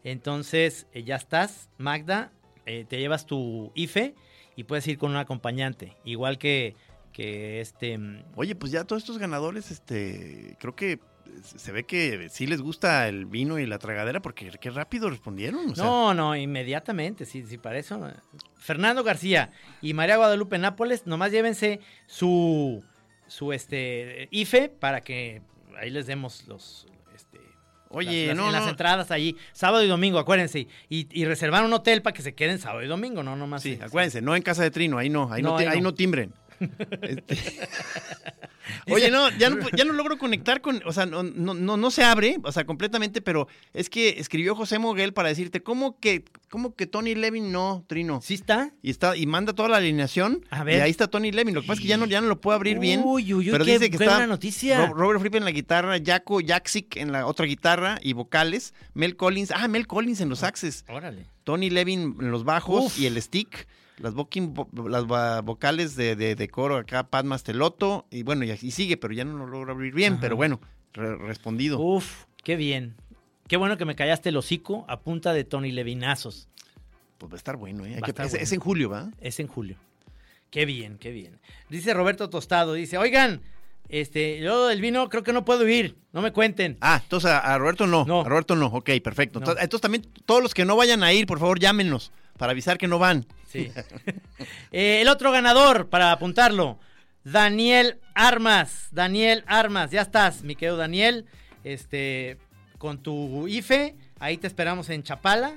Entonces, 0.04 0.86
eh, 0.92 1.02
ya 1.04 1.16
estás, 1.16 1.68
Magda, 1.78 2.32
eh, 2.66 2.84
te 2.88 2.98
llevas 2.98 3.26
tu 3.26 3.72
IFE 3.74 4.14
y 4.56 4.64
puedes 4.64 4.86
ir 4.86 4.98
con 4.98 5.10
un 5.10 5.16
acompañante. 5.16 5.96
Igual 6.04 6.38
que, 6.38 6.74
que 7.12 7.60
este... 7.60 7.98
mm, 7.98 8.22
Oye, 8.36 8.54
pues 8.54 8.72
ya 8.72 8.84
todos 8.84 9.02
estos 9.02 9.18
ganadores, 9.18 9.70
este, 9.70 10.56
creo 10.58 10.74
que 10.74 10.98
se 11.42 11.72
ve 11.72 11.84
que 11.84 12.28
sí 12.28 12.46
les 12.46 12.60
gusta 12.60 13.08
el 13.08 13.26
vino 13.26 13.58
y 13.58 13.66
la 13.66 13.78
tragadera 13.78 14.20
porque 14.20 14.50
qué 14.60 14.70
rápido 14.70 15.10
respondieron. 15.10 15.70
o 15.70 15.74
sea, 15.74 15.84
no, 15.84 16.14
no, 16.14 16.36
inmediatamente, 16.36 17.24
sí, 17.24 17.44
sí, 17.46 17.58
para 17.58 17.78
eso. 17.78 18.10
Fernando 18.56 19.02
García 19.04 19.52
y 19.80 19.94
María 19.94 20.16
Guadalupe 20.16 20.58
Nápoles, 20.58 21.06
nomás 21.06 21.32
llévense 21.32 21.80
su, 22.06 22.82
su 23.26 23.52
este, 23.52 24.28
IFE 24.30 24.68
para 24.68 25.00
que 25.00 25.42
ahí 25.78 25.90
les 25.90 26.06
demos 26.06 26.46
los... 26.46 26.86
Oye, 27.92 28.28
las, 28.28 28.36
no, 28.36 28.46
en 28.46 28.52
las 28.52 28.64
no. 28.64 28.70
entradas 28.70 29.10
allí, 29.10 29.36
sábado 29.52 29.82
y 29.82 29.88
domingo, 29.88 30.18
acuérdense. 30.18 30.68
Y, 30.88 31.08
y 31.10 31.24
reservar 31.24 31.64
un 31.64 31.72
hotel 31.72 32.02
para 32.02 32.14
que 32.14 32.22
se 32.22 32.34
queden 32.34 32.58
sábado 32.58 32.82
y 32.84 32.86
domingo, 32.86 33.22
no 33.22 33.34
nomás. 33.34 33.62
Sí, 33.62 33.72
este, 33.72 33.84
acuérdense, 33.84 34.22
no 34.22 34.36
en 34.36 34.42
casa 34.42 34.62
de 34.62 34.70
Trino, 34.70 34.96
ahí 34.98 35.10
no, 35.10 35.32
ahí 35.32 35.42
no, 35.42 35.56
ahí 35.56 35.82
timbren. 35.94 36.32
Este- 37.02 37.36
Oye, 38.88 39.10
no, 39.10 39.30
ya 39.38 39.50
no, 39.50 39.66
ya 39.76 39.84
no 39.84 39.92
logro 39.92 40.18
conectar 40.18 40.60
con, 40.60 40.82
o 40.84 40.92
sea, 40.92 41.06
no, 41.06 41.22
no, 41.22 41.54
no, 41.54 41.76
no 41.76 41.90
se 41.90 42.04
abre, 42.04 42.36
o 42.42 42.52
sea, 42.52 42.64
completamente, 42.64 43.20
pero 43.22 43.48
es 43.72 43.88
que 43.90 44.10
escribió 44.18 44.54
José 44.54 44.78
Moguel 44.78 45.12
para 45.12 45.28
decirte, 45.28 45.62
¿cómo 45.62 45.98
que, 45.98 46.24
cómo 46.50 46.74
que 46.74 46.86
Tony 46.86 47.14
Levin 47.14 47.52
no, 47.52 47.84
Trino? 47.86 48.20
¿Sí 48.22 48.34
está? 48.34 48.72
Y 48.82 48.90
está, 48.90 49.16
y 49.16 49.26
manda 49.26 49.52
toda 49.54 49.68
la 49.68 49.78
alineación, 49.78 50.44
A 50.50 50.62
ver. 50.64 50.78
y 50.78 50.80
ahí 50.82 50.90
está 50.90 51.08
Tony 51.08 51.32
Levin, 51.32 51.54
lo 51.54 51.62
que 51.62 51.68
pasa 51.68 51.78
es 51.80 51.82
que 51.82 51.88
ya 51.88 51.96
no, 51.96 52.06
ya 52.06 52.20
no 52.20 52.28
lo 52.28 52.40
puedo 52.40 52.54
abrir 52.56 52.78
bien. 52.78 53.00
Uy, 53.04 53.32
uy, 53.32 53.48
pero 53.50 53.64
qué 53.64 53.72
dice 53.78 53.90
que 53.90 53.96
buena 53.96 54.12
está 54.12 54.26
noticia. 54.26 54.86
Ro- 54.86 54.94
Robert 54.94 55.20
Fripp 55.20 55.34
en 55.36 55.44
la 55.44 55.50
guitarra, 55.52 55.96
Jaco 56.04 56.40
Jaksic 56.46 56.96
en 56.96 57.12
la 57.12 57.26
otra 57.26 57.46
guitarra 57.46 57.98
y 58.02 58.12
vocales, 58.12 58.74
Mel 58.94 59.16
Collins, 59.16 59.52
ah, 59.52 59.68
Mel 59.68 59.86
Collins 59.86 60.20
en 60.20 60.28
los 60.28 60.42
axes. 60.42 60.84
Órale. 60.88 61.26
Tony 61.44 61.70
Levin 61.70 62.16
en 62.20 62.30
los 62.30 62.44
bajos 62.44 62.84
Uf. 62.86 62.98
y 63.00 63.06
el 63.06 63.20
stick, 63.20 63.66
las, 64.00 64.14
booking 64.14 64.54
las 64.88 65.06
vocales 65.44 65.96
de, 65.96 66.16
de- 66.16 66.34
de 66.34 66.48
coro 66.48 66.76
acá, 66.76 67.04
Pat 67.04 67.24
Masteloto, 67.24 68.06
y 68.10 68.22
bueno, 68.22 68.44
y, 68.44 68.50
y 68.50 68.70
sigue, 68.70 68.96
pero 68.96 69.12
ya 69.14 69.24
no 69.24 69.36
lo 69.38 69.46
logro 69.46 69.72
abrir 69.72 69.94
bien, 69.94 70.14
Ajá. 70.14 70.20
pero 70.22 70.36
bueno, 70.36 70.60
re- 70.92 71.16
respondido. 71.16 71.78
Uf, 71.78 72.24
qué 72.42 72.56
bien. 72.56 72.94
Qué 73.48 73.56
bueno 73.56 73.76
que 73.76 73.84
me 73.84 73.96
callaste 73.96 74.28
el 74.28 74.36
hocico 74.36 74.84
a 74.88 75.00
punta 75.00 75.32
de 75.32 75.44
Tony 75.44 75.72
Levinazos. 75.72 76.48
Pues 77.18 77.30
va 77.32 77.34
a 77.34 77.38
estar 77.38 77.56
bueno, 77.56 77.84
¿eh? 77.84 78.00
Que- 78.04 78.10
estar 78.10 78.26
es, 78.26 78.32
bueno. 78.32 78.42
es 78.44 78.52
en 78.52 78.60
julio, 78.60 78.90
¿va? 78.90 79.10
Es 79.20 79.40
en 79.40 79.46
julio. 79.48 79.76
Qué 80.50 80.64
bien, 80.64 80.96
qué 80.98 81.10
bien. 81.10 81.38
Dice 81.68 81.94
Roberto 81.94 82.28
Tostado, 82.30 82.72
dice, 82.74 82.96
oigan, 82.98 83.40
este, 83.88 84.40
yo 84.40 84.66
del 84.68 84.80
vino 84.80 85.08
creo 85.08 85.22
que 85.22 85.32
no 85.32 85.44
puedo 85.44 85.68
ir, 85.68 85.96
no 86.12 86.22
me 86.22 86.32
cuenten. 86.32 86.76
Ah, 86.80 87.00
entonces 87.02 87.30
a, 87.30 87.38
a 87.40 87.58
Roberto 87.58 87.86
no, 87.86 88.04
No. 88.04 88.22
a 88.22 88.24
Roberto 88.24 88.54
no, 88.56 88.66
ok, 88.66 88.90
perfecto. 89.02 89.38
No. 89.40 89.44
Entonces, 89.44 89.62
entonces 89.64 89.82
también 89.82 90.06
todos 90.26 90.42
los 90.42 90.54
que 90.54 90.64
no 90.64 90.76
vayan 90.76 91.02
a 91.02 91.12
ir, 91.12 91.26
por 91.26 91.38
favor, 91.40 91.58
llámenos 91.60 92.12
para 92.40 92.52
avisar 92.52 92.78
que 92.78 92.88
no 92.88 92.98
van. 92.98 93.26
Sí. 93.48 93.70
Eh, 94.72 95.00
el 95.02 95.08
otro 95.08 95.30
ganador, 95.32 95.88
para 95.90 96.10
apuntarlo, 96.12 96.78
Daniel 97.24 97.98
Armas. 98.14 98.88
Daniel 98.92 99.44
Armas, 99.46 99.90
ya 99.90 100.00
estás, 100.00 100.42
mi 100.42 100.54
querido 100.56 100.76
Daniel. 100.78 101.26
Este, 101.64 102.38
con 102.78 103.02
tu 103.02 103.46
IFE, 103.48 103.94
ahí 104.18 104.38
te 104.38 104.46
esperamos 104.46 104.88
en 104.88 105.02
Chapala, 105.02 105.52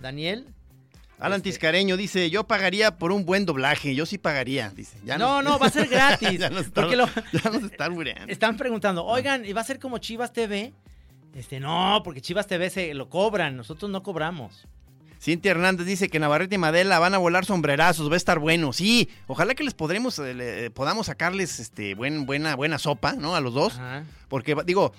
Daniel. 0.00 0.46
Alan 1.20 1.36
Este- 1.36 1.50
Tiscareño 1.50 1.96
dice, 1.96 2.28
yo 2.30 2.44
pagaría 2.48 2.98
por 2.98 3.12
un 3.12 3.24
buen 3.24 3.46
doblaje, 3.46 3.94
yo 3.94 4.04
sí 4.06 4.18
pagaría, 4.18 4.70
dice. 4.70 4.98
Ya 5.04 5.16
No, 5.16 5.42
no, 5.42 5.58
va 5.60 5.66
a 5.66 5.70
ser 5.70 5.86
gratis. 5.94 6.38
ya 6.40 6.50
nos 6.50 6.66
está, 6.66 6.80
porque 6.80 6.96
lo- 6.96 7.06
ya 7.32 7.50
nos 7.50 7.62
está 7.62 7.84
albureando. 7.84 8.32
están 8.32 8.56
preguntando, 8.56 9.04
oigan, 9.04 9.44
¿y 9.44 9.52
va 9.52 9.60
a 9.60 9.64
ser 9.64 9.78
como 9.78 9.98
Chivas 9.98 10.32
TV? 10.32 10.72
Este, 11.36 11.60
no, 11.60 12.00
porque 12.02 12.20
Chivas 12.20 12.46
TV 12.48 12.68
se 12.70 12.92
lo 12.94 13.08
cobran, 13.08 13.56
nosotros 13.56 13.88
no 13.90 14.02
cobramos. 14.02 14.66
Cintia 15.24 15.52
Hernández 15.52 15.86
dice 15.86 16.10
que 16.10 16.18
Navarrete 16.18 16.56
y 16.56 16.58
Madela 16.58 16.98
van 16.98 17.14
a 17.14 17.18
volar 17.18 17.46
sombrerazos, 17.46 18.10
va 18.10 18.14
a 18.14 18.16
estar 18.18 18.38
bueno. 18.38 18.74
Sí, 18.74 19.08
ojalá 19.26 19.54
que 19.54 19.64
les 19.64 19.72
podremos, 19.72 20.18
eh, 20.18 20.34
le- 20.34 20.70
podamos 20.70 21.06
sacarles 21.06 21.60
este 21.60 21.94
buen, 21.94 22.26
buena, 22.26 22.54
buena 22.56 22.78
sopa, 22.78 23.14
¿no? 23.14 23.34
A 23.34 23.40
los 23.40 23.54
dos. 23.54 23.74
Ajá. 23.78 24.04
Porque 24.28 24.54
digo, 24.66 24.92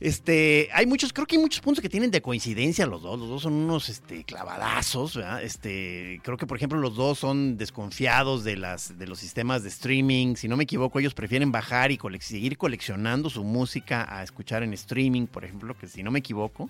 este, 0.00 0.68
hay 0.74 0.86
muchos, 0.86 1.12
creo 1.12 1.26
que 1.26 1.36
hay 1.36 1.40
muchos 1.42 1.60
puntos 1.60 1.80
que 1.80 1.88
tienen 1.88 2.10
de 2.10 2.20
coincidencia 2.20 2.84
los 2.86 3.02
dos. 3.02 3.18
Los 3.18 3.28
dos 3.28 3.42
son 3.42 3.52
unos 3.54 3.88
este, 3.88 4.24
clavadazos, 4.24 5.16
¿verdad? 5.16 5.42
Este, 5.42 6.20
creo 6.22 6.36
que, 6.36 6.46
por 6.46 6.56
ejemplo, 6.56 6.78
los 6.78 6.94
dos 6.96 7.18
son 7.18 7.56
desconfiados 7.56 8.44
de 8.44 8.56
las, 8.56 8.98
de 8.98 9.06
los 9.06 9.18
sistemas 9.18 9.62
de 9.62 9.68
streaming. 9.70 10.34
Si 10.36 10.48
no 10.48 10.56
me 10.56 10.64
equivoco, 10.64 10.98
ellos 10.98 11.14
prefieren 11.14 11.52
bajar 11.52 11.90
y 11.90 11.96
cole- 11.96 12.20
seguir 12.20 12.58
coleccionando 12.58 13.30
su 13.30 13.44
música 13.44 14.06
a 14.08 14.22
escuchar 14.22 14.62
en 14.62 14.74
streaming, 14.74 15.26
por 15.26 15.44
ejemplo, 15.44 15.76
que 15.78 15.86
si 15.88 16.02
no 16.02 16.10
me 16.10 16.18
equivoco. 16.18 16.68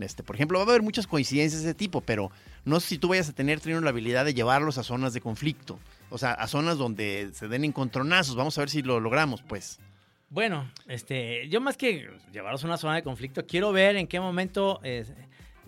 Este, 0.00 0.22
por 0.22 0.36
ejemplo, 0.36 0.58
va 0.58 0.64
a 0.64 0.68
haber 0.68 0.82
muchas 0.82 1.06
coincidencias 1.06 1.62
de 1.62 1.70
ese 1.70 1.74
tipo, 1.74 2.00
pero 2.02 2.30
no 2.64 2.78
sé 2.80 2.88
si 2.88 2.98
tú 2.98 3.08
vayas 3.08 3.28
a 3.28 3.32
tener, 3.32 3.60
Trino, 3.60 3.80
la 3.80 3.90
habilidad 3.90 4.24
de 4.24 4.34
llevarlos 4.34 4.78
a 4.78 4.82
zonas 4.84 5.12
de 5.14 5.20
conflicto. 5.20 5.78
O 6.10 6.18
sea, 6.18 6.32
a 6.32 6.46
zonas 6.46 6.78
donde 6.78 7.30
se 7.34 7.48
den 7.48 7.64
encontronazos. 7.64 8.36
Vamos 8.36 8.56
a 8.56 8.62
ver 8.62 8.70
si 8.70 8.82
lo 8.82 9.00
logramos, 9.00 9.42
pues. 9.42 9.78
Bueno, 10.30 10.70
este, 10.86 11.48
yo 11.48 11.60
más 11.60 11.76
que 11.76 12.10
llevaros 12.32 12.62
a 12.62 12.66
una 12.66 12.76
zona 12.76 12.94
de 12.94 13.02
conflicto, 13.02 13.46
quiero 13.46 13.72
ver 13.72 13.96
en 13.96 14.06
qué 14.06 14.20
momento 14.20 14.78
eh, 14.82 15.06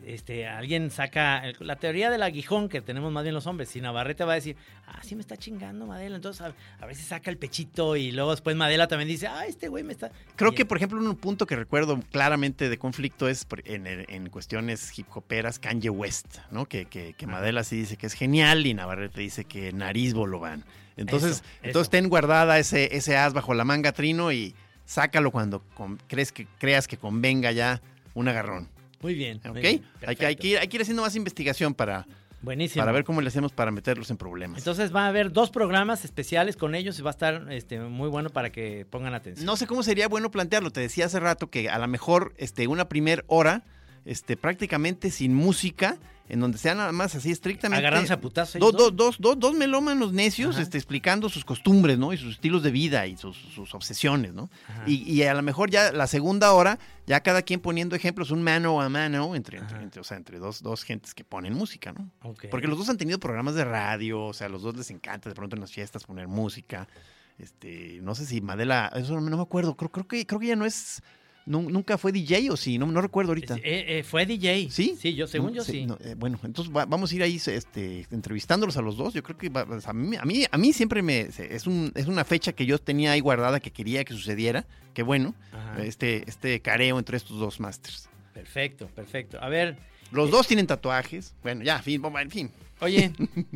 este, 0.06 0.46
alguien 0.46 0.90
saca 0.90 1.38
el- 1.46 1.56
la 1.60 1.76
teoría 1.76 2.10
del 2.10 2.22
aguijón 2.22 2.68
que 2.68 2.80
tenemos 2.80 3.12
más 3.12 3.22
bien 3.22 3.34
los 3.34 3.46
hombres. 3.46 3.68
Si 3.68 3.80
Navarrete 3.80 4.24
va 4.24 4.32
a 4.32 4.34
decir, 4.36 4.56
ah, 4.86 5.00
sí 5.02 5.14
me 5.14 5.20
está 5.20 5.36
chingando 5.36 5.86
Madela, 5.86 6.16
entonces 6.16 6.40
a, 6.42 6.54
a 6.82 6.86
ver 6.86 6.94
si 6.96 7.02
saca 7.02 7.30
el 7.30 7.36
pechito 7.38 7.96
y 7.96 8.12
luego 8.12 8.30
después 8.30 8.56
Madela 8.56 8.88
también 8.88 9.08
dice, 9.08 9.26
ah, 9.26 9.46
este 9.46 9.68
güey 9.68 9.84
me 9.84 9.92
está... 9.92 10.10
Creo 10.36 10.52
Y- 10.52 10.54
que, 10.54 10.64
por 10.64 10.76
ejemplo, 10.76 10.98
un 11.00 11.16
punto 11.16 11.46
que 11.46 11.56
recuerdo 11.56 12.00
claramente 12.10 12.68
de 12.68 12.78
conflicto 12.78 13.28
es 13.28 13.46
en, 13.64 13.86
en 13.86 14.28
cuestiones 14.30 14.96
hip 14.98 15.06
hoperas 15.14 15.58
Kanye 15.58 15.90
West, 15.90 16.38
¿no? 16.50 16.66
Que, 16.66 16.86
que, 16.86 17.14
que 17.14 17.26
Madela 17.26 17.64
sí 17.64 17.76
dice 17.76 17.96
que 17.96 18.06
es 18.06 18.14
genial 18.14 18.66
y 18.66 18.74
Navarrete 18.74 19.20
dice 19.20 19.44
que 19.44 19.72
nariz 19.72 20.14
van. 20.14 20.64
Entonces, 20.96 21.30
Eso, 21.38 21.44
entonces 21.62 21.82
eso. 21.82 21.90
ten 21.90 22.08
guardada 22.08 22.58
ese, 22.58 22.94
ese 22.96 23.16
as 23.16 23.32
bajo 23.32 23.54
la 23.54 23.64
manga, 23.64 23.92
Trino, 23.92 24.32
y 24.32 24.54
sácalo 24.84 25.30
cuando 25.30 25.60
con- 25.74 25.98
crees 26.08 26.32
que, 26.32 26.46
creas 26.58 26.86
que 26.88 26.96
convenga 26.96 27.52
ya 27.52 27.80
un 28.14 28.28
agarrón. 28.28 28.68
Muy 29.00 29.14
bien. 29.14 29.38
¿Ok? 29.38 29.52
muy 29.52 29.60
bien, 29.60 29.84
hay, 30.06 30.16
que, 30.16 30.26
hay, 30.26 30.36
que 30.36 30.48
ir, 30.48 30.58
hay 30.58 30.68
que 30.68 30.76
ir 30.76 30.82
haciendo 30.82 31.02
más 31.02 31.16
investigación 31.16 31.74
para, 31.74 32.06
Buenísimo. 32.42 32.82
para 32.82 32.92
ver 32.92 33.04
cómo 33.04 33.20
le 33.20 33.28
hacemos 33.28 33.52
para 33.52 33.70
meterlos 33.70 34.10
en 34.10 34.16
problemas. 34.16 34.58
Entonces 34.58 34.94
va 34.94 35.04
a 35.04 35.08
haber 35.08 35.32
dos 35.32 35.50
programas 35.50 36.04
especiales 36.04 36.56
con 36.56 36.74
ellos 36.74 36.98
y 36.98 37.02
va 37.02 37.10
a 37.10 37.12
estar 37.12 37.46
este, 37.50 37.80
muy 37.80 38.08
bueno 38.08 38.30
para 38.30 38.50
que 38.50 38.86
pongan 38.88 39.14
atención. 39.14 39.44
No 39.44 39.56
sé 39.56 39.66
cómo 39.66 39.82
sería 39.82 40.08
bueno 40.08 40.30
plantearlo. 40.30 40.70
Te 40.70 40.80
decía 40.80 41.06
hace 41.06 41.20
rato 41.20 41.50
que 41.50 41.68
a 41.68 41.78
lo 41.78 41.88
mejor 41.88 42.34
este, 42.38 42.66
una 42.66 42.88
primer 42.88 43.24
hora, 43.26 43.62
este, 44.04 44.36
prácticamente 44.36 45.10
sin 45.10 45.34
música, 45.34 45.98
en 46.28 46.38
donde 46.38 46.58
sea 46.58 46.76
nada 46.76 46.92
más 46.92 47.16
así 47.16 47.32
estrictamente. 47.32 47.80
Agarrándose 47.80 48.12
a 48.12 48.20
putazos 48.20 48.60
Dos, 48.60 48.72
dos, 48.72 48.94
dos, 48.94 49.16
dos, 49.18 49.36
dos 49.38 49.54
melómanos 49.54 50.12
necios 50.12 50.54
Ajá. 50.54 50.62
este, 50.62 50.78
explicando 50.78 51.28
sus 51.28 51.44
costumbres, 51.44 51.98
¿no? 51.98 52.12
Y 52.12 52.18
sus 52.18 52.34
estilos 52.34 52.62
de 52.62 52.70
vida 52.70 53.06
y 53.08 53.16
sus, 53.16 53.36
sus 53.36 53.74
obsesiones, 53.74 54.32
¿no? 54.32 54.48
Y, 54.86 55.02
y 55.12 55.24
a 55.24 55.34
lo 55.34 55.42
mejor 55.42 55.70
ya 55.70 55.90
la 55.90 56.06
segunda 56.06 56.52
hora, 56.52 56.78
ya 57.06 57.20
cada 57.20 57.42
quien 57.42 57.58
poniendo 57.58 57.96
ejemplos, 57.96 58.30
un 58.30 58.42
mano 58.44 58.80
a 58.80 58.88
mano, 58.88 59.34
entre, 59.34 59.58
entre, 59.58 59.82
entre- 59.82 60.00
o 60.00 60.04
sea, 60.04 60.16
entre 60.18 60.38
dos, 60.38 60.62
dos 60.62 60.84
gentes 60.84 61.14
que 61.14 61.24
ponen 61.24 61.52
música, 61.52 61.92
¿no? 61.92 62.08
Porque 62.48 62.68
los 62.68 62.78
dos 62.78 62.88
han 62.88 62.96
tenido 62.96 63.18
programas 63.18 63.56
de 63.56 63.64
radio, 63.64 64.26
o 64.26 64.32
sea, 64.32 64.46
a 64.46 64.50
los 64.50 64.62
dos 64.62 64.76
les 64.76 64.90
encanta 64.92 65.28
de 65.28 65.34
pronto 65.34 65.56
en 65.56 65.60
las 65.62 65.72
fiestas 65.72 66.04
poner 66.04 66.28
música. 66.28 66.86
Este, 67.38 67.98
no 68.02 68.14
sé 68.14 68.26
si 68.26 68.40
Madela, 68.40 68.92
eso 68.94 69.14
no, 69.14 69.22
no 69.28 69.36
me 69.36 69.42
acuerdo, 69.42 69.74
creo, 69.74 69.90
creo 69.90 70.06
que 70.06 70.26
creo 70.26 70.38
que 70.38 70.46
ella 70.46 70.56
no 70.56 70.66
es 70.66 71.02
nunca 71.46 71.98
fue 71.98 72.12
DJ 72.12 72.50
o 72.50 72.56
sí, 72.56 72.78
no, 72.78 72.86
no 72.86 73.00
recuerdo 73.00 73.30
ahorita. 73.32 73.56
Eh, 73.56 73.98
eh, 73.98 74.02
fue 74.04 74.26
DJ. 74.26 74.68
¿Sí? 74.70 74.96
Sí, 74.98 75.14
yo, 75.14 75.26
según 75.26 75.50
No, 75.50 75.56
yo 75.56 75.64
sí. 75.64 75.86
no, 75.86 75.96
eh, 76.00 76.14
bueno, 76.16 76.38
entonces 76.44 76.72
va- 76.74 76.84
vamos 76.86 77.10
a 77.10 77.14
ir 77.16 77.22
ahí 77.22 77.36
este, 77.44 78.06
entrevistándolos 78.10 78.76
a 78.76 78.82
los 78.82 78.96
dos. 78.96 79.14
Yo 79.14 79.22
creo 79.22 79.36
que 79.38 79.48
va- 79.48 79.66
a, 79.84 79.92
mí, 79.92 80.16
a, 80.16 80.24
mí, 80.24 80.44
a 80.50 80.58
mí 80.58 80.72
siempre 80.72 81.02
me... 81.02 81.32
se- 81.32 81.54
Es, 81.54 81.66
un, 81.66 81.92
es 81.94 82.06
una 82.06 82.24
fecha 82.24 82.52
que 82.52 82.66
yo 82.66 82.78
tenía 82.78 83.12
ahí 83.12 83.20
guardada 83.20 83.58
que 83.60 83.70
quería 83.70 84.04
que 84.04 84.12
sucediera. 84.14 84.66
Qué 84.94 85.02
bueno. 85.02 85.34
Ajá. 85.52 85.82
Este, 85.82 86.24
este 86.28 86.60
careo 86.60 86.98
entre 86.98 87.16
estos 87.16 87.38
dos 87.38 87.58
masters. 87.60 88.08
Perfecto, 88.34 88.86
perfecto. 88.88 89.38
A 89.42 89.48
ver, 89.48 89.76
Los 90.12 90.30
dos 90.30 90.46
tienen 90.46 90.66
tatuajes. 90.66 91.34
Bueno, 91.42 91.62
ya, 91.64 91.80
fin, 91.80 92.02
en 92.04 92.30
fin. 92.30 92.50
Oye, 92.80 93.12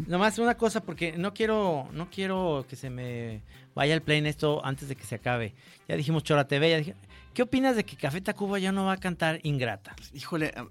nomás 0.07 0.39
una 0.39 0.57
cosa, 0.57 0.83
porque 0.83 1.12
no 1.16 1.33
quiero, 1.35 1.89
no 1.93 2.11
quiero 2.11 2.66
que 2.68 2.77
se 2.77 2.91
me 2.91 3.43
vaya 3.75 3.95
el 3.95 4.03
play 4.03 4.18
en 4.18 4.27
esto 4.27 4.64
antes 4.64 4.89
de 4.89 4.97
que 4.97 5.05
se 5.05 5.14
acabe. 5.14 5.55
Ya 5.89 5.97
dijimos 5.97 6.22
Chora 6.25 6.47
TV, 6.47 6.70
ya 6.70 6.79
dije. 6.79 6.95
¿Qué 7.33 7.43
opinas 7.43 7.75
de 7.75 7.85
que 7.85 7.97
Café 7.97 8.20
Tacuba 8.20 8.59
ya 8.59 8.70
no 8.70 8.85
va 8.85 8.93
a 8.93 8.97
cantar 8.99 9.41
Ingrata? 9.43 9.97
Híjole, 10.12 10.53
a, 10.55 10.66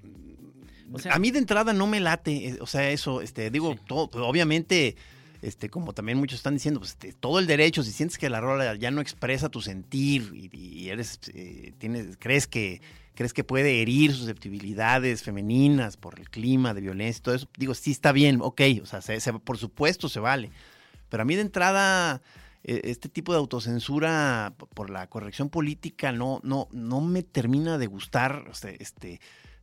O 0.94 1.00
sea- 1.00 1.14
a 1.14 1.20
mí 1.20 1.32
de 1.32 1.40
entrada 1.40 1.74
no 1.74 1.88
me 1.88 2.00
late, 2.00 2.50
eh, 2.50 2.58
o 2.62 2.68
sea, 2.68 2.90
eso, 2.92 3.22
este, 3.22 3.50
digo, 3.50 3.74
Sí. 3.74 3.80
todo, 3.88 4.10
pues, 4.10 4.24
obviamente, 4.24 4.96
este, 5.42 5.70
como 5.70 5.92
también 5.94 6.18
muchos 6.20 6.38
están 6.40 6.54
diciendo, 6.54 6.80
pues, 6.80 6.92
este, 6.92 7.12
todo 7.14 7.40
el 7.40 7.48
derecho, 7.48 7.84
si 7.84 7.92
sientes 7.92 8.18
que 8.18 8.30
la 8.30 8.40
rola 8.40 8.76
ya 8.76 8.92
no 8.92 9.02
expresa 9.02 9.50
tu 9.50 9.60
sentir 9.62 10.32
y, 10.34 10.56
y 10.56 10.90
eres, 10.90 11.20
eh, 11.34 11.74
tienes, 11.80 12.16
crees 12.20 12.48
que, 12.48 12.82
crees 13.16 13.34
que 13.34 13.44
puede 13.44 13.82
herir 13.82 14.14
susceptibilidades 14.14 15.24
femeninas 15.24 15.98
por 15.98 16.20
el 16.20 16.30
clima 16.30 16.74
de 16.74 16.82
violencia 16.82 17.20
y 17.20 17.24
todo 17.24 17.36
eso, 17.36 17.48
digo, 17.58 17.74
sí 17.74 17.92
está 17.92 18.12
bien, 18.12 18.40
ok, 18.42 18.62
o 18.82 18.86
sea, 18.86 19.02
se- 19.02 19.34
por 19.40 19.58
supuesto 19.58 20.10
se 20.10 20.20
vale, 20.20 20.52
pero 21.10 21.24
a 21.24 21.26
mí 21.26 21.36
de 21.36 21.42
entrada 21.42 22.22
eh, 22.64 22.82
este 22.86 23.10
tipo 23.10 23.34
de 23.34 23.40
autocensura 23.40 24.54
por 24.74 24.90
la 24.90 25.08
corrección 25.08 25.50
política 25.50 26.12
no, 26.12 26.40
no, 26.44 26.68
no 26.72 27.02
me 27.02 27.22
termina 27.24 27.78
de 27.78 27.88
gustar. 27.88 28.46
este, 28.80 29.20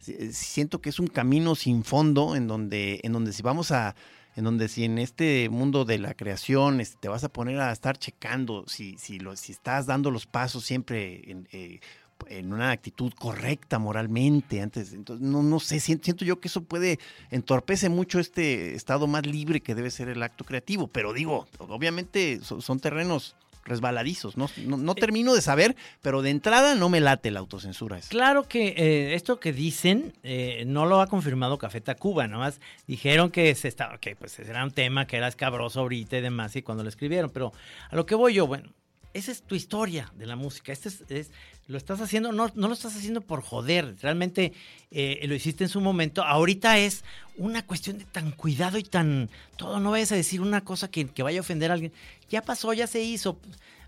eh, 0.06 0.30
siento 0.32 0.80
que 0.80 0.90
es 0.90 0.98
un 0.98 1.06
camino 1.08 1.54
sin 1.54 1.82
fondo 1.84 2.36
en 2.36 2.46
donde, 2.46 3.00
en 3.02 3.12
donde 3.12 3.32
si 3.32 3.42
vamos 3.42 3.70
a, 3.70 3.94
en 4.36 4.44
donde 4.44 4.68
si 4.68 4.84
en 4.84 4.98
este 4.98 5.48
mundo 5.48 5.84
de 5.84 5.98
la 5.98 6.14
creación 6.14 6.80
este, 6.80 6.98
te 7.00 7.08
vas 7.08 7.24
a 7.24 7.30
poner 7.30 7.58
a 7.60 7.72
estar 7.72 7.98
checando 7.98 8.64
si, 8.66 8.96
si, 8.98 9.18
lo, 9.18 9.34
si 9.36 9.52
estás 9.52 9.86
dando 9.86 10.10
los 10.10 10.26
pasos 10.26 10.64
siempre 10.64 11.30
en, 11.30 11.48
eh, 11.52 11.80
en 12.28 12.52
una 12.52 12.70
actitud 12.70 13.12
correcta 13.18 13.78
moralmente 13.78 14.60
antes 14.62 14.92
entonces 14.92 15.26
no 15.26 15.42
no 15.42 15.60
sé 15.60 15.80
siento, 15.80 16.04
siento 16.04 16.24
yo 16.24 16.40
que 16.40 16.48
eso 16.48 16.62
puede 16.62 16.98
entorpece 17.30 17.88
mucho 17.88 18.18
este 18.20 18.74
estado 18.74 19.06
más 19.06 19.26
libre 19.26 19.60
que 19.60 19.74
debe 19.74 19.90
ser 19.90 20.08
el 20.08 20.22
acto 20.22 20.44
creativo 20.44 20.86
pero 20.88 21.12
digo 21.12 21.46
obviamente 21.58 22.40
so- 22.42 22.60
son 22.60 22.80
terrenos 22.80 23.34
resbaladizos 23.64 24.36
no, 24.38 24.48
no, 24.64 24.76
no 24.78 24.94
termino 24.94 25.34
de 25.34 25.42
saber 25.42 25.76
pero 26.02 26.22
de 26.22 26.30
entrada 26.30 26.74
no 26.74 26.88
me 26.88 27.00
late 27.00 27.30
la 27.30 27.40
autocensura 27.40 27.98
esa. 27.98 28.08
Claro 28.08 28.48
que 28.48 28.68
eh, 28.68 29.14
esto 29.14 29.38
que 29.38 29.52
dicen 29.52 30.14
eh, 30.22 30.64
no 30.66 30.86
lo 30.86 31.00
ha 31.00 31.06
confirmado 31.06 31.58
Café 31.58 31.80
Tacuba, 31.82 32.26
nomás 32.26 32.58
dijeron 32.86 33.30
que 33.30 33.54
se 33.54 33.68
estaba, 33.68 33.98
que 33.98 34.16
pues 34.16 34.38
era 34.38 34.64
un 34.64 34.70
tema 34.70 35.06
que 35.06 35.18
era 35.18 35.28
escabroso 35.28 35.80
ahorita 35.80 36.16
y 36.16 36.20
demás 36.22 36.56
y 36.56 36.62
cuando 36.62 36.82
lo 36.82 36.88
escribieron, 36.88 37.30
pero 37.30 37.52
a 37.90 37.96
lo 37.96 38.06
que 38.06 38.14
voy 38.14 38.32
yo, 38.34 38.46
bueno, 38.46 38.70
esa 39.14 39.32
es 39.32 39.42
tu 39.42 39.54
historia 39.54 40.12
de 40.16 40.26
la 40.26 40.36
música, 40.36 40.72
este 40.72 40.88
es, 40.88 41.02
es- 41.08 41.30
lo 41.66 41.78
estás 41.78 42.00
haciendo, 42.00 42.32
no, 42.32 42.50
no 42.56 42.66
lo 42.68 42.74
estás 42.74 42.96
haciendo 42.96 43.20
por 43.20 43.42
joder, 43.42 43.94
realmente 44.02 44.52
eh, 44.90 45.20
lo 45.28 45.34
hiciste 45.36 45.62
en 45.64 45.70
su 45.70 45.80
momento, 45.80 46.24
ahorita 46.24 46.78
es 46.78 47.04
una 47.36 47.64
cuestión 47.64 47.98
de 47.98 48.04
tan 48.06 48.32
cuidado 48.32 48.76
y 48.76 48.82
tan 48.82 49.30
todo, 49.56 49.78
no 49.78 49.92
vayas 49.92 50.10
a 50.10 50.16
decir 50.16 50.40
una 50.40 50.62
cosa 50.64 50.90
que, 50.90 51.06
que 51.08 51.22
vaya 51.22 51.38
a 51.38 51.42
ofender 51.42 51.70
a 51.70 51.74
alguien, 51.74 51.92
ya 52.28 52.42
pasó, 52.42 52.72
ya 52.72 52.88
se 52.88 53.00
hizo, 53.02 53.38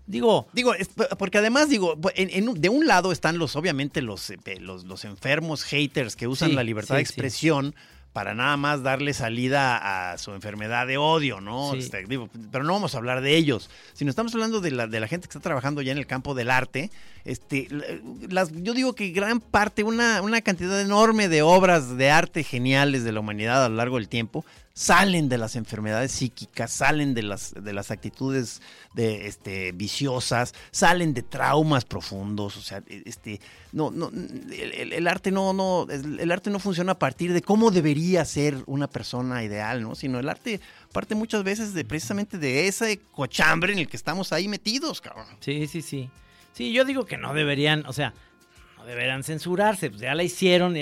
digo, 0.07 0.47
Digo, 0.53 0.73
es- 0.75 0.89
porque 1.17 1.39
además, 1.39 1.69
digo, 1.69 1.97
en- 2.15 2.29
en- 2.29 2.53
de 2.61 2.69
un 2.69 2.87
lado 2.87 3.11
están 3.11 3.37
los, 3.37 3.55
obviamente, 3.57 4.01
los, 4.01 4.29
eh, 4.29 4.37
los, 4.61 4.85
los 4.85 5.03
enfermos 5.05 5.63
haters 5.63 6.15
que 6.15 6.27
usan 6.27 6.49
Sí, 6.51 6.55
la 6.55 6.63
libertad 6.63 6.95
sí, 6.95 6.99
de 7.01 7.05
sí. 7.05 7.13
Para 8.13 8.35
nada 8.35 8.55
más 8.57 8.83
darle 8.83 9.13
salida 9.13 10.11
a 10.11 10.17
su 10.19 10.31
enfermedad 10.33 10.85
de 10.85 10.97
odio, 10.97 11.41
¿no? 11.41 11.71
Sí. 11.73 11.79
Este, 11.79 12.05
digo, 12.05 12.29
pero 12.51 12.63
no 12.63 12.73
vamos 12.73 12.93
a 12.93 12.99
hablar 12.99 13.21
de 13.21 13.35
ellos, 13.35 13.69
sino 13.93 14.11
estamos 14.11 14.33
hablando 14.35 14.61
de 14.61 14.71
la, 14.71 14.87
de 14.87 14.99
la 14.99 15.07
gente 15.07 15.27
que 15.27 15.31
está 15.31 15.39
trabajando 15.39 15.81
ya 15.81 15.91
en 15.91 15.97
el 15.97 16.05
campo 16.05 16.35
del 16.35 16.51
arte. 16.51 16.91
Este, 17.25 17.67
la- 17.69 17.85
las, 18.29 18.51
yo 18.51 18.73
digo 18.73 18.93
que 18.93 19.09
gran 19.09 19.39
parte, 19.39 19.83
una, 19.83 20.21
una 20.21 20.41
cantidad 20.41 20.79
enorme 20.81 21.29
de 21.29 21.41
obras 21.41 21.95
de 21.97 22.11
arte 22.11 22.43
geniales 22.43 23.03
de 23.03 23.11
la 23.11 23.19
humanidad 23.21 23.63
a 23.65 23.69
lo 23.69 23.75
largo 23.75 23.97
del 23.97 24.09
tiempo 24.09 24.43
salen 24.75 25.29
de 25.29 25.37
las 25.37 25.55
enfermedades 25.55 26.11
psíquicas, 26.11 26.71
salen 26.71 27.13
de 27.13 27.21
las, 27.21 27.53
de 27.53 27.73
las 27.73 27.91
actitudes 27.91 28.59
de, 28.95 29.27
este, 29.27 29.71
viciosas, 29.71 30.55
salen 30.71 31.13
de 31.13 31.21
traumas 31.21 31.85
profundos, 31.85 32.57
o 32.57 32.61
sea, 32.61 32.81
este, 32.87 33.39
no, 33.71 33.91
no, 33.91 34.09
el, 34.51 35.07
arte 35.07 35.29
no, 35.29 35.53
no, 35.53 35.85
el 35.91 36.31
arte 36.31 36.49
no 36.49 36.57
funciona 36.57 36.93
a 36.93 36.99
partir 36.99 37.33
de 37.33 37.43
cómo 37.43 37.69
debería 37.69 38.25
ser 38.25 38.57
una 38.65 38.87
persona 38.87 39.43
ideal, 39.43 39.83
¿no? 39.83 39.93
Sino 39.93 40.19
el 40.19 40.27
arte 40.27 40.59
parte 40.91 41.13
muchas 41.13 41.43
veces 41.43 41.75
de 41.75 41.85
precisamente 41.85 42.39
de 42.39 42.67
ese 42.67 42.99
cochambre 43.11 43.73
en 43.73 43.79
el 43.79 43.87
que 43.87 43.95
estamos 43.97 44.33
ahí 44.33 44.47
metidos, 44.47 45.01
cabrón. 45.01 45.27
Sí, 45.39 45.67
sí, 45.67 45.83
sí. 45.83 46.09
Sí, 46.53 46.71
yo 46.71 46.85
digo 46.85 47.05
que 47.05 47.17
no 47.17 47.33
deberían, 47.33 47.83
o 47.87 47.93
sea, 47.93 48.13
no 48.77 48.85
deberían 48.85 49.23
censurarse, 49.23 49.89
pues 49.89 50.01
ya 50.01 50.13
la 50.13 50.23
hicieron, 50.23 50.75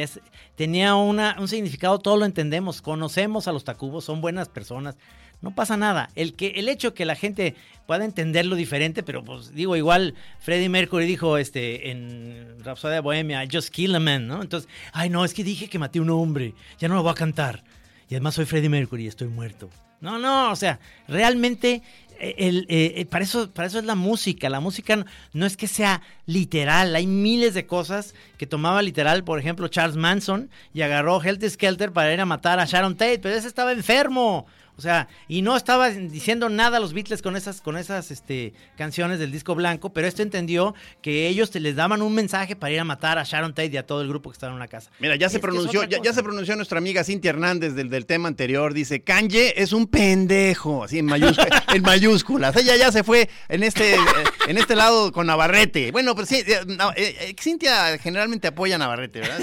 tenía 0.56 0.96
una, 0.96 1.38
un 1.40 1.48
significado, 1.48 1.98
todo 2.00 2.18
lo 2.18 2.26
entendemos, 2.26 2.82
conocemos 2.82 3.48
a 3.48 3.54
los 3.54 3.64
tacubos, 3.64 4.04
son 4.04 4.20
buenas 4.20 4.50
personas, 4.50 4.98
no 5.42 5.56
pasa 5.56 5.78
nada. 5.78 6.10
El, 6.16 6.36
que, 6.36 6.50
el 6.58 6.70
hecho 6.70 6.94
que 6.94 7.06
la 7.06 7.16
gente 7.16 7.56
pueda 7.88 8.06
entenderlo 8.06 8.56
diferente, 8.56 9.02
pero 9.02 9.24
pues 9.24 9.54
digo, 9.56 9.76
igual 9.76 10.14
Freddie 10.40 10.70
Mercury 10.70 11.06
dijo 11.06 11.38
este, 11.38 11.90
en 11.90 12.58
Rhapsody 12.64 13.00
Bohemia, 13.00 13.44
I 13.44 13.48
just 13.52 13.70
kill 13.70 13.96
a 13.96 14.00
man, 14.00 14.28
¿no? 14.28 14.42
Entonces, 14.42 14.70
ay 14.94 15.10
no, 15.10 15.26
es 15.26 15.34
que 15.34 15.44
dije 15.44 15.70
que 15.70 15.80
maté 15.80 16.00
a 16.00 16.02
un 16.02 16.10
hombre, 16.10 16.54
ya 16.80 16.90
no 16.90 16.96
lo 16.96 17.04
voy 17.04 17.12
a 17.12 17.16
cantar. 17.16 17.64
Y 18.10 18.16
además 18.16 18.36
soy 18.36 18.46
Freddie 18.46 18.70
Mercury 18.70 19.06
y 19.06 19.08
estoy 19.08 19.30
muerto. 19.30 19.70
No, 20.02 20.18
no, 20.18 20.52
o 20.52 20.56
sea, 20.56 20.80
realmente 21.08 21.84
el, 22.22 22.66
eh, 22.70 22.94
eh, 22.98 23.06
para, 23.06 23.24
eso, 23.24 23.52
para 23.52 23.68
eso 23.68 23.80
es 23.80 23.86
la 23.86 23.96
música. 23.96 24.50
La 24.50 24.60
música 24.60 24.96
no, 24.96 25.06
no 25.34 25.46
es 25.46 25.58
que 25.58 25.68
sea 25.68 26.02
literal. 26.26 26.96
Hay 26.96 27.08
miles 27.08 27.54
de 27.54 27.66
cosas 27.66 28.14
que 28.38 28.48
tomaba 28.48 28.82
literal, 28.82 29.24
por 29.24 29.40
ejemplo, 29.40 29.68
Charles 29.68 29.96
Manson 29.96 30.50
y 30.74 30.82
agarró 30.82 31.22
Helter 31.22 31.50
Skelter 31.50 31.92
para 31.92 32.14
ir 32.14 32.22
a 32.22 32.26
matar 32.26 32.60
a 32.60 32.66
Sharon 32.66 32.96
Tate, 32.96 33.20
pero 33.20 33.36
ese 33.36 33.48
estaba 33.48 33.72
enfermo. 33.72 34.46
O 34.82 34.84
sea, 34.84 35.08
y 35.28 35.44
no 35.44 35.56
estaba 35.56 35.92
diciendo 35.92 36.50
nada 36.50 36.78
a 36.78 36.80
los 36.80 36.94
Beatles 36.94 37.22
con 37.22 37.36
esas, 37.36 37.62
con 37.62 37.78
esas 37.78 38.10
este, 38.10 38.52
canciones 38.76 39.20
del 39.20 39.32
disco 39.32 39.54
blanco, 39.54 39.94
pero 39.94 40.08
esto 40.08 40.24
entendió 40.24 40.74
que 41.04 41.28
ellos 41.28 41.52
te 41.52 41.60
les 41.60 41.76
daban 41.76 42.02
un 42.02 42.16
mensaje 42.16 42.56
para 42.56 42.74
ir 42.74 42.80
a 42.80 42.84
matar 42.84 43.20
a 43.20 43.24
Sharon 43.24 43.54
Tate 43.54 43.70
y 43.74 43.78
a 43.78 43.86
todo 43.86 44.02
el 44.02 44.08
grupo 44.08 44.32
que 44.32 44.34
estaba 44.34 44.54
en 44.54 44.58
la 44.58 44.68
casa. 44.68 44.90
Mira, 44.98 45.18
ya 45.18 45.28
Es 45.28 45.34
se 45.34 45.40
pronunció, 45.40 45.84
ya, 45.84 46.14
se 46.14 46.24
pronunció 46.24 46.56
nuestra 46.56 46.80
amiga 46.80 47.04
Cintia 47.04 47.30
Hernández 47.30 47.76
del, 47.76 47.92
del 47.92 48.08
tema 48.08 48.28
anterior. 48.28 48.74
Dice, 48.74 49.04
Kanye 49.04 49.54
es 49.56 49.72
un 49.72 49.86
pendejo, 49.86 50.84
así 50.84 50.98
en, 50.98 51.06
mayúscula, 51.06 51.64
en 51.76 51.84
mayúsculas. 51.84 52.56
Ella 52.56 52.76
ya 52.76 52.92
se 52.92 53.04
fue 53.04 53.30
en 53.50 53.62
este, 53.62 53.94
eh, 53.94 54.00
en 54.48 54.58
este 54.58 54.76
lado 54.76 55.12
con 55.12 55.28
Navarrete. 55.28 55.92
Bueno, 55.92 56.16
pero 56.16 56.26
sí, 56.26 56.44
no, 56.66 56.90
eh, 56.94 57.16
eh, 57.20 57.36
Cintia 57.40 58.00
generalmente 58.00 58.48
apoya 58.48 58.78
a 58.78 58.80
Navarrete, 58.80 59.20
¿verdad? 59.20 59.42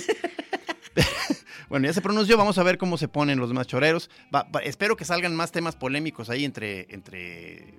Bueno, 1.68 1.86
ya 1.86 1.92
se 1.92 2.00
pronunció, 2.00 2.36
vamos 2.36 2.58
a 2.58 2.62
ver 2.62 2.78
cómo 2.78 2.96
se 2.96 3.08
ponen 3.08 3.38
los 3.38 3.48
demás 3.48 3.66
choreros. 3.66 4.10
Espero 4.62 4.96
que 4.96 5.04
salgan 5.04 5.34
más 5.36 5.52
temas 5.52 5.76
polémicos 5.76 6.30
ahí 6.30 6.44
entre, 6.44 6.86
entre 6.94 7.74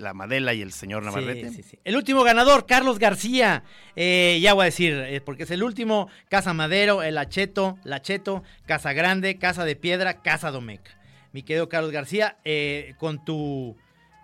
la 0.00 0.14
Madela 0.14 0.54
y 0.54 0.62
el 0.62 0.72
señor 0.72 1.02
Navarrete. 1.02 1.50
Sí, 1.50 1.56
sí, 1.56 1.62
sí. 1.62 1.78
El 1.84 1.96
último 1.96 2.22
ganador, 2.22 2.66
Carlos 2.66 2.98
García. 2.98 3.62
Eh, 3.96 4.38
ya 4.42 4.54
voy 4.54 4.62
a 4.62 4.64
decir, 4.66 4.92
eh, 4.94 5.20
porque 5.20 5.44
es 5.44 5.50
el 5.50 5.62
último. 5.62 6.08
Casa 6.28 6.52
Madero, 6.52 7.02
el 7.02 7.18
Acheto, 7.18 7.78
Lacheto, 7.84 8.42
Casa 8.66 8.92
Grande, 8.92 9.38
Casa 9.38 9.64
de 9.64 9.76
Piedra, 9.76 10.22
Casa 10.22 10.50
Domeca. 10.50 10.98
Mi 11.32 11.42
querido 11.42 11.68
Carlos 11.68 11.92
García, 11.92 12.38
eh, 12.44 12.94
con 12.98 13.24
tu 13.24 13.76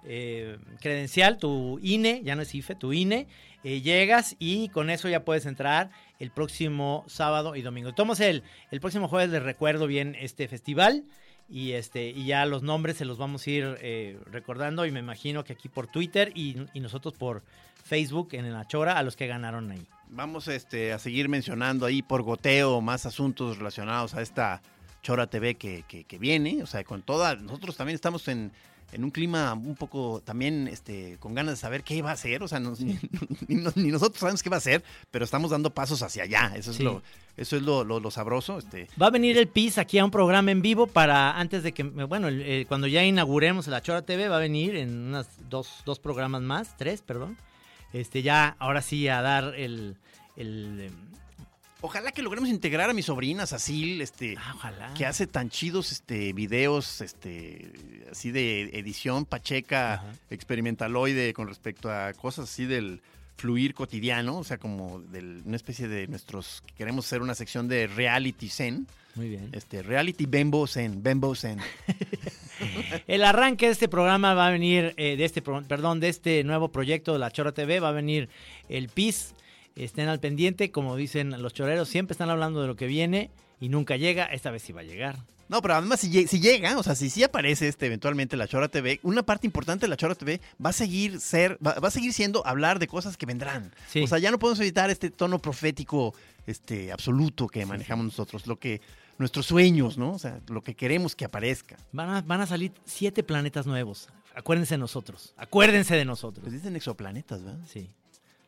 eh, 0.05 0.59
credencial, 0.81 1.39
tu 1.39 1.79
INE, 1.83 2.23
ya 2.25 2.35
no 2.35 2.43
es 2.43 2.55
IFE, 2.55 2.75
tu 2.75 2.93
INE, 2.93 3.29
llegas 3.63 4.37
y 4.39 4.69
con 4.69 4.91
eso 4.91 5.09
ya 5.09 5.25
puedes 5.25 5.45
entrar 5.45 5.91
el 6.19 6.31
próximo 6.31 7.05
sábado 7.09 7.57
y 7.57 7.63
domingo. 7.63 7.93
Tomamos 7.95 8.21
el, 8.21 8.43
el 8.71 8.81
próximo 8.81 9.09
jueves, 9.09 9.31
les 9.31 9.43
recuerdo 9.43 9.87
bien 9.87 10.17
este 10.19 10.49
festival 10.49 11.05
y 11.49 11.73
este 11.73 12.09
y 12.11 12.27
ya 12.27 12.45
los 12.47 12.63
nombres 12.63 12.97
se 12.97 13.05
los 13.05 13.19
vamos 13.19 13.47
a 13.47 13.51
ir 13.51 13.79
eh, 13.81 14.19
recordando 14.31 14.85
y 14.87 14.91
me 14.91 15.01
imagino 15.01 15.45
que 15.45 15.53
aquí 15.53 15.69
por 15.69 15.87
Twitter 15.87 16.33
y, 16.35 16.57
y 16.75 16.81
nosotros 16.81 17.15
por 17.15 17.43
Facebook 17.85 18.31
en 18.33 18.53
la 18.53 18.67
Chora 18.67 18.99
a 18.99 19.03
los 19.03 19.15
que 19.15 19.27
ganaron 19.29 19.71
ahí. 19.71 19.87
Vamos 20.09 20.49
este, 20.49 20.93
a 20.93 20.99
seguir 20.99 21.29
mencionando 21.29 21.87
ahí 21.87 22.03
por 22.03 22.23
goteo 22.23 22.81
más 22.81 23.07
asuntos 23.07 23.59
relacionados 23.59 24.15
a 24.15 24.23
esta 24.23 24.61
Chora 25.03 25.29
TV 25.29 25.55
que, 25.55 25.85
que- 25.87 26.03
que 26.05 26.19
viene. 26.19 26.63
O 26.63 26.67
sea, 26.67 26.83
con 26.83 27.03
toda. 27.03 27.37
Nosotros 27.37 27.77
también 27.77 27.95
estamos 27.95 28.27
en, 28.27 28.51
en 28.93 29.05
un 29.05 29.11
clima 29.11 29.53
un 29.55 29.75
poco 29.75 30.23
también 30.25 30.69
este, 30.69 31.17
con 31.19 31.35
ganas 31.35 31.55
de 31.55 31.57
saber 31.61 31.83
qué 31.83 32.01
va 32.03 32.11
a 32.11 32.15
hacer. 32.15 32.43
O 32.43 32.49
sea, 32.49 32.61
nos- 32.61 32.81
ni, 32.81 32.99
ni 33.49 33.57
nos- 33.57 33.77
ni 33.77 33.91
nosotros 33.91 34.21
sabemos 34.21 34.43
qué 34.43 34.51
va 34.51 34.57
a 34.57 34.59
hacer, 34.59 34.83
pero 35.11 35.25
estamos 35.25 35.51
dando 35.51 35.71
pasos 35.75 36.03
hacia 36.03 36.23
allá. 36.25 36.53
Eso 36.57 36.71
es, 36.71 36.77
Sí. 36.79 36.83
lo, 36.85 37.03
eso 37.37 37.57
es 37.57 37.63
lo, 37.63 37.85
lo- 37.85 38.01
lo 38.01 38.11
sabroso. 38.11 38.59
Este, 38.59 38.89
Va 39.01 39.07
a 39.07 39.11
venir 39.11 39.37
el 39.39 39.49
PIS 39.49 39.79
aquí 39.79 39.99
a 39.99 40.05
un 40.05 40.11
programa 40.11 40.51
en 40.51 40.63
vivo 40.63 40.87
para 40.87 41.39
antes 41.39 41.63
de 41.63 41.73
que, 41.73 41.83
bueno, 41.83 42.29
eh, 42.31 42.65
cuando 42.69 42.87
ya 42.87 43.05
inauguremos 43.05 43.67
la 43.67 43.83
Chora 43.83 44.03
TV 44.03 44.29
va 44.29 44.37
a 44.37 44.41
venir 44.41 44.77
en 44.77 45.09
unas 45.09 45.29
dos, 45.51 45.83
dos 45.85 45.99
programas 45.99 46.43
más, 46.43 46.77
tres, 46.77 47.03
perdón. 47.03 47.37
Este, 47.93 48.23
ya 48.23 48.57
ahora 48.59 48.83
sí 48.83 49.09
a 49.09 49.23
dar 49.23 49.55
el, 49.57 49.97
el, 50.37 50.91
Ojalá 51.87 52.11
que 52.11 52.21
logremos 52.21 52.49
integrar 52.51 52.91
a 52.91 52.95
mis 52.95 53.07
sobrinas, 53.07 53.53
a 53.53 53.61
Sil, 53.63 54.03
este, 54.03 54.35
ah, 54.39 54.55
ojalá. 54.57 54.93
que 54.95 55.07
hace 55.07 55.29
tan 55.29 55.51
chidos 55.51 55.93
este, 55.93 56.33
videos 56.33 57.01
este, 57.01 57.71
así 58.11 58.33
de 58.33 58.71
edición 58.77 59.25
pacheca, 59.25 59.95
Ajá. 59.95 60.13
experimentaloide 60.31 61.33
con 61.33 61.47
respecto 61.47 61.89
a 61.91 62.13
cosas 62.13 62.51
así 62.51 62.67
del 62.67 63.01
fluir 63.37 63.73
cotidiano, 63.73 64.39
o 64.39 64.45
sea, 64.45 64.59
como 64.59 64.99
de 64.99 65.43
una 65.45 65.55
especie 65.55 65.87
de 65.87 66.09
nuestros, 66.09 66.65
queremos 66.77 67.07
hacer 67.07 67.23
una 67.23 67.37
sección 67.37 67.69
de 67.69 67.87
reality 67.87 68.49
zen, 68.49 68.89
Muy 69.15 69.29
bien. 69.29 69.51
este, 69.53 69.83
reality 69.83 70.27
bembo 70.27 70.67
zen, 70.67 71.03
bembo 71.05 71.37
zen. 71.37 71.61
El 73.07 73.23
arranque 73.23 73.67
de 73.67 73.73
este 73.73 73.89
programa 73.89 74.35
va 74.35 74.49
a 74.49 74.51
venir, 74.51 74.93
eh, 74.97 75.17
de 75.17 75.25
este, 75.25 75.41
perdón, 75.43 76.01
de 76.01 76.09
este 76.09 76.43
nuevo 76.43 76.69
proyecto 76.73 77.13
de 77.13 77.19
la 77.21 77.31
Chora 77.31 77.53
TV, 77.53 77.79
va 77.79 77.91
a 77.91 77.93
venir 77.93 78.29
el 78.69 78.89
PIS. 78.89 79.35
Estén 79.77 80.09
al 80.09 80.21
pendiente, 80.21 80.71
como 80.71 80.97
dicen 80.97 81.43
los 81.43 81.53
choreros, 81.53 81.89
siempre 81.89 82.15
están 82.15 82.31
hablando 82.31 82.63
de 82.63 82.67
lo 82.67 82.77
que 82.77 82.87
viene 82.87 83.31
y 83.61 83.69
nunca 83.69 83.97
llega. 83.97 84.25
Esta 84.25 84.51
vez 84.51 84.63
sí 84.63 84.73
va 84.73 84.81
a 84.81 84.85
llegar. 84.85 85.17
No, 85.49 85.63
pero 85.63 85.75
además 85.75 86.01
si, 86.01 86.27
si 86.27 86.41
llega, 86.41 86.77
o 86.77 86.83
sea, 86.83 86.97
si 86.97 87.09
sí 87.09 87.23
aparece 87.23 87.69
este 87.69 87.87
eventualmente 87.87 88.37
la 88.37 88.49
Chora 88.49 88.69
TV, 88.69 88.99
una 89.05 89.23
parte 89.23 89.47
importante 89.47 89.87
de 89.87 89.91
la 89.91 89.97
Chora 89.97 90.17
TV 90.17 90.41
va 90.65 90.71
a 90.71 90.73
seguir 90.73 91.21
ser, 91.21 91.57
va, 91.65 91.75
va 91.75 91.89
a 91.89 91.93
seguir 91.93 92.13
siendo 92.13 92.45
hablar 92.45 92.81
de 92.81 92.89
cosas 92.89 93.17
que 93.17 93.27
vendrán. 93.27 93.73
Sí. 93.89 94.03
O 94.03 94.07
sea, 94.09 94.19
ya 94.19 94.33
no 94.33 94.41
podemos 94.41 94.59
evitar 94.59 94.91
este 94.91 95.11
tono 95.11 95.39
profético, 95.39 96.15
este 96.47 96.91
absoluto 96.91 97.47
que 97.47 97.65
manejamos 97.65 98.07
nosotros, 98.07 98.47
lo 98.49 98.59
que 98.59 98.81
nuestros 99.19 99.47
sueños, 99.47 99.97
¿no? 99.99 100.13
O 100.13 100.19
sea, 100.19 100.41
lo 100.49 100.63
que 100.63 100.75
queremos 100.75 101.15
que 101.15 101.25
aparezca. 101.25 101.77
Van 101.93 102.11
a, 102.11 102.23
van 102.23 102.41
a 102.41 102.47
salir 102.47 102.73
siete 102.85 103.23
planetas 103.23 103.67
nuevos. 103.67 104.09
Acuérdense 104.35 104.75
de 104.75 104.79
nosotros. 104.79 105.33
Acuérdense 105.37 105.95
de 105.95 106.05
nosotros. 106.05 106.43
Pues 106.43 106.53
dicen 106.53 106.77
exoplanetas, 106.77 107.43
¿verdad? 107.43 107.61
Sí. 107.73 107.89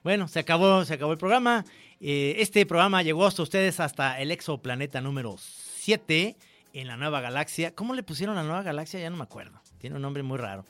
Bueno, 0.04 0.28
se 0.28 0.38
acabó, 0.38 0.84
se 0.84 0.94
acabó 0.94 1.12
el 1.12 1.18
programa. 1.18 1.64
Eh, 2.00 2.36
este 2.38 2.64
programa 2.66 3.02
llegó 3.02 3.26
hasta 3.26 3.42
ustedes 3.42 3.80
hasta 3.80 4.20
el 4.20 4.30
exoplaneta 4.30 5.00
número 5.00 5.36
7 5.38 6.36
en 6.72 6.86
la 6.86 6.96
nueva 6.96 7.20
galaxia. 7.20 7.74
¿Cómo 7.74 7.94
le 7.94 8.02
pusieron 8.02 8.36
la 8.36 8.42
nueva 8.42 8.62
galaxia? 8.62 9.00
Ya 9.00 9.10
no 9.10 9.16
me 9.16 9.24
acuerdo. 9.24 9.60
Tiene 9.78 9.96
un 9.96 10.02
nombre 10.02 10.22
muy 10.22 10.38
raro. 10.38 10.64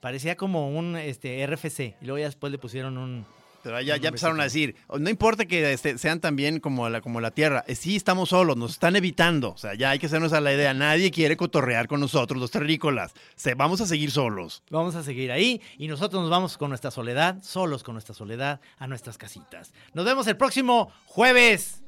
Parecía 0.00 0.36
como 0.36 0.76
un 0.76 0.96
este, 0.96 1.46
RFC. 1.46 1.96
Y 2.00 2.04
luego 2.04 2.18
ya 2.18 2.26
después 2.26 2.50
le 2.50 2.58
pusieron 2.58 2.98
un. 2.98 3.26
Pero 3.62 3.80
ya, 3.80 3.96
ya 3.96 4.08
empezaron 4.08 4.40
a 4.40 4.44
decir, 4.44 4.76
"Oh, 4.86 4.98
no 4.98 5.10
importa 5.10 5.46
que 5.46 5.72
este, 5.72 5.98
sean 5.98 6.20
también 6.20 6.60
como 6.60 6.88
la, 6.88 7.00
como 7.00 7.20
la 7.20 7.30
Tierra, 7.30 7.64
eh, 7.66 7.74
sí 7.74 7.96
estamos 7.96 8.30
solos, 8.30 8.56
nos 8.56 8.72
están 8.72 8.96
evitando. 8.96 9.50
O 9.50 9.58
sea, 9.58 9.74
ya 9.74 9.90
hay 9.90 9.98
que 9.98 10.06
hacernos 10.06 10.32
a 10.32 10.40
la 10.40 10.52
idea, 10.52 10.72
nadie 10.74 11.10
quiere 11.10 11.36
cotorrear 11.36 11.88
con 11.88 12.00
nosotros, 12.00 12.40
los 12.40 12.50
terrícolas. 12.50 13.12
Se, 13.36 13.54
vamos 13.54 13.80
a 13.80 13.86
seguir 13.86 14.10
solos. 14.10 14.62
Vamos 14.70 14.94
a 14.94 15.02
seguir 15.02 15.32
ahí 15.32 15.60
y 15.76 15.88
nosotros 15.88 16.22
nos 16.22 16.30
vamos 16.30 16.56
con 16.56 16.68
nuestra 16.70 16.90
soledad, 16.90 17.42
solos 17.42 17.82
con 17.82 17.94
nuestra 17.94 18.14
soledad, 18.14 18.60
a 18.78 18.86
nuestras 18.86 19.18
casitas. 19.18 19.72
Nos 19.92 20.04
vemos 20.04 20.26
el 20.26 20.36
próximo 20.36 20.92
jueves. 21.06 21.82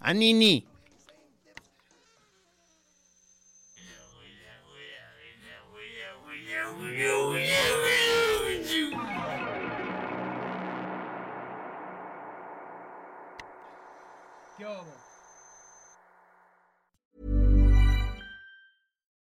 A 0.00 0.14
Nini. 0.14 0.66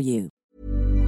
for 0.00 0.06
you. 0.06 0.99